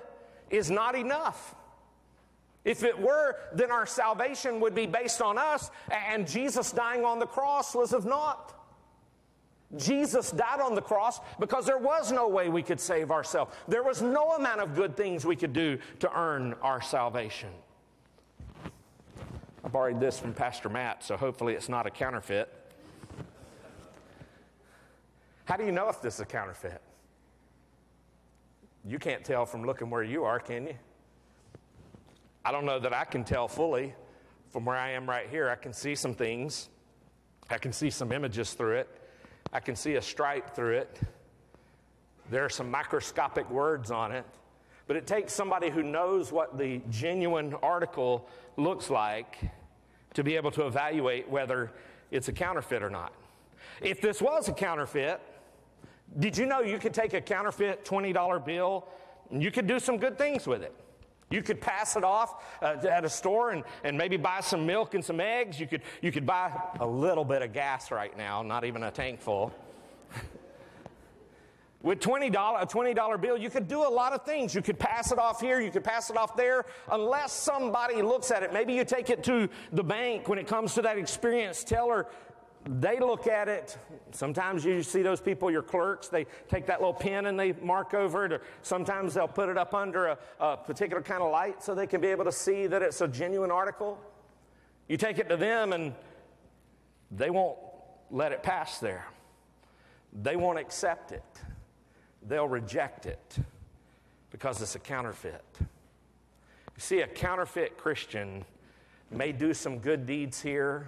is 0.51 0.69
not 0.69 0.93
enough. 0.93 1.55
If 2.63 2.83
it 2.83 2.99
were, 3.01 3.37
then 3.55 3.71
our 3.71 3.87
salvation 3.87 4.59
would 4.59 4.75
be 4.75 4.85
based 4.85 5.19
on 5.19 5.39
us, 5.39 5.71
and 5.89 6.27
Jesus 6.27 6.71
dying 6.71 7.05
on 7.05 7.17
the 7.17 7.25
cross 7.25 7.73
was 7.73 7.91
of 7.91 8.05
naught. 8.05 8.53
Jesus 9.77 10.29
died 10.29 10.61
on 10.61 10.75
the 10.75 10.81
cross 10.81 11.21
because 11.39 11.65
there 11.65 11.79
was 11.79 12.11
no 12.11 12.27
way 12.27 12.49
we 12.49 12.61
could 12.61 12.79
save 12.79 13.09
ourselves. 13.09 13.55
There 13.67 13.81
was 13.81 14.03
no 14.03 14.33
amount 14.33 14.61
of 14.61 14.75
good 14.75 14.95
things 14.95 15.25
we 15.25 15.35
could 15.35 15.53
do 15.53 15.79
to 15.97 16.15
earn 16.15 16.53
our 16.61 16.83
salvation. 16.83 17.49
I 19.63 19.69
borrowed 19.69 19.99
this 19.99 20.19
from 20.19 20.35
Pastor 20.35 20.69
Matt, 20.69 21.03
so 21.03 21.17
hopefully 21.17 21.55
it's 21.55 21.67
not 21.67 21.87
a 21.87 21.89
counterfeit. 21.89 22.47
How 25.45 25.57
do 25.57 25.65
you 25.65 25.71
know 25.71 25.89
if 25.89 25.99
this 25.99 26.13
is 26.13 26.19
a 26.19 26.25
counterfeit? 26.25 26.79
You 28.85 28.99
can't 28.99 29.23
tell 29.23 29.45
from 29.45 29.63
looking 29.63 29.89
where 29.89 30.03
you 30.03 30.25
are, 30.25 30.39
can 30.39 30.67
you? 30.67 30.75
I 32.43 32.51
don't 32.51 32.65
know 32.65 32.79
that 32.79 32.93
I 32.93 33.05
can 33.05 33.23
tell 33.23 33.47
fully 33.47 33.93
from 34.51 34.65
where 34.65 34.75
I 34.75 34.91
am 34.91 35.09
right 35.09 35.29
here. 35.29 35.49
I 35.49 35.55
can 35.55 35.71
see 35.71 35.95
some 35.95 36.13
things, 36.13 36.69
I 37.49 37.57
can 37.57 37.71
see 37.71 37.89
some 37.89 38.11
images 38.11 38.53
through 38.53 38.77
it, 38.77 38.89
I 39.53 39.61
can 39.61 39.75
see 39.75 39.95
a 39.95 40.01
stripe 40.01 40.53
through 40.53 40.77
it. 40.77 40.99
There 42.29 42.43
are 42.43 42.49
some 42.49 42.69
microscopic 42.69 43.49
words 43.49 43.91
on 43.91 44.11
it. 44.11 44.25
But 44.85 44.97
it 44.97 45.07
takes 45.07 45.31
somebody 45.31 45.69
who 45.69 45.81
knows 45.81 46.31
what 46.31 46.57
the 46.57 46.81
genuine 46.89 47.53
article 47.63 48.27
looks 48.57 48.89
like 48.89 49.37
to 50.13 50.23
be 50.23 50.35
able 50.35 50.51
to 50.51 50.65
evaluate 50.65 51.29
whether 51.29 51.71
it's 52.11 52.27
a 52.27 52.33
counterfeit 52.33 52.83
or 52.83 52.89
not. 52.89 53.13
If 53.81 54.01
this 54.01 54.21
was 54.21 54.49
a 54.49 54.53
counterfeit, 54.53 55.21
did 56.19 56.37
you 56.37 56.45
know 56.45 56.61
you 56.61 56.79
could 56.79 56.93
take 56.93 57.13
a 57.13 57.21
counterfeit 57.21 57.85
$20 57.85 58.45
bill 58.45 58.87
and 59.31 59.41
you 59.41 59.51
could 59.51 59.67
do 59.67 59.79
some 59.79 59.97
good 59.97 60.17
things 60.17 60.45
with 60.47 60.61
it? 60.61 60.73
You 61.29 61.41
could 61.41 61.59
pass 61.59 61.95
it 61.95 62.03
off 62.03 62.43
uh, 62.61 62.75
at 62.87 63.05
a 63.05 63.09
store 63.09 63.51
and, 63.51 63.63
and 63.83 63.97
maybe 63.97 64.17
buy 64.17 64.41
some 64.41 64.67
milk 64.67 64.93
and 64.93 65.03
some 65.03 65.19
eggs. 65.19 65.59
You 65.59 65.65
could, 65.65 65.81
you 66.01 66.11
could 66.11 66.27
buy 66.27 66.51
a 66.79 66.85
little 66.85 67.25
bit 67.25 67.41
of 67.41 67.53
gas 67.53 67.89
right 67.89 68.15
now, 68.15 68.43
not 68.43 68.65
even 68.65 68.83
a 68.83 68.91
tank 68.91 69.19
full. 69.19 69.51
With 71.81 71.99
$20, 71.99 72.29
a 72.29 72.65
$20 72.67 73.21
bill, 73.21 73.35
you 73.35 73.49
could 73.49 73.67
do 73.67 73.81
a 73.81 73.89
lot 73.89 74.13
of 74.13 74.23
things. 74.23 74.53
You 74.53 74.61
could 74.61 74.77
pass 74.77 75.11
it 75.11 75.17
off 75.17 75.41
here, 75.41 75.59
you 75.59 75.71
could 75.71 75.83
pass 75.83 76.11
it 76.11 76.17
off 76.17 76.37
there, 76.37 76.65
unless 76.91 77.33
somebody 77.33 78.03
looks 78.03 78.29
at 78.29 78.43
it. 78.43 78.53
Maybe 78.53 78.73
you 78.73 78.85
take 78.85 79.09
it 79.09 79.23
to 79.23 79.49
the 79.71 79.83
bank 79.83 80.29
when 80.29 80.37
it 80.37 80.47
comes 80.47 80.75
to 80.75 80.83
that 80.83 80.99
experienced 80.99 81.67
teller. 81.67 82.05
They 82.65 82.99
look 82.99 83.27
at 83.27 83.49
it. 83.49 83.77
Sometimes 84.11 84.63
you 84.63 84.83
see 84.83 85.01
those 85.01 85.19
people, 85.19 85.51
your 85.51 85.61
clerks, 85.61 86.07
they 86.07 86.25
take 86.47 86.65
that 86.67 86.79
little 86.79 86.93
pen 86.93 87.25
and 87.25 87.37
they 87.37 87.51
mark 87.53 87.93
over 87.93 88.25
it, 88.25 88.31
or 88.31 88.41
sometimes 88.61 89.13
they'll 89.13 89.27
put 89.27 89.49
it 89.49 89.57
up 89.57 89.73
under 89.73 90.07
a, 90.07 90.17
a 90.39 90.57
particular 90.57 91.01
kind 91.01 91.21
of 91.21 91.31
light 91.31 91.61
so 91.61 91.75
they 91.75 91.87
can 91.87 91.99
be 91.99 92.07
able 92.07 92.23
to 92.23 92.31
see 92.31 92.67
that 92.67 92.81
it's 92.81 93.01
a 93.01 93.07
genuine 93.07 93.51
article. 93.51 93.99
You 94.87 94.95
take 94.95 95.19
it 95.19 95.27
to 95.29 95.35
them 95.35 95.73
and 95.73 95.93
they 97.11 97.29
won't 97.29 97.57
let 98.11 98.31
it 98.31 98.43
pass 98.43 98.79
there. 98.79 99.07
They 100.21 100.35
won't 100.35 100.59
accept 100.59 101.11
it. 101.11 101.23
They'll 102.25 102.47
reject 102.47 103.05
it 103.05 103.37
because 104.31 104.61
it's 104.61 104.75
a 104.75 104.79
counterfeit. 104.79 105.43
You 105.59 106.79
see, 106.79 107.01
a 107.01 107.07
counterfeit 107.07 107.77
Christian 107.77 108.45
may 109.11 109.31
do 109.31 109.53
some 109.53 109.79
good 109.79 110.05
deeds 110.05 110.41
here, 110.41 110.87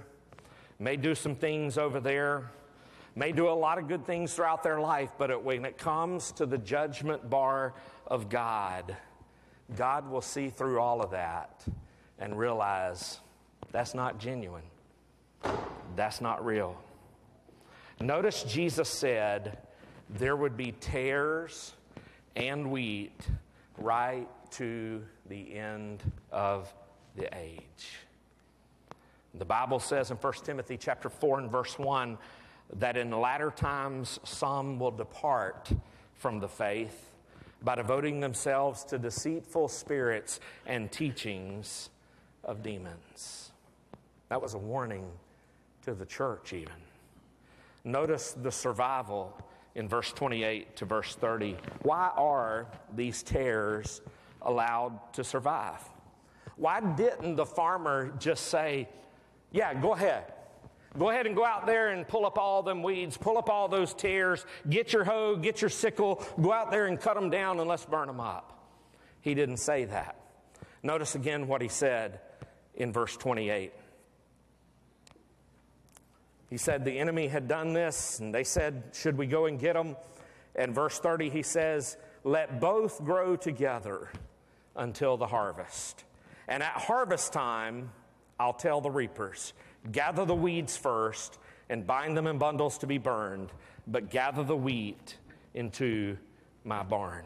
may 0.79 0.97
do 0.97 1.15
some 1.15 1.35
things 1.35 1.77
over 1.77 1.99
there, 1.99 2.51
may 3.15 3.31
do 3.31 3.47
a 3.47 3.51
lot 3.51 3.77
of 3.77 3.87
good 3.87 4.05
things 4.05 4.33
throughout 4.33 4.63
their 4.63 4.79
life, 4.79 5.11
but 5.17 5.31
it, 5.31 5.41
when 5.41 5.65
it 5.65 5.77
comes 5.77 6.31
to 6.33 6.45
the 6.45 6.57
judgment 6.57 7.29
bar 7.29 7.73
of 8.07 8.29
God, 8.29 8.95
God 9.75 10.09
will 10.09 10.21
see 10.21 10.49
through 10.49 10.79
all 10.79 11.01
of 11.01 11.11
that 11.11 11.63
and 12.19 12.37
realize 12.37 13.19
that's 13.71 13.93
not 13.93 14.19
genuine. 14.19 14.63
That's 15.95 16.21
not 16.21 16.45
real. 16.45 16.77
Notice 17.99 18.43
Jesus 18.43 18.89
said 18.89 19.57
there 20.09 20.35
would 20.35 20.57
be 20.57 20.73
tares 20.73 21.73
and 22.35 22.69
wheat 22.69 23.19
right 23.77 24.27
to 24.51 25.03
the 25.27 25.55
end 25.55 26.03
of 26.31 26.73
the 27.15 27.33
age. 27.35 28.04
The 29.37 29.45
Bible 29.45 29.79
says 29.79 30.11
in 30.11 30.17
1 30.17 30.33
Timothy 30.45 30.77
chapter 30.77 31.09
4 31.09 31.39
and 31.39 31.51
verse 31.51 31.77
1 31.77 32.17
that 32.77 32.95
in 32.95 33.09
the 33.09 33.17
latter 33.17 33.51
times 33.51 34.19
some 34.23 34.79
will 34.79 34.91
depart 34.91 35.71
from 36.13 36.39
the 36.39 36.47
faith 36.47 37.11
by 37.61 37.75
devoting 37.75 38.21
themselves 38.21 38.85
to 38.85 38.97
deceitful 38.97 39.67
spirits 39.67 40.39
and 40.65 40.89
teachings 40.89 41.89
of 42.45 42.63
demons. 42.63 43.51
That 44.29 44.41
was 44.41 44.53
a 44.53 44.57
warning 44.57 45.05
to 45.83 45.93
the 45.93 46.05
church, 46.05 46.53
even. 46.53 46.73
Notice 47.83 48.31
the 48.41 48.51
survival 48.51 49.37
in 49.75 49.89
verse 49.89 50.13
28 50.13 50.77
to 50.77 50.85
verse 50.85 51.13
30. 51.15 51.57
Why 51.81 52.09
are 52.15 52.67
these 52.95 53.21
tares 53.21 54.01
allowed 54.41 54.97
to 55.13 55.23
survive? 55.23 55.81
Why 56.55 56.79
didn't 56.79 57.35
the 57.35 57.45
farmer 57.45 58.13
just 58.17 58.47
say, 58.47 58.87
Yeah, 59.55 59.73
go 59.73 59.93
ahead. 59.93 60.25
Go 60.99 61.09
ahead 61.09 61.27
and 61.27 61.33
go 61.33 61.45
out 61.45 61.65
there 61.65 61.91
and 61.91 62.05
pull 62.05 62.25
up 62.25 62.37
all 62.37 62.61
them 62.61 62.83
weeds, 62.83 63.15
pull 63.15 63.37
up 63.37 63.49
all 63.49 63.69
those 63.69 63.93
tares, 63.93 64.45
get 64.69 64.91
your 64.91 65.05
hoe, 65.05 65.37
get 65.37 65.61
your 65.61 65.69
sickle, 65.69 66.21
go 66.41 66.51
out 66.51 66.71
there 66.71 66.87
and 66.87 66.99
cut 66.99 67.15
them 67.15 67.29
down 67.29 67.57
and 67.61 67.69
let's 67.69 67.85
burn 67.85 68.07
them 68.07 68.19
up. 68.19 68.69
He 69.21 69.33
didn't 69.33 69.57
say 69.57 69.85
that. 69.85 70.19
Notice 70.83 71.15
again 71.15 71.47
what 71.47 71.61
he 71.61 71.69
said 71.69 72.19
in 72.73 72.91
verse 72.91 73.15
28. 73.15 73.71
He 76.49 76.57
said 76.57 76.83
the 76.83 76.99
enemy 76.99 77.27
had 77.27 77.47
done 77.47 77.71
this, 77.71 78.19
and 78.19 78.35
they 78.35 78.43
said, 78.43 78.83
Should 78.93 79.17
we 79.17 79.25
go 79.25 79.45
and 79.45 79.57
get 79.57 79.73
them? 79.73 79.95
And 80.53 80.75
verse 80.75 80.99
30, 80.99 81.29
he 81.29 81.43
says, 81.43 81.95
Let 82.25 82.59
both 82.59 83.01
grow 83.05 83.37
together 83.37 84.09
until 84.75 85.15
the 85.15 85.27
harvest. 85.27 86.03
And 86.45 86.61
at 86.61 86.73
harvest 86.73 87.31
time, 87.31 87.91
I'll 88.39 88.53
tell 88.53 88.81
the 88.81 88.91
reapers, 88.91 89.53
Gather 89.91 90.25
the 90.25 90.35
weeds 90.35 90.75
first 90.75 91.37
and 91.69 91.85
bind 91.85 92.17
them 92.17 92.27
in 92.27 92.37
bundles 92.37 92.77
to 92.79 92.87
be 92.87 92.97
burned, 92.97 93.51
but 93.87 94.09
gather 94.09 94.43
the 94.43 94.55
wheat 94.55 95.17
into 95.53 96.17
my 96.63 96.83
barn. 96.83 97.25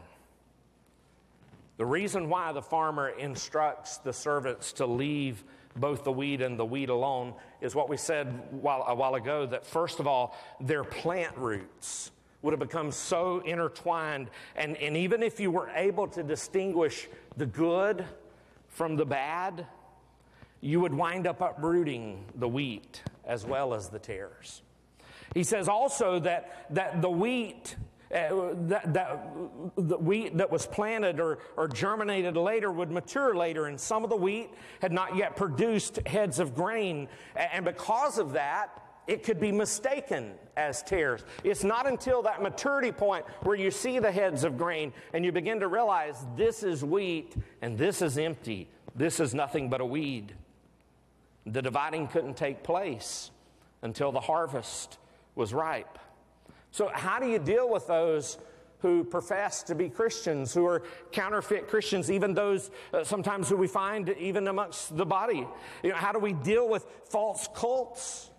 The 1.78 1.86
reason 1.86 2.28
why 2.28 2.52
the 2.52 2.62
farmer 2.62 3.08
instructs 3.08 3.96
the 3.98 4.12
servants 4.12 4.72
to 4.74 4.86
leave 4.86 5.42
both 5.76 6.04
the 6.04 6.12
weed 6.12 6.42
and 6.42 6.58
the 6.58 6.64
wheat 6.64 6.90
alone 6.90 7.34
is 7.60 7.74
what 7.74 7.88
we 7.88 7.96
said 7.96 8.26
while, 8.50 8.84
a 8.86 8.94
while 8.94 9.14
ago 9.14 9.46
that, 9.46 9.64
first 9.64 10.00
of 10.00 10.06
all, 10.06 10.36
their 10.60 10.84
plant 10.84 11.36
roots 11.38 12.10
would 12.42 12.52
have 12.52 12.60
become 12.60 12.90
so 12.90 13.40
intertwined. 13.40 14.28
And, 14.56 14.76
and 14.78 14.96
even 14.96 15.22
if 15.22 15.40
you 15.40 15.50
were 15.50 15.70
able 15.70 16.06
to 16.08 16.22
distinguish 16.22 17.08
the 17.36 17.46
good 17.46 18.04
from 18.68 18.96
the 18.96 19.06
bad, 19.06 19.66
you 20.60 20.80
would 20.80 20.94
wind 20.94 21.26
up 21.26 21.40
uprooting 21.40 22.24
the 22.36 22.48
wheat 22.48 23.02
as 23.24 23.46
well 23.46 23.74
as 23.74 23.88
the 23.88 23.98
tares. 23.98 24.62
He 25.34 25.44
says 25.44 25.68
also 25.68 26.18
that, 26.20 26.66
that 26.70 27.00
the 27.00 27.10
wheat 27.10 27.76
uh, 28.12 28.54
that, 28.62 28.92
that 28.92 29.24
the 29.76 29.96
wheat 29.96 30.36
that 30.36 30.50
was 30.50 30.66
planted 30.66 31.20
or, 31.20 31.38
or 31.56 31.68
germinated 31.68 32.36
later 32.36 32.72
would 32.72 32.90
mature 32.90 33.36
later, 33.36 33.66
and 33.66 33.78
some 33.78 34.02
of 34.02 34.10
the 34.10 34.16
wheat 34.16 34.50
had 34.82 34.90
not 34.90 35.14
yet 35.14 35.36
produced 35.36 36.04
heads 36.08 36.40
of 36.40 36.52
grain. 36.52 37.06
And 37.36 37.64
because 37.64 38.18
of 38.18 38.32
that, 38.32 38.82
it 39.06 39.22
could 39.22 39.38
be 39.38 39.52
mistaken 39.52 40.32
as 40.56 40.82
tares. 40.82 41.24
It's 41.44 41.62
not 41.62 41.86
until 41.86 42.20
that 42.22 42.42
maturity 42.42 42.90
point 42.90 43.24
where 43.42 43.56
you 43.56 43.70
see 43.70 44.00
the 44.00 44.10
heads 44.10 44.42
of 44.42 44.58
grain 44.58 44.92
and 45.12 45.24
you 45.24 45.30
begin 45.30 45.60
to 45.60 45.68
realize 45.68 46.26
this 46.36 46.64
is 46.64 46.84
wheat 46.84 47.36
and 47.62 47.78
this 47.78 48.02
is 48.02 48.18
empty. 48.18 48.68
This 48.96 49.20
is 49.20 49.34
nothing 49.34 49.70
but 49.70 49.80
a 49.80 49.86
weed. 49.86 50.34
The 51.46 51.62
dividing 51.62 52.08
couldn't 52.08 52.36
take 52.36 52.62
place 52.62 53.30
until 53.82 54.12
the 54.12 54.20
harvest 54.20 54.98
was 55.34 55.54
ripe. 55.54 55.98
So, 56.70 56.90
how 56.92 57.18
do 57.18 57.26
you 57.26 57.38
deal 57.38 57.68
with 57.68 57.86
those 57.86 58.38
who 58.80 59.04
profess 59.04 59.62
to 59.64 59.74
be 59.74 59.88
Christians, 59.88 60.54
who 60.54 60.66
are 60.66 60.82
counterfeit 61.12 61.68
Christians, 61.68 62.10
even 62.10 62.34
those 62.34 62.70
uh, 62.92 63.04
sometimes 63.04 63.48
who 63.48 63.56
we 63.56 63.68
find 63.68 64.08
even 64.10 64.48
amongst 64.48 64.96
the 64.96 65.06
body? 65.06 65.46
You 65.82 65.90
know, 65.90 65.96
how 65.96 66.12
do 66.12 66.18
we 66.18 66.32
deal 66.32 66.68
with 66.68 66.86
false 67.04 67.48
cults? 67.54 68.29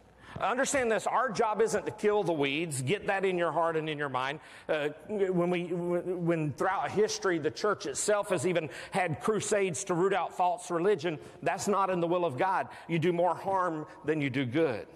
Understand 0.41 0.91
this, 0.91 1.05
our 1.05 1.29
job 1.29 1.61
isn't 1.61 1.85
to 1.85 1.91
kill 1.91 2.23
the 2.23 2.33
weeds. 2.33 2.81
Get 2.81 3.07
that 3.07 3.25
in 3.25 3.37
your 3.37 3.51
heart 3.51 3.77
and 3.77 3.87
in 3.87 3.97
your 3.97 4.09
mind. 4.09 4.39
Uh, 4.67 4.89
when, 5.07 5.51
we, 5.51 5.65
when 5.65 6.51
throughout 6.53 6.89
history 6.89 7.37
the 7.37 7.51
church 7.51 7.85
itself 7.85 8.29
has 8.29 8.47
even 8.47 8.69
had 8.89 9.21
crusades 9.21 9.83
to 9.85 9.93
root 9.93 10.13
out 10.13 10.35
false 10.35 10.71
religion, 10.71 11.19
that's 11.43 11.67
not 11.67 11.91
in 11.91 11.99
the 11.99 12.07
will 12.07 12.25
of 12.25 12.37
God. 12.37 12.69
You 12.87 12.97
do 12.97 13.13
more 13.13 13.35
harm 13.35 13.85
than 14.03 14.19
you 14.19 14.31
do 14.31 14.45
good. 14.45 14.87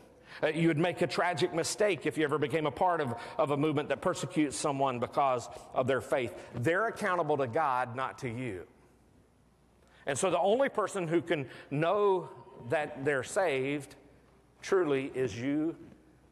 Uh, 0.41 0.47
you 0.47 0.67
would 0.67 0.79
make 0.79 1.01
a 1.01 1.07
tragic 1.07 1.53
mistake 1.53 2.05
if 2.05 2.17
you 2.17 2.23
ever 2.23 2.39
became 2.39 2.65
a 2.65 2.71
part 2.71 2.99
of, 2.99 3.13
of 3.37 3.51
a 3.51 3.57
movement 3.57 3.89
that 3.89 4.01
persecutes 4.01 4.57
someone 4.57 4.99
because 4.99 5.47
of 5.73 5.85
their 5.85 6.01
faith. 6.01 6.33
They're 6.55 6.87
accountable 6.87 7.37
to 7.37 7.47
God, 7.47 7.95
not 7.95 8.17
to 8.19 8.29
you. 8.29 8.63
And 10.07 10.17
so 10.17 10.29
the 10.29 10.39
only 10.39 10.69
person 10.69 11.07
who 11.07 11.21
can 11.21 11.47
know 11.69 12.29
that 12.69 13.05
they're 13.05 13.23
saved 13.23 13.95
truly 14.65 15.11
is 15.13 15.39
you 15.39 15.75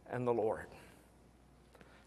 and 0.09 0.27
the 0.27 0.33
Lord. 0.33 0.65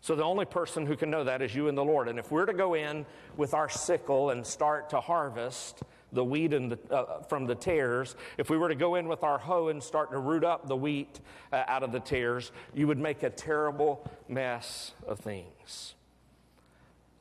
So 0.01 0.15
the 0.15 0.25
only 0.25 0.45
person 0.45 0.85
who 0.85 0.97
can 0.97 1.09
know 1.11 1.25
that 1.25 1.41
is 1.41 1.55
you 1.55 1.69
and 1.69 1.79
the 1.79 1.85
Lord. 1.85 2.09
And 2.09 2.19
if 2.19 2.31
we're 2.31 2.47
to 2.47 2.53
go 2.53 2.75
in 2.75 3.07
with 3.37 3.55
our 3.55 3.69
sickle 3.69 4.31
and 4.31 4.45
start 4.45 4.91
to 4.91 5.01
harvest 5.01 5.83
the 6.13 6.25
wheat 6.25 6.53
and 6.53 6.73
the, 6.73 6.95
uh, 6.95 7.23
from 7.23 7.47
the 7.47 7.55
tares, 7.55 8.17
if 8.39 8.51
we 8.51 8.57
were 8.57 8.69
to 8.69 8.75
go 8.75 8.97
in 8.97 9.09
with 9.09 9.23
our 9.23 9.39
hoe 9.39 9.69
and 9.69 9.83
start 9.83 10.11
to 10.11 10.19
root 10.19 10.45
up 10.45 10.67
the 10.67 10.77
wheat 10.77 11.21
uh, 11.53 11.63
out 11.69 11.83
of 11.83 11.93
the 11.93 12.01
tares, 12.01 12.53
you 12.75 12.87
would 12.87 12.99
make 12.99 13.23
a 13.23 13.31
terrible 13.31 14.09
mess 14.29 14.93
of 15.07 15.19
things. 15.19 15.95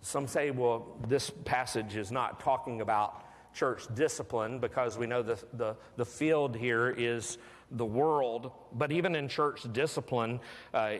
Some 0.02 0.28
say, 0.28 0.52
well, 0.52 0.98
this 1.08 1.32
passage 1.46 1.96
is 1.96 2.12
not 2.12 2.40
talking 2.40 2.82
about 2.82 3.24
church 3.56 3.88
discipline 3.96 4.60
because 4.60 4.98
we 4.98 5.08
know 5.08 5.24
the, 5.24 5.40
the, 5.54 5.76
the 5.96 6.06
field 6.06 6.56
here 6.56 6.94
is 6.96 7.38
the 7.72 7.86
world, 7.86 8.52
but 8.74 8.92
even 8.92 9.16
in 9.16 9.28
church 9.28 9.62
discipline, 9.74 10.40
uh, 10.74 10.94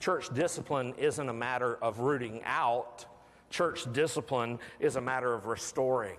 church 0.00 0.32
discipline 0.34 0.94
isn't 0.96 1.28
a 1.28 1.32
matter 1.32 1.76
of 1.76 2.00
rooting 2.00 2.42
out. 2.44 3.04
Church 3.50 3.90
discipline 3.92 4.58
is 4.80 4.96
a 4.96 5.00
matter 5.00 5.32
of 5.32 5.46
restoring, 5.46 6.16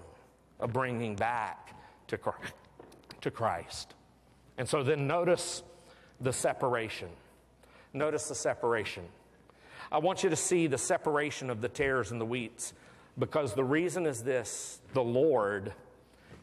of 0.59 0.71
bringing 0.71 1.15
back 1.15 1.75
to 2.07 2.17
Christ. 2.17 2.53
To 3.21 3.31
Christ. 3.31 3.95
And 4.57 4.67
so 4.67 4.83
then 4.83 5.07
notice 5.07 5.63
the 6.21 6.31
separation. 6.31 7.09
Notice 7.93 8.27
the 8.27 8.35
separation. 8.35 9.03
I 9.91 9.99
want 9.99 10.23
you 10.23 10.29
to 10.29 10.35
see 10.35 10.67
the 10.67 10.77
separation 10.77 11.49
of 11.49 11.61
the 11.61 11.69
tares 11.69 12.11
and 12.11 12.19
the 12.19 12.25
wheats 12.25 12.73
because 13.17 13.53
the 13.53 13.63
reason 13.63 14.05
is 14.05 14.21
this 14.21 14.79
the 14.93 15.03
Lord 15.03 15.73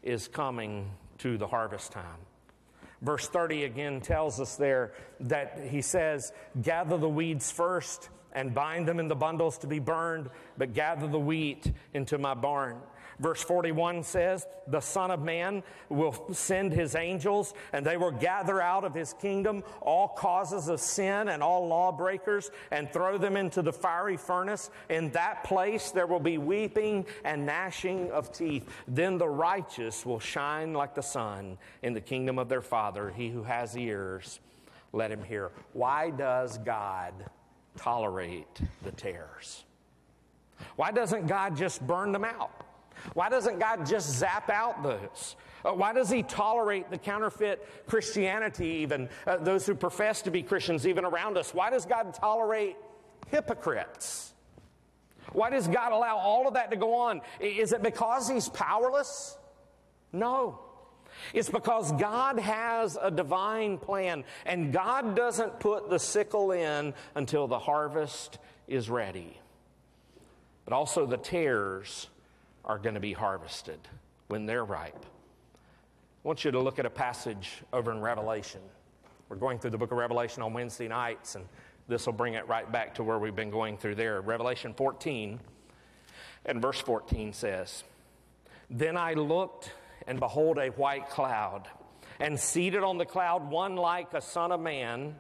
is 0.03 0.29
coming 0.29 0.91
to 1.19 1.39
the 1.39 1.47
harvest 1.47 1.93
time. 1.93 2.19
Verse 3.05 3.29
30 3.29 3.65
again 3.65 4.01
tells 4.01 4.41
us 4.41 4.57
there 4.57 4.93
that 5.21 5.61
he 5.69 5.83
says, 5.83 6.33
Gather 6.63 6.97
the 6.97 7.09
weeds 7.09 7.51
first 7.51 8.09
and 8.33 8.55
bind 8.55 8.89
them 8.89 8.99
in 8.99 9.09
the 9.09 9.15
bundles 9.15 9.59
to 9.59 9.67
be 9.67 9.79
burned, 9.79 10.31
but 10.57 10.73
gather 10.73 11.07
the 11.07 11.19
wheat 11.19 11.71
into 11.93 12.17
my 12.17 12.33
barn. 12.33 12.79
Verse 13.19 13.43
41 13.43 14.03
says, 14.03 14.47
The 14.67 14.81
Son 14.81 15.11
of 15.11 15.23
Man 15.23 15.63
will 15.89 16.33
send 16.33 16.73
his 16.73 16.95
angels, 16.95 17.55
and 17.73 17.85
they 17.85 17.97
will 17.97 18.11
gather 18.11 18.61
out 18.61 18.85
of 18.85 18.95
his 18.95 19.13
kingdom 19.15 19.63
all 19.81 20.09
causes 20.09 20.69
of 20.69 20.81
sin 20.81 21.29
and 21.29 21.43
all 21.43 21.67
lawbreakers, 21.67 22.51
and 22.71 22.91
throw 22.93 23.19
them 23.19 23.37
into 23.37 23.63
the 23.63 23.73
fiery 23.73 24.17
furnace. 24.17 24.71
In 24.89 25.11
that 25.11 25.45
place 25.45 25.91
there 25.91 26.07
will 26.07 26.21
be 26.21 26.39
weeping 26.39 27.07
and 27.25 27.47
gnashing 27.47 28.11
of 28.11 28.33
teeth. 28.33 28.69
Then 28.89 29.19
the 29.19 29.29
righteous 29.29 30.05
will 30.05 30.21
shine 30.21 30.73
like 30.73 30.95
the 30.95 31.03
sun 31.03 31.59
in 31.83 31.93
the 31.93 32.01
kingdom 32.01 32.39
of 32.39 32.49
their 32.49 32.63
Father. 32.63 33.11
He 33.11 33.31
who 33.31 33.43
has 33.43 33.77
ears, 33.77 34.41
let 34.93 35.11
him 35.11 35.23
hear. 35.23 35.51
Why 35.73 36.11
does 36.11 36.59
God 36.59 37.13
tolerate 37.77 38.61
the 38.83 38.93
tares? 38.93 39.65
Why 40.77 40.91
doesn't 40.91 41.27
God 41.27 41.57
just 41.57 41.85
burn 41.87 42.13
them 42.13 42.25
out? 42.25 42.65
Why 43.13 43.29
doesn't 43.29 43.59
God 43.59 43.87
just 43.87 44.11
zap 44.11 44.49
out 44.51 44.83
those? 44.83 45.37
Uh, 45.65 45.73
why 45.73 45.93
does 45.93 46.11
He 46.11 46.23
tolerate 46.23 46.91
the 46.91 46.99
counterfeit 46.99 47.67
Christianity, 47.87 48.67
even 48.67 49.09
uh, 49.27 49.37
those 49.37 49.67
who 49.67 49.75
profess 49.75 50.23
to 50.23 50.31
be 50.31 50.43
Christians, 50.43 50.87
even 50.87 51.05
around 51.05 51.37
us? 51.37 51.55
Why 51.55 51.71
does 51.71 51.87
God 51.87 52.15
tolerate 52.15 52.77
hypocrites? 53.29 54.33
Why 55.33 55.51
does 55.51 55.69
God 55.69 55.93
allow 55.93 56.17
all 56.17 56.47
of 56.47 56.55
that 56.55 56.71
to 56.71 56.77
go 56.77 56.95
on? 56.95 57.21
Is 57.41 57.73
it 57.73 57.83
because 57.83 58.29
He's 58.29 58.49
powerless? 58.49 59.37
No. 60.13 60.61
It's 61.33 61.49
because 61.49 61.93
God 61.93 62.39
has 62.39 62.99
a 63.01 63.11
divine 63.11 63.79
plan, 63.79 64.25
and 64.47 64.73
God 64.73 65.15
doesn't 65.15 65.61
put 65.61 65.89
the 65.89 65.99
sickle 65.99 66.53
in 66.53 66.93
until 67.15 67.47
the 67.47 67.59
harvest 67.59 68.39
is 68.67 68.91
ready. 68.91 69.39
But 70.65 70.75
also, 70.75 71.07
the 71.07 71.17
tares 71.17 72.09
are 72.65 72.79
going 72.79 72.95
to 72.95 73.01
be 73.01 73.13
harvested 73.13 73.79
when 74.29 74.47
they're 74.47 74.65
ripe. 74.65 75.05
I 76.25 76.29
want 76.29 76.45
you 76.45 76.51
to 76.51 76.61
look 76.61 76.79
at 76.79 76.87
a 76.87 76.91
passage 76.91 77.63
over 77.73 77.93
in 77.93 78.01
Revelation. 78.01 78.61
We're 79.29 79.37
going 79.37 79.59
through 79.59 79.71
the 79.71 79.79
book 79.79 79.93
of 79.93 79.99
Revelation 79.99 80.43
on 80.43 80.53
Wednesday 80.53 80.89
nights, 80.89 81.35
and 81.35 81.45
this 81.89 82.07
will 82.07 82.15
bring 82.15 82.35
it 82.35 82.49
right 82.49 82.71
back 82.71 82.95
to 82.95 83.05
where 83.05 83.19
we've 83.19 83.37
been 83.37 83.51
going 83.51 83.77
through 83.77 83.97
there. 83.97 84.21
Revelation 84.21 84.73
14 84.75 85.41
and 86.47 86.63
verse 86.63 86.81
14 86.81 87.33
says, 87.33 87.85
Then 88.71 88.97
I 88.97 89.15
looked, 89.15 89.73
and 90.07 90.19
behold, 90.19 90.59
a 90.59 90.69
white 90.69 91.11
cloud, 91.11 91.69
and 92.21 92.39
seated 92.39 92.83
on 92.83 92.97
the 92.97 93.05
cloud, 93.05 93.51
one 93.51 93.77
like 93.77 94.15
a 94.15 94.21
son 94.21 94.53
of 94.53 94.61
man, 94.61 95.15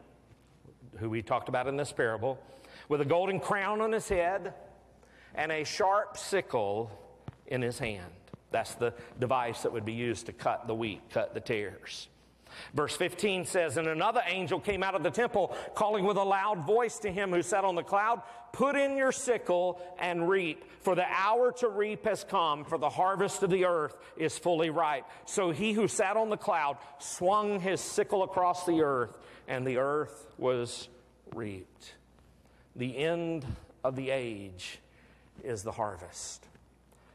who 0.98 1.10
we 1.10 1.22
talked 1.22 1.48
about 1.48 1.66
in 1.66 1.76
this 1.76 1.92
parable, 1.92 2.38
with 2.88 3.00
a 3.00 3.04
golden 3.04 3.40
crown 3.40 3.80
on 3.80 3.92
his 3.92 4.08
head 4.08 4.54
and 5.34 5.50
a 5.50 5.64
sharp 5.64 6.16
sickle 6.16 6.90
in 7.46 7.62
his 7.62 7.78
hand. 7.78 8.12
That's 8.50 8.74
the 8.74 8.94
device 9.18 9.62
that 9.62 9.72
would 9.72 9.84
be 9.84 9.92
used 9.92 10.26
to 10.26 10.32
cut 10.32 10.66
the 10.66 10.74
wheat, 10.74 11.02
cut 11.10 11.34
the 11.34 11.40
tares. 11.40 12.08
Verse 12.72 12.96
15 12.96 13.46
says, 13.46 13.76
And 13.76 13.88
another 13.88 14.22
angel 14.26 14.60
came 14.60 14.82
out 14.82 14.94
of 14.94 15.02
the 15.02 15.10
temple, 15.10 15.56
calling 15.74 16.04
with 16.04 16.16
a 16.16 16.22
loud 16.22 16.64
voice 16.64 16.98
to 17.00 17.10
him 17.10 17.30
who 17.30 17.42
sat 17.42 17.64
on 17.64 17.74
the 17.74 17.82
cloud, 17.82 18.22
Put 18.52 18.76
in 18.76 18.96
your 18.96 19.10
sickle 19.10 19.80
and 19.98 20.28
reap, 20.28 20.64
for 20.82 20.94
the 20.94 21.04
hour 21.04 21.50
to 21.52 21.68
reap 21.68 22.04
has 22.04 22.22
come, 22.22 22.64
for 22.64 22.78
the 22.78 22.88
harvest 22.88 23.42
of 23.42 23.50
the 23.50 23.64
earth 23.64 23.96
is 24.16 24.38
fully 24.38 24.70
ripe. 24.70 25.04
So 25.24 25.50
he 25.50 25.72
who 25.72 25.88
sat 25.88 26.16
on 26.16 26.30
the 26.30 26.36
cloud 26.36 26.78
swung 26.98 27.58
his 27.58 27.80
sickle 27.80 28.22
across 28.22 28.64
the 28.64 28.82
earth, 28.82 29.18
and 29.48 29.66
the 29.66 29.78
earth 29.78 30.26
was 30.38 30.88
reaped. 31.34 31.94
The 32.76 32.96
end 32.96 33.44
of 33.82 33.96
the 33.96 34.10
age 34.10 34.78
is 35.42 35.64
the 35.64 35.72
harvest. 35.72 36.46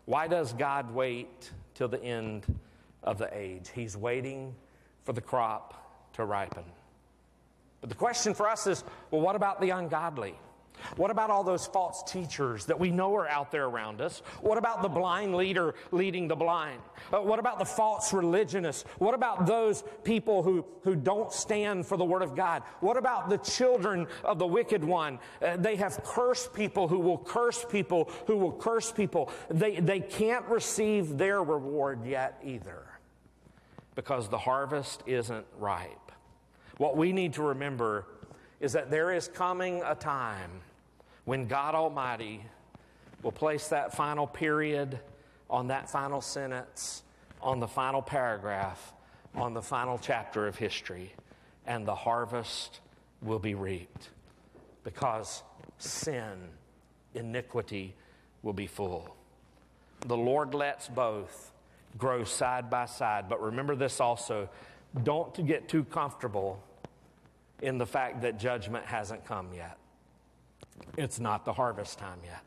Why 0.10 0.28
does 0.28 0.54
God 0.54 0.92
wait 0.92 1.52
till 1.76 1.88
the 1.88 2.04
end 2.04 2.44
of 3.04 3.20
the 3.20 3.30
age? 3.32 3.70
He's 3.76 3.96
waiting 3.96 4.56
for 5.04 5.14
the 5.14 5.22
crop 5.22 6.10
to 6.14 6.26
ripen. 6.26 6.64
But 7.80 7.92
the 7.92 7.96
question 7.96 8.34
for 8.34 8.50
us 8.50 8.66
is 8.66 8.84
well, 9.12 9.22
what 9.22 9.36
about 9.36 9.62
the 9.62 9.70
ungodly? 9.70 10.34
What 10.98 11.12
about 11.12 11.30
all 11.30 11.44
those 11.44 11.66
false 11.66 12.04
teachers 12.04 12.66
that 12.66 12.80
we 12.80 12.92
know 12.92 13.16
are 13.16 13.28
out 13.28 13.52
there 13.52 13.66
around 13.66 14.02
us? 14.02 14.22
What 14.42 14.58
about 14.58 14.82
the 14.82 14.90
blind 14.90 15.36
leader 15.36 15.76
leading 15.92 16.28
the 16.28 16.36
blind? 16.36 16.82
Uh, 17.14 17.20
what 17.20 17.40
about 17.40 17.60
the 17.60 17.66
false 17.66 18.14
religionists? 18.14 18.84
What 18.98 19.14
about 19.14 19.46
those 19.46 19.84
people 20.04 20.44
who, 20.44 20.66
who 20.84 20.96
don't 20.96 21.32
stand 21.32 21.86
for 21.86 21.98
the 21.98 22.06
Word 22.06 22.22
of 22.22 22.36
God? 22.36 22.64
What 22.80 22.98
about 22.98 23.30
the 23.30 23.38
children 23.38 24.08
of 24.24 24.40
the 24.40 24.48
wicked 24.48 24.84
one? 24.84 25.20
Uh, 25.42 25.58
they 25.58 25.76
have 25.78 26.04
cursed 26.04 26.54
people 26.54 26.88
who 26.88 27.00
will 27.00 27.18
curse 27.18 27.66
people 27.70 28.10
who 28.28 28.38
will 28.38 28.52
curse 28.52 28.92
people. 28.92 29.32
They, 29.50 29.80
they 29.80 30.00
can't 30.00 30.46
receive 30.46 31.18
their 31.18 31.44
reward 31.44 32.06
yet 32.06 32.40
either 32.44 32.86
because 33.96 34.30
the 34.30 34.38
harvest 34.38 35.04
isn't 35.06 35.46
ripe. 35.58 36.12
What 36.78 36.96
we 36.96 37.12
need 37.12 37.34
to 37.34 37.44
remember 37.44 38.06
is 38.60 38.74
that 38.74 38.90
there 38.90 39.12
is 39.12 39.28
coming 39.28 39.82
a 39.86 39.96
time 39.96 40.62
when 41.30 41.46
God 41.46 41.76
Almighty 41.76 42.44
will 43.22 43.32
place 43.32 43.68
that 43.68 43.96
final 43.96 44.26
period 44.26 45.00
on 45.48 45.68
that 45.68 45.88
final 45.88 46.22
sentence, 46.22 47.04
on 47.40 47.60
the 47.60 47.68
final 47.68 48.02
paragraph, 48.02 48.94
on 49.36 49.54
the 49.54 49.62
final 49.62 50.00
chapter 50.00 50.48
of 50.48 50.58
history, 50.58 51.14
and 51.68 51.86
the 51.86 51.94
harvest 51.94 52.80
will 53.22 53.38
be 53.38 53.54
reaped 53.54 54.10
because 54.84 55.44
sin, 55.78 56.34
iniquity 57.14 57.94
will 58.42 58.54
be 58.54 58.66
full. 58.66 59.16
The 60.08 60.18
Lord 60.18 60.56
lets 60.56 60.88
both 60.88 61.52
grow 62.00 62.24
side 62.24 62.72
by 62.72 62.86
side. 62.86 63.30
But 63.30 63.40
remember 63.40 63.76
this 63.76 64.00
also 64.00 64.50
don't 65.04 65.46
get 65.46 65.70
too 65.70 65.84
comfortable 65.84 66.60
in 67.62 67.78
the 67.78 67.86
fact 67.86 68.24
that 68.24 68.40
judgment 68.40 68.84
hasn't 68.88 69.26
come 69.26 69.50
yet. 69.54 69.78
It's 70.98 71.20
not 71.20 71.46
the 71.46 71.54
harvest 71.54 72.00
time 72.00 72.20
yet. 72.24 72.44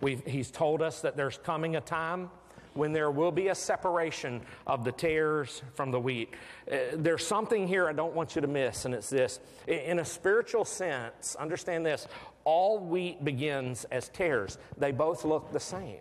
We've, 0.00 0.24
he's 0.24 0.50
told 0.50 0.82
us 0.82 1.00
that 1.00 1.16
there's 1.16 1.38
coming 1.38 1.76
a 1.76 1.80
time 1.80 2.30
when 2.74 2.92
there 2.92 3.10
will 3.10 3.32
be 3.32 3.48
a 3.48 3.54
separation 3.54 4.40
of 4.66 4.84
the 4.84 4.92
tares 4.92 5.62
from 5.74 5.90
the 5.90 5.98
wheat. 5.98 6.34
Uh, 6.70 6.76
there's 6.94 7.26
something 7.26 7.66
here 7.66 7.88
I 7.88 7.92
don't 7.92 8.14
want 8.14 8.36
you 8.36 8.40
to 8.40 8.46
miss, 8.46 8.84
and 8.84 8.94
it's 8.94 9.10
this. 9.10 9.40
In 9.66 9.98
a 9.98 10.04
spiritual 10.04 10.64
sense, 10.64 11.34
understand 11.36 11.84
this 11.84 12.06
all 12.44 12.78
wheat 12.78 13.24
begins 13.24 13.84
as 13.90 14.08
tares, 14.08 14.58
they 14.76 14.92
both 14.92 15.24
look 15.24 15.52
the 15.52 15.60
same. 15.60 16.00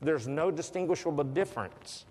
There's 0.00 0.26
no 0.26 0.50
distinguishable 0.50 1.24
difference. 1.24 2.06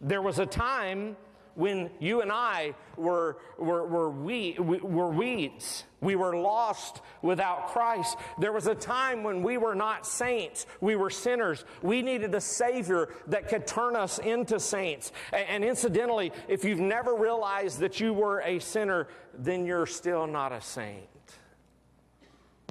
There 0.00 0.22
was 0.22 0.38
a 0.38 0.46
time 0.46 1.16
when 1.60 1.90
you 1.98 2.22
and 2.22 2.32
I 2.32 2.74
were, 2.96 3.36
were, 3.58 3.86
were, 3.86 4.10
we, 4.10 4.56
were 4.58 5.10
weeds. 5.10 5.84
We 6.00 6.16
were 6.16 6.34
lost 6.34 7.02
without 7.20 7.68
Christ. 7.68 8.16
There 8.38 8.52
was 8.52 8.66
a 8.66 8.74
time 8.74 9.22
when 9.22 9.42
we 9.42 9.58
were 9.58 9.74
not 9.74 10.06
saints. 10.06 10.66
We 10.80 10.96
were 10.96 11.10
sinners. 11.10 11.66
We 11.82 12.00
needed 12.00 12.34
a 12.34 12.40
Savior 12.40 13.10
that 13.26 13.48
could 13.48 13.66
turn 13.66 13.94
us 13.94 14.18
into 14.18 14.58
saints. 14.58 15.12
And, 15.34 15.46
and 15.48 15.64
incidentally, 15.64 16.32
if 16.48 16.64
you've 16.64 16.80
never 16.80 17.14
realized 17.14 17.80
that 17.80 18.00
you 18.00 18.14
were 18.14 18.40
a 18.40 18.58
sinner, 18.58 19.08
then 19.34 19.66
you're 19.66 19.86
still 19.86 20.26
not 20.26 20.52
a 20.52 20.62
saint. 20.62 21.04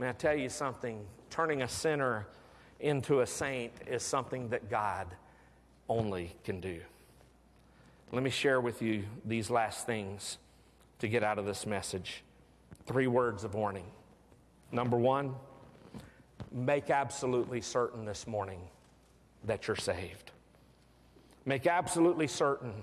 May 0.02 0.10
I 0.10 0.14
tell 0.14 0.36
you 0.36 0.50
something? 0.50 1.06
Turning 1.30 1.62
a 1.62 1.68
sinner 1.68 2.26
into 2.80 3.22
a 3.22 3.28
saint 3.28 3.74
is 3.86 4.02
something 4.02 4.50
that 4.50 4.68
God 4.70 5.08
only 5.88 6.36
can 6.44 6.60
do. 6.60 6.80
Let 8.12 8.24
me 8.24 8.32
share 8.32 8.60
with 8.60 8.82
you 8.82 9.04
these 9.24 9.52
last 9.52 9.86
things 9.86 10.40
to 10.98 11.08
get 11.08 11.24
out 11.24 11.38
of 11.38 11.46
this 11.46 11.68
message. 11.68 12.24
Three 12.88 13.06
words 13.06 13.44
of 13.44 13.54
warning. 13.54 13.86
Number 14.72 14.98
one, 14.98 15.36
make 16.52 16.90
absolutely 16.90 17.62
certain 17.62 18.06
this 18.06 18.26
morning 18.26 18.62
that 19.44 19.68
you're 19.68 19.78
saved. 19.78 20.32
Make 21.46 21.68
absolutely 21.68 22.26
certain 22.26 22.74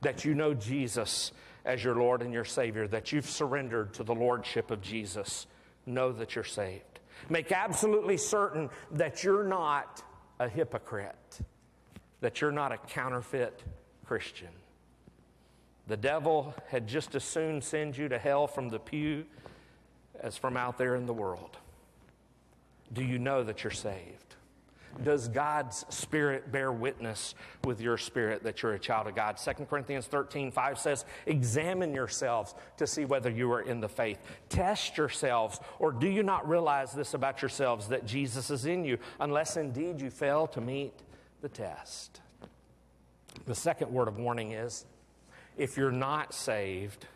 that 0.00 0.24
you 0.24 0.34
know 0.34 0.54
Jesus 0.54 1.32
as 1.66 1.84
your 1.84 1.96
Lord 1.96 2.22
and 2.22 2.32
your 2.32 2.44
Savior, 2.44 2.88
that 2.88 3.12
you've 3.12 3.28
surrendered 3.28 3.92
to 3.94 4.02
the 4.02 4.14
Lordship 4.14 4.70
of 4.70 4.80
Jesus. 4.80 5.46
Know 5.84 6.10
that 6.12 6.34
you're 6.34 6.44
saved. 6.44 7.00
Make 7.28 7.52
absolutely 7.52 8.16
certain 8.16 8.70
that 8.92 9.22
you're 9.22 9.44
not 9.44 10.02
a 10.40 10.48
hypocrite, 10.48 11.40
that 12.22 12.40
you're 12.40 12.50
not 12.52 12.72
a 12.72 12.78
counterfeit 12.78 13.62
Christian. 14.14 14.46
The 15.88 15.96
devil 15.96 16.54
had 16.68 16.86
just 16.86 17.16
as 17.16 17.24
soon 17.24 17.60
send 17.60 17.98
you 17.98 18.08
to 18.08 18.16
hell 18.16 18.46
from 18.46 18.68
the 18.68 18.78
pew 18.78 19.24
as 20.20 20.36
from 20.36 20.56
out 20.56 20.78
there 20.78 20.94
in 20.94 21.06
the 21.06 21.12
world. 21.12 21.56
Do 22.92 23.02
you 23.02 23.18
know 23.18 23.42
that 23.42 23.64
you're 23.64 23.72
saved? 23.72 24.36
Does 25.02 25.26
God's 25.26 25.84
Spirit 25.88 26.52
bear 26.52 26.70
witness 26.70 27.34
with 27.64 27.80
your 27.80 27.98
spirit 27.98 28.44
that 28.44 28.62
you're 28.62 28.74
a 28.74 28.78
child 28.78 29.08
of 29.08 29.16
God? 29.16 29.36
2 29.36 29.64
Corinthians 29.64 30.06
13, 30.06 30.52
5 30.52 30.78
says, 30.78 31.04
Examine 31.26 31.92
yourselves 31.92 32.54
to 32.76 32.86
see 32.86 33.04
whether 33.04 33.30
you 33.30 33.50
are 33.50 33.62
in 33.62 33.80
the 33.80 33.88
faith. 33.88 34.20
Test 34.48 34.96
yourselves, 34.96 35.58
or 35.80 35.90
do 35.90 36.06
you 36.06 36.22
not 36.22 36.48
realize 36.48 36.92
this 36.92 37.14
about 37.14 37.42
yourselves 37.42 37.88
that 37.88 38.06
Jesus 38.06 38.48
is 38.48 38.64
in 38.64 38.84
you, 38.84 38.96
unless 39.18 39.56
indeed 39.56 40.00
you 40.00 40.08
fail 40.08 40.46
to 40.46 40.60
meet 40.60 40.92
the 41.42 41.48
test? 41.48 42.20
The 43.46 43.54
second 43.54 43.92
word 43.92 44.08
of 44.08 44.18
warning 44.18 44.52
is 44.52 44.86
if 45.56 45.76
you're 45.76 45.92
not 45.92 46.32
saved, 46.32 47.06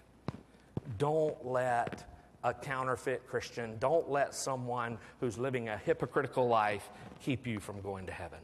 don't 0.98 1.44
let 1.44 2.04
a 2.44 2.52
counterfeit 2.52 3.26
Christian, 3.26 3.76
don't 3.78 4.10
let 4.10 4.34
someone 4.34 4.98
who's 5.20 5.38
living 5.38 5.68
a 5.68 5.76
hypocritical 5.76 6.46
life 6.46 6.90
keep 7.20 7.46
you 7.46 7.58
from 7.60 7.80
going 7.80 8.06
to 8.06 8.12
heaven. 8.12 8.38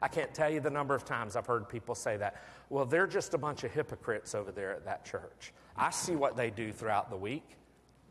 I 0.00 0.08
can't 0.08 0.32
tell 0.32 0.50
you 0.50 0.60
the 0.60 0.70
number 0.70 0.94
of 0.94 1.04
times 1.04 1.36
I've 1.36 1.46
heard 1.46 1.68
people 1.68 1.94
say 1.94 2.16
that. 2.16 2.42
Well, 2.70 2.84
they're 2.84 3.06
just 3.06 3.34
a 3.34 3.38
bunch 3.38 3.64
of 3.64 3.72
hypocrites 3.72 4.34
over 4.34 4.50
there 4.50 4.72
at 4.72 4.84
that 4.84 5.04
church. 5.04 5.52
I 5.76 5.90
see 5.90 6.16
what 6.16 6.36
they 6.36 6.50
do 6.50 6.72
throughout 6.72 7.10
the 7.10 7.16
week, 7.16 7.44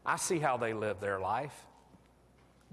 I 0.05 0.15
see 0.15 0.39
how 0.39 0.57
they 0.57 0.73
live 0.73 0.99
their 0.99 1.19
life. 1.19 1.65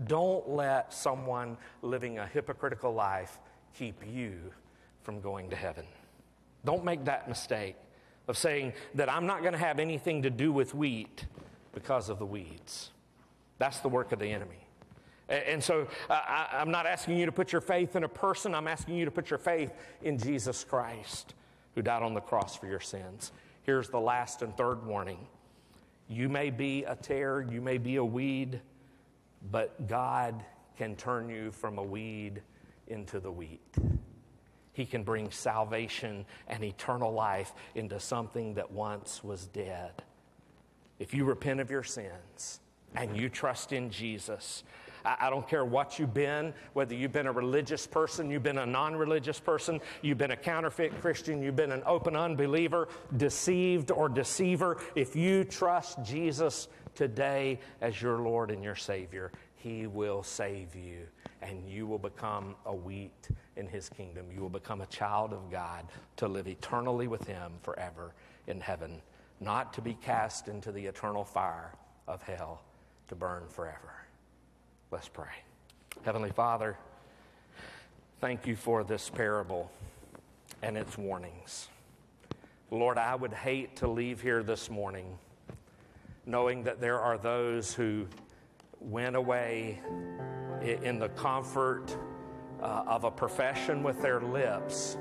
Don't 0.07 0.49
let 0.49 0.92
someone 0.92 1.57
living 1.82 2.18
a 2.18 2.26
hypocritical 2.26 2.92
life 2.92 3.38
keep 3.76 4.03
you 4.07 4.53
from 5.03 5.20
going 5.20 5.51
to 5.51 5.57
heaven. 5.57 5.84
Don't 6.64 6.84
make 6.84 7.04
that 7.04 7.28
mistake 7.28 7.76
of 8.28 8.38
saying 8.38 8.72
that 8.94 9.10
I'm 9.10 9.26
not 9.26 9.40
going 9.40 9.52
to 9.52 9.58
have 9.58 9.78
anything 9.78 10.22
to 10.22 10.30
do 10.30 10.52
with 10.52 10.74
wheat 10.74 11.26
because 11.72 12.08
of 12.08 12.18
the 12.18 12.26
weeds. 12.26 12.90
That's 13.58 13.80
the 13.80 13.88
work 13.88 14.12
of 14.12 14.18
the 14.18 14.30
enemy. 14.30 14.64
And 15.28 15.62
so 15.62 15.88
I, 16.10 16.48
am 16.52 16.70
not 16.70 16.86
asking 16.86 17.18
you 17.18 17.26
to 17.26 17.32
put 17.32 17.50
your 17.50 17.62
faith 17.62 17.96
in 17.96 18.04
a 18.04 18.08
person, 18.08 18.54
I'm 18.54 18.68
asking 18.68 18.96
you 18.96 19.06
to 19.06 19.10
put 19.10 19.30
your 19.30 19.38
faith 19.38 19.72
in 20.02 20.18
Jesus 20.18 20.64
Christ, 20.64 21.34
who 21.74 21.82
died 21.82 22.02
on 22.02 22.12
the 22.12 22.20
cross 22.20 22.56
for 22.56 22.66
your 22.66 22.80
sins. 22.80 23.32
Here's 23.62 23.88
the 23.88 24.00
last 24.00 24.42
and 24.42 24.54
third 24.56 24.84
warning 24.86 25.18
you 26.08 26.28
may 26.28 26.50
be 26.50 26.84
a 26.84 26.94
tare, 26.94 27.40
you 27.40 27.62
may 27.62 27.78
be 27.78 27.96
a 27.96 28.04
weed, 28.04 28.60
but 29.50 29.88
God 29.88 30.44
can 30.76 30.94
turn 30.96 31.30
you 31.30 31.50
from 31.50 31.78
a 31.78 31.82
weed 31.82 32.42
into 32.88 33.20
the 33.20 33.32
wheat. 33.32 33.62
He 34.74 34.84
can 34.84 35.04
bring 35.04 35.30
salvation 35.30 36.26
and 36.48 36.62
eternal 36.62 37.12
life 37.12 37.54
into 37.74 37.98
something 37.98 38.54
that 38.54 38.70
once 38.70 39.24
was 39.24 39.46
dead. 39.46 40.02
If 40.98 41.14
you 41.14 41.24
repent 41.24 41.60
of 41.60 41.70
your 41.70 41.84
sins 41.84 42.60
and 42.94 43.16
you 43.16 43.28
trust 43.28 43.72
in 43.72 43.90
Jesus, 43.90 44.64
I, 45.04 45.30
don't 45.30 45.46
care 45.46 45.64
what 45.64 45.98
you've 45.98 46.14
been, 46.14 46.52
whether 46.72 46.94
you've 46.94 47.12
been 47.12 47.26
a 47.26 47.32
religious 47.32 47.86
person, 47.86 48.30
you've 48.30 48.42
been 48.42 48.58
a 48.58 48.66
non 48.66 48.96
religious 48.96 49.38
person, 49.38 49.80
you've 50.02 50.18
been 50.18 50.30
a 50.30 50.36
counterfeit 50.36 51.00
Christian, 51.00 51.42
you've 51.42 51.56
been 51.56 51.72
an 51.72 51.82
open 51.86 52.16
unbeliever, 52.16 52.88
deceived 53.16 53.90
or 53.90 54.08
deceiver. 54.08 54.78
If 54.94 55.14
you 55.14 55.44
trust 55.44 56.02
Jesus 56.02 56.68
today 56.94 57.60
as 57.80 58.00
your 58.00 58.18
Lord 58.18 58.50
and 58.50 58.64
your 58.64 58.76
Savior, 58.76 59.30
He 59.56 59.86
will 59.86 60.22
save 60.22 60.74
you 60.74 61.06
and 61.45 61.68
you 61.68 61.86
will 61.86 61.99
become 61.99 62.57
a 62.66 62.74
wheat 62.74 63.28
in 63.57 63.66
His 63.66 63.88
kingdom. 63.88 64.26
You 64.34 64.40
will 64.40 64.49
become 64.49 64.80
a 64.80 64.86
child 64.86 65.32
of 65.32 65.51
God 65.51 65.86
to 66.16 66.28
live 66.28 66.49
eternally 66.49 67.07
with 67.07 67.26
Him 67.26 67.53
forever 67.62 68.14
in 68.47 68.61
heaven, 68.61 69.01
not 69.40 69.72
to 69.74 69.82
be 69.82 69.95
cast 69.95 70.49
into 70.49 70.72
the 70.72 70.84
eternal 70.86 71.24
fire 71.24 71.72
of 72.09 72.22
hell 72.22 72.62
to 73.09 73.14
burn 73.14 73.45
forever. 73.49 73.95
Let's 74.90 75.09
pray. 75.09 75.26
Heavenly 76.05 76.30
Father, 76.30 76.76
thank 78.20 78.47
you 78.47 78.57
for 78.57 78.84
this 78.84 79.11
parable 79.11 79.70
and 80.62 80.76
its 80.76 80.97
warnings. 80.97 81.68
Lord, 82.70 82.99
I 82.99 83.14
would 83.14 83.32
hate 83.32 83.76
to 83.76 83.88
leave 83.88 84.20
here 84.20 84.42
this 84.42 84.70
morning 84.70 85.18
knowing 86.26 86.64
that 86.64 86.80
there 86.80 87.01
are 87.01 87.18
those 87.18 87.74
who 87.74 88.07
went 88.85 89.16
away 89.16 89.80
in 90.62 90.99
the 90.99 91.09
comfort 91.11 91.97
uh, 92.62 92.85
of 92.87 93.05
a 93.05 93.11
profession 93.11 93.82
with 93.82 94.01
their 94.01 94.20
lips, 94.20 94.97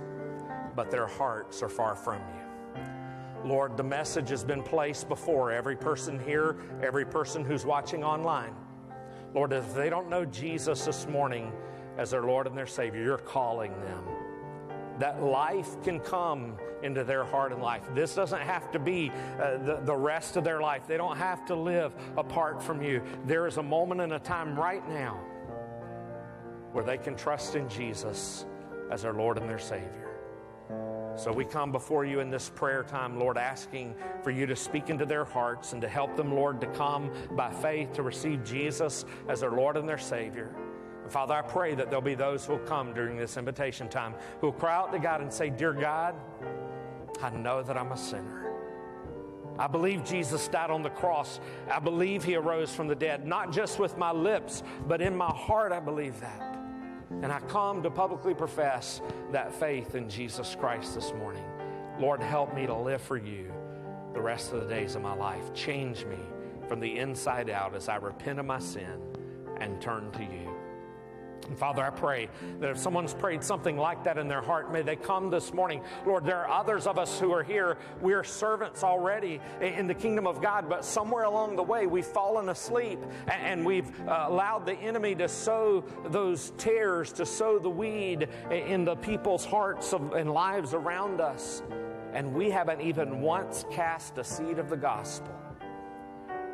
but 0.76 0.90
their 0.90 1.08
hearts 1.08 1.62
are 1.62 1.70
far 1.70 1.96
from 1.96 2.20
you. 2.20 3.50
Lord, 3.50 3.76
the 3.76 3.84
message 3.84 4.30
has 4.30 4.44
been 4.44 4.64
placed 4.64 5.10
before 5.10 5.52
every 5.52 5.76
person 5.76 6.20
here, 6.20 6.58
every 6.82 7.06
person 7.06 7.44
who's 7.44 7.66
watching 7.66 8.04
online. 8.04 8.56
Lord, 9.34 9.52
if 9.52 9.74
they 9.74 9.90
don't 9.90 10.10
know 10.10 10.26
Jesus 10.26 10.86
this 10.86 11.08
morning 11.08 11.52
as 11.98 12.12
their 12.12 12.24
Lord 12.24 12.48
and 12.48 12.58
their 12.58 12.68
Savior, 12.68 13.04
you're 13.04 13.18
calling 13.18 13.74
them. 13.82 14.04
That 15.00 15.22
life 15.24 15.82
can 15.84 16.00
come 16.00 16.58
into 16.84 17.04
their 17.04 17.24
heart 17.24 17.52
and 17.52 17.62
life. 17.62 17.84
This 17.94 18.16
doesn't 18.16 18.42
have 18.42 18.72
to 18.72 18.80
be 18.80 19.12
uh, 19.40 19.58
the, 19.58 19.80
the 19.84 19.96
rest 19.96 20.38
of 20.38 20.44
their 20.44 20.62
life. 20.62 20.88
They 20.88 20.98
don't 20.98 21.18
have 21.18 21.46
to 21.46 21.56
live 21.56 21.94
apart 22.18 22.62
from 22.62 22.82
you. 22.82 23.02
There 23.26 23.48
is 23.48 23.58
a 23.58 23.64
moment 23.64 24.02
and 24.02 24.14
a 24.14 24.20
time 24.20 24.60
right 24.60 24.88
now 24.90 25.16
where 26.72 26.84
they 26.84 26.98
can 26.98 27.16
trust 27.16 27.56
in 27.56 27.70
Jesus 27.70 28.46
as 28.92 29.04
their 29.04 29.14
Lord 29.14 29.38
and 29.38 29.50
their 29.50 29.60
Savior. 29.60 30.04
So 31.16 31.32
we 31.32 31.46
come 31.46 31.72
before 31.72 32.06
you 32.06 32.22
in 32.22 32.32
this 32.32 32.50
prayer 32.50 32.84
time, 32.84 33.20
Lord, 33.20 33.38
asking 33.38 33.96
for 34.24 34.32
you 34.32 34.48
to 34.48 34.56
speak 34.56 34.90
into 34.90 35.06
their 35.06 35.24
hearts 35.24 35.74
and 35.74 35.82
to 35.82 35.88
help 35.88 36.18
them, 36.18 36.34
Lord, 36.34 36.60
to 36.62 36.68
come 36.68 37.12
by 37.32 37.52
faith 37.52 37.94
to 37.94 38.04
receive 38.04 38.44
Jesus 38.44 39.06
as 39.30 39.42
their 39.42 39.52
Lord 39.52 39.78
and 39.78 39.88
their 39.88 40.00
Savior. 40.00 40.50
And 41.04 41.12
Father, 41.12 41.36
I 41.36 41.44
pray 41.44 41.76
that 41.76 41.90
there'll 41.90 42.02
be 42.02 42.16
those 42.16 42.46
who 42.46 42.54
will 42.54 42.60
come 42.60 42.94
during 42.94 43.16
this 43.16 43.38
invitation 43.38 43.90
time 43.90 44.16
who 44.42 44.48
will 44.48 44.54
cry 44.54 44.76
out 44.76 44.92
to 44.92 45.00
God 45.00 45.22
and 45.22 45.32
say, 45.32 45.52
Dear 45.52 45.74
God, 45.74 46.16
I 47.24 47.30
know 47.30 47.64
that 47.64 47.78
I'm 47.78 47.94
a 47.94 47.98
sinner. 47.98 48.52
I 49.58 49.68
believe 49.68 50.04
Jesus 50.04 50.48
died 50.50 50.70
on 50.70 50.84
the 50.84 50.90
cross. 50.90 51.40
I 51.72 51.80
believe 51.80 52.24
he 52.24 52.36
arose 52.36 52.74
from 52.74 52.88
the 52.88 52.96
dead, 52.96 53.26
not 53.26 53.52
just 53.52 53.80
with 53.80 53.98
my 53.98 54.12
lips, 54.12 54.62
but 54.88 55.02
in 55.02 55.16
my 55.16 55.32
heart, 55.32 55.72
I 55.72 55.80
believe 55.80 56.20
that. 56.20 56.58
And 57.22 57.32
I 57.32 57.40
come 57.42 57.82
to 57.84 57.90
publicly 57.90 58.34
profess 58.34 59.00
that 59.32 59.54
faith 59.54 59.96
in 59.96 60.10
Jesus 60.10 60.56
Christ 60.60 60.96
this 60.96 61.14
morning. 61.14 61.46
Lord, 61.98 62.22
help 62.22 62.54
me 62.54 62.66
to 62.66 62.76
live 62.76 63.02
for 63.02 63.18
you 63.18 63.54
the 64.14 64.22
rest 64.22 64.52
of 64.52 64.62
the 64.62 64.68
days 64.68 64.96
of 64.96 65.02
my 65.02 65.14
life. 65.14 65.54
Change 65.54 66.06
me 66.06 66.20
from 66.68 66.80
the 66.80 66.98
inside 66.98 67.50
out 67.50 67.74
as 67.74 67.88
I 67.88 67.96
repent 67.98 68.40
of 68.40 68.46
my 68.46 68.60
sin 68.60 69.00
and 69.60 69.82
turn 69.82 70.12
to 70.12 70.24
you. 70.24 70.63
And 71.48 71.58
Father, 71.58 71.84
I 71.84 71.90
pray 71.90 72.30
that 72.60 72.70
if 72.70 72.78
someone's 72.78 73.14
prayed 73.14 73.44
something 73.44 73.78
like 73.78 74.04
that 74.04 74.18
in 74.18 74.28
their 74.28 74.42
heart, 74.42 74.72
may 74.72 74.82
they 74.82 74.96
come 74.96 75.30
this 75.30 75.54
morning. 75.54 75.82
Lord, 76.06 76.26
there 76.26 76.38
are 76.38 76.50
others 76.50 76.88
of 76.88 76.98
us 76.98 77.20
who 77.20 77.32
are 77.32 77.44
here. 77.44 77.78
We 78.02 78.14
are 78.14 78.24
servants 78.24 78.84
already 78.84 79.42
in 79.62 79.88
the 79.88 79.94
kingdom 79.94 80.28
of 80.28 80.42
God, 80.42 80.70
but 80.70 80.86
somewhere 80.86 81.24
along 81.24 81.56
the 81.56 81.64
way 81.64 81.88
we've 81.88 82.06
fallen 82.06 82.50
asleep 82.50 83.00
and 83.28 83.66
we've 83.66 83.90
uh, 84.08 84.26
allowed 84.30 84.66
the 84.66 84.76
enemy 84.76 85.16
to 85.16 85.28
sow 85.28 85.84
those 86.08 86.52
tares, 86.58 87.12
to 87.14 87.26
sow 87.26 87.60
the 87.60 87.70
weed 87.70 88.30
in 88.52 88.86
the 88.86 88.96
people's 88.96 89.46
hearts 89.46 89.94
and 89.94 90.32
lives 90.32 90.74
around 90.74 91.22
us. 91.22 91.62
And 92.14 92.34
we 92.34 92.50
haven't 92.50 92.82
even 92.82 93.22
once 93.22 93.66
cast 93.72 94.18
a 94.18 94.24
seed 94.24 94.60
of 94.60 94.70
the 94.70 94.78
gospel. 94.78 95.43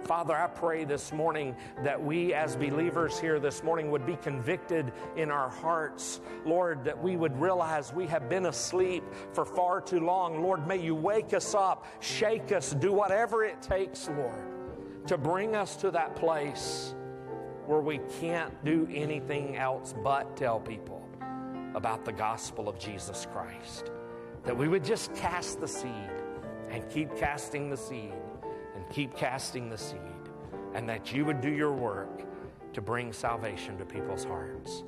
Father, 0.04 0.36
I 0.36 0.48
pray 0.48 0.86
this 0.86 1.12
morning 1.12 1.56
that 1.84 2.02
we 2.02 2.34
as 2.34 2.56
believers 2.56 3.20
here 3.20 3.40
this 3.40 3.64
morning 3.64 3.92
would 3.92 4.06
be 4.06 4.16
convicted 4.16 4.92
in 5.16 5.30
our 5.30 5.50
hearts. 5.50 6.22
Lord, 6.46 6.84
that 6.84 7.02
we 7.02 7.16
would 7.16 7.40
realize 7.40 7.94
we 7.94 8.08
have 8.08 8.30
been 8.30 8.48
asleep 8.48 9.04
for 9.34 9.46
far 9.46 9.82
too 9.82 10.00
long. 10.00 10.42
Lord, 10.42 10.68
may 10.68 10.78
you 10.78 10.96
wake 10.96 11.34
us 11.34 11.54
up, 11.54 11.86
shake 12.00 12.52
us, 12.52 12.74
do 12.74 12.92
whatever 12.92 13.44
it 13.44 13.62
takes, 13.62 14.10
Lord, 14.10 15.08
to 15.08 15.18
bring 15.18 15.56
us 15.56 15.76
to 15.78 15.92
that 15.92 16.16
place 16.16 16.96
where 17.66 17.82
we 17.82 18.00
can't 18.20 18.66
do 18.66 18.88
anything 18.92 19.58
else 19.58 19.94
but 20.04 20.36
tell 20.36 20.60
people 20.60 21.08
about 21.76 22.04
the 22.04 22.12
gospel 22.12 22.68
of 22.68 22.80
Jesus 22.80 23.28
Christ. 23.32 23.92
That 24.44 24.58
we 24.58 24.68
would 24.68 24.84
just 24.84 25.14
cast 25.16 25.60
the 25.62 25.68
seed 25.68 26.10
and 26.70 26.90
keep 26.90 27.16
casting 27.16 27.70
the 27.70 27.78
seed 27.78 28.14
keep 28.90 29.16
casting 29.16 29.70
the 29.70 29.78
seed, 29.78 30.00
and 30.74 30.88
that 30.90 31.14
you 31.14 31.26
would 31.26 31.42
do 31.42 31.50
your 31.50 31.74
work 31.74 32.24
to 32.74 32.82
bring 32.82 33.12
salvation 33.14 33.78
to 33.78 33.86
people's 33.86 34.24
hearts. 34.24 34.84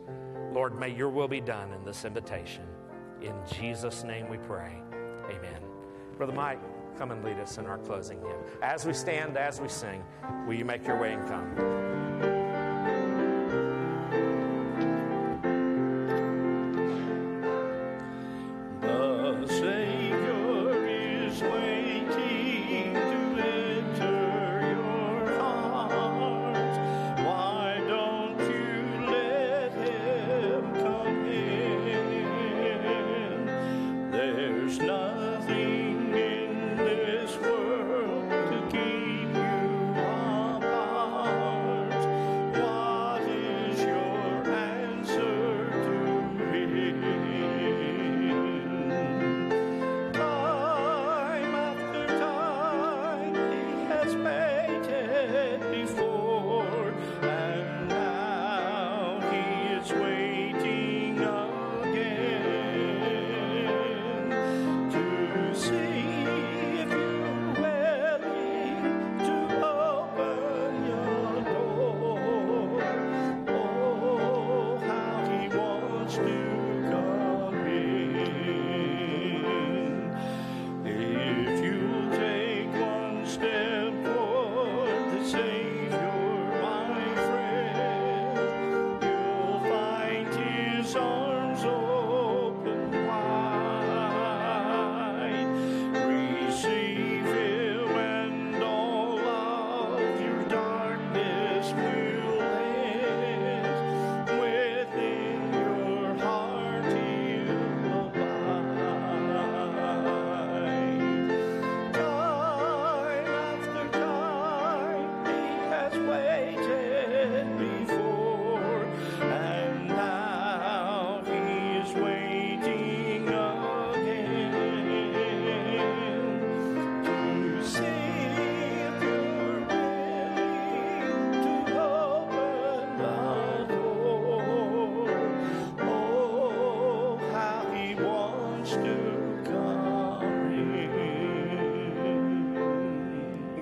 Lord, 0.52 0.80
may 0.80 0.90
your 0.90 1.10
will 1.10 1.28
be 1.28 1.42
done 1.42 1.72
in 1.74 1.84
this 1.84 2.06
invitation. 2.06 2.66
In 3.22 3.34
Jesus' 3.52 4.04
name 4.04 4.30
we 4.30 4.38
pray. 4.38 4.74
Amen. 5.30 5.62
Brother 6.18 6.34
Mike, 6.34 6.60
come 6.98 7.12
and 7.12 7.24
lead 7.24 7.40
us 7.40 7.58
in 7.58 7.66
our 7.66 7.78
closing 7.78 8.20
hymn. 8.20 8.38
As 8.62 8.86
we 8.86 8.94
stand, 8.94 9.38
as 9.38 9.62
we 9.62 9.70
sing, 9.70 10.04
will 10.46 10.56
you 10.56 10.66
make 10.66 10.86
your 10.86 11.00
way 11.00 11.14
and 11.14 11.28
come? 11.28 12.41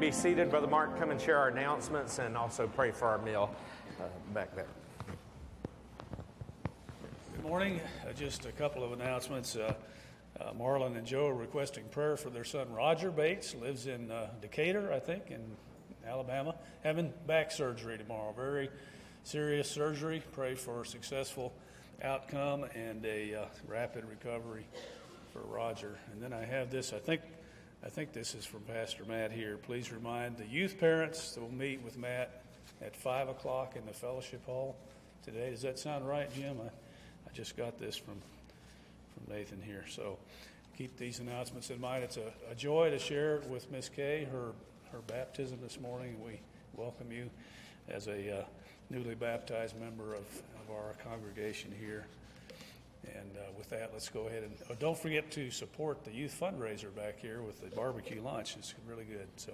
Be 0.09 0.13
seated, 0.13 0.49
Brother 0.49 0.65
Mark. 0.65 0.97
Come 0.97 1.11
and 1.11 1.21
share 1.21 1.37
our 1.37 1.49
announcements 1.49 2.17
and 2.17 2.35
also 2.35 2.65
pray 2.65 2.89
for 2.89 3.05
our 3.05 3.19
meal 3.19 3.53
uh, 3.99 4.05
back 4.33 4.55
there. 4.55 4.65
Good 7.35 7.43
morning. 7.43 7.79
Uh, 8.01 8.13
Just 8.13 8.47
a 8.47 8.51
couple 8.51 8.83
of 8.83 8.91
announcements. 8.91 9.55
Uh, 9.55 9.71
uh, 10.41 10.51
Marlon 10.53 10.97
and 10.97 11.05
Joe 11.05 11.27
are 11.27 11.35
requesting 11.35 11.83
prayer 11.91 12.17
for 12.17 12.31
their 12.31 12.43
son 12.43 12.73
Roger 12.73 13.11
Bates, 13.11 13.53
lives 13.53 13.85
in 13.85 14.09
uh, 14.09 14.31
Decatur, 14.41 14.91
I 14.91 14.97
think, 14.97 15.29
in 15.29 15.41
Alabama, 16.03 16.55
having 16.83 17.13
back 17.27 17.51
surgery 17.51 17.99
tomorrow. 17.99 18.33
Very 18.35 18.71
serious 19.23 19.69
surgery. 19.69 20.23
Pray 20.31 20.55
for 20.55 20.81
a 20.81 20.85
successful 20.87 21.53
outcome 22.01 22.65
and 22.73 23.05
a 23.05 23.35
uh, 23.35 23.45
rapid 23.67 24.05
recovery 24.05 24.65
for 25.31 25.41
Roger. 25.41 25.99
And 26.11 26.19
then 26.19 26.33
I 26.33 26.45
have 26.45 26.71
this. 26.71 26.93
I 26.93 26.97
think, 26.97 27.21
I 27.83 27.87
think 27.87 28.11
this 28.11 28.35
is 28.35 28.45
from 28.45 28.59
Pastor 28.61 29.05
Matt 29.05 29.31
here. 29.31 29.55
Please 29.55 29.89
remind 29.89 30.35
the 30.35 30.45
youth 30.45 30.77
parents 30.77 31.31
that 31.31 31.41
will 31.41 31.51
meet 31.53 31.81
with 31.81 31.97
Matt 31.97 32.41
at 32.81 32.93
five 32.93 33.29
o'clock 33.29 33.77
in 33.77 33.85
the 33.85 33.93
fellowship 33.93 34.45
hall 34.45 34.75
today. 35.23 35.49
Does 35.49 35.61
that 35.61 35.79
sound 35.79 36.05
right, 36.05 36.29
Jim? 36.35 36.57
I, 36.61 36.67
I 36.67 37.33
just 37.33 37.55
got 37.55 37.79
this 37.79 37.95
from 37.95 38.15
from 39.13 39.33
Nathan 39.33 39.61
here. 39.61 39.85
So 39.87 40.17
keep 40.77 40.97
these 40.97 41.19
announcements 41.19 41.69
in 41.69 41.79
mind. 41.79 42.03
It's 42.03 42.17
a, 42.17 42.33
a 42.51 42.55
joy 42.55 42.89
to 42.89 42.99
share 42.99 43.39
with 43.49 43.71
Miss 43.71 43.87
Kay 43.87 44.27
her 44.29 44.51
her 44.91 44.99
baptism 45.07 45.59
this 45.63 45.79
morning. 45.79 46.17
We 46.21 46.41
welcome 46.75 47.13
you 47.13 47.29
as 47.87 48.07
a 48.07 48.39
uh, 48.39 48.43
newly 48.89 49.15
baptized 49.15 49.79
member 49.79 50.15
of, 50.15 50.25
of 50.25 50.75
our 50.75 50.95
congregation 51.01 51.73
here. 51.79 52.07
And 53.17 53.37
uh, 53.37 53.51
with 53.57 53.69
that, 53.69 53.91
let's 53.93 54.09
go 54.09 54.27
ahead 54.27 54.43
and 54.43 54.53
oh, 54.69 54.75
don't 54.79 54.97
forget 54.97 55.31
to 55.31 55.51
support 55.51 56.03
the 56.03 56.11
youth 56.11 56.37
fundraiser 56.39 56.93
back 56.95 57.19
here 57.19 57.41
with 57.41 57.61
the 57.61 57.75
barbecue 57.75 58.21
lunch. 58.21 58.55
It's 58.57 58.73
really 58.87 59.05
good. 59.05 59.27
So. 59.37 59.53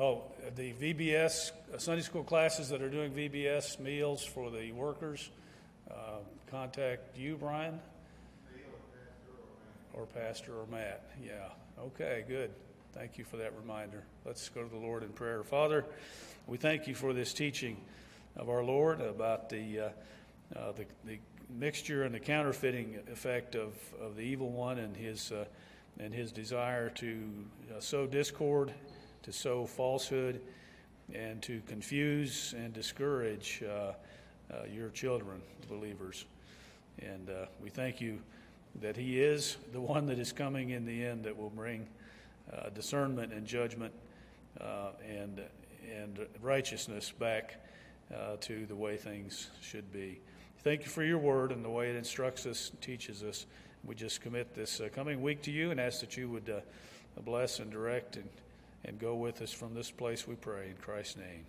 Oh, 0.00 0.22
the 0.54 0.72
VBS, 0.74 1.50
uh, 1.74 1.78
Sunday 1.78 2.02
school 2.02 2.22
classes 2.22 2.68
that 2.68 2.80
are 2.82 2.88
doing 2.88 3.10
VBS 3.10 3.80
meals 3.80 4.24
for 4.24 4.48
the 4.48 4.70
workers, 4.70 5.28
uh, 5.90 6.18
contact 6.52 7.18
you, 7.18 7.36
Brian? 7.36 7.80
Or 9.94 10.06
Pastor 10.06 10.52
or 10.52 10.66
Matt. 10.70 11.10
Yeah. 11.20 11.48
Okay, 11.80 12.24
good. 12.28 12.52
Thank 12.94 13.18
you 13.18 13.24
for 13.24 13.38
that 13.38 13.52
reminder. 13.60 14.04
Let's 14.24 14.48
go 14.48 14.62
to 14.62 14.68
the 14.68 14.80
Lord 14.80 15.02
in 15.02 15.08
prayer. 15.08 15.42
Father, 15.42 15.84
we 16.48 16.56
thank 16.56 16.86
you 16.86 16.94
for 16.94 17.12
this 17.12 17.34
teaching 17.34 17.76
of 18.34 18.48
our 18.48 18.64
Lord 18.64 19.02
about 19.02 19.50
the, 19.50 19.80
uh, 19.80 19.88
uh, 20.56 20.72
the, 20.72 20.86
the 21.04 21.18
mixture 21.50 22.04
and 22.04 22.14
the 22.14 22.20
counterfeiting 22.20 22.98
effect 23.12 23.54
of, 23.54 23.74
of 24.00 24.16
the 24.16 24.22
evil 24.22 24.48
one 24.48 24.78
and 24.78 24.96
his, 24.96 25.30
uh, 25.30 25.44
and 26.00 26.14
his 26.14 26.32
desire 26.32 26.88
to 26.88 27.18
uh, 27.70 27.80
sow 27.80 28.06
discord 28.06 28.72
to 29.24 29.30
sow 29.30 29.66
falsehood 29.66 30.40
and 31.12 31.42
to 31.42 31.60
confuse 31.66 32.54
and 32.56 32.72
discourage 32.72 33.62
uh, 33.62 33.92
uh, 34.50 34.64
your 34.72 34.88
children, 34.88 35.42
believers. 35.68 36.24
And 37.00 37.30
we 37.62 37.68
thank 37.68 38.00
you 38.00 38.18
that 38.80 38.96
He 38.96 39.20
is 39.20 39.58
the 39.72 39.80
one 39.80 40.06
that 40.06 40.18
is 40.18 40.32
coming 40.32 40.70
in 40.70 40.86
the 40.86 41.04
end 41.04 41.24
that 41.24 41.36
will 41.36 41.50
bring 41.50 41.86
discernment 42.74 43.32
and 43.32 43.46
judgment 43.46 43.92
and, 45.06 45.40
and 45.96 46.26
righteousness 46.40 47.12
back 47.18 47.56
uh, 48.14 48.36
to 48.40 48.66
the 48.66 48.76
way 48.76 48.96
things 48.96 49.50
should 49.60 49.92
be. 49.92 50.20
Thank 50.58 50.82
you 50.82 50.88
for 50.88 51.02
your 51.02 51.18
word 51.18 51.52
and 51.52 51.64
the 51.64 51.70
way 51.70 51.90
it 51.90 51.96
instructs 51.96 52.46
us, 52.46 52.72
teaches 52.80 53.22
us. 53.22 53.46
We 53.84 53.94
just 53.94 54.20
commit 54.20 54.54
this 54.54 54.80
coming 54.94 55.22
week 55.22 55.42
to 55.42 55.50
you 55.50 55.70
and 55.70 55.80
ask 55.80 56.00
that 56.00 56.16
you 56.16 56.28
would 56.30 56.52
bless 57.24 57.60
and 57.60 57.70
direct 57.70 58.16
and 58.16 58.28
and 58.84 58.98
go 58.98 59.14
with 59.14 59.42
us 59.42 59.52
from 59.52 59.74
this 59.74 59.90
place, 59.90 60.26
we 60.26 60.34
pray. 60.34 60.70
In 60.70 60.76
Christ's 60.76 61.16
name. 61.16 61.44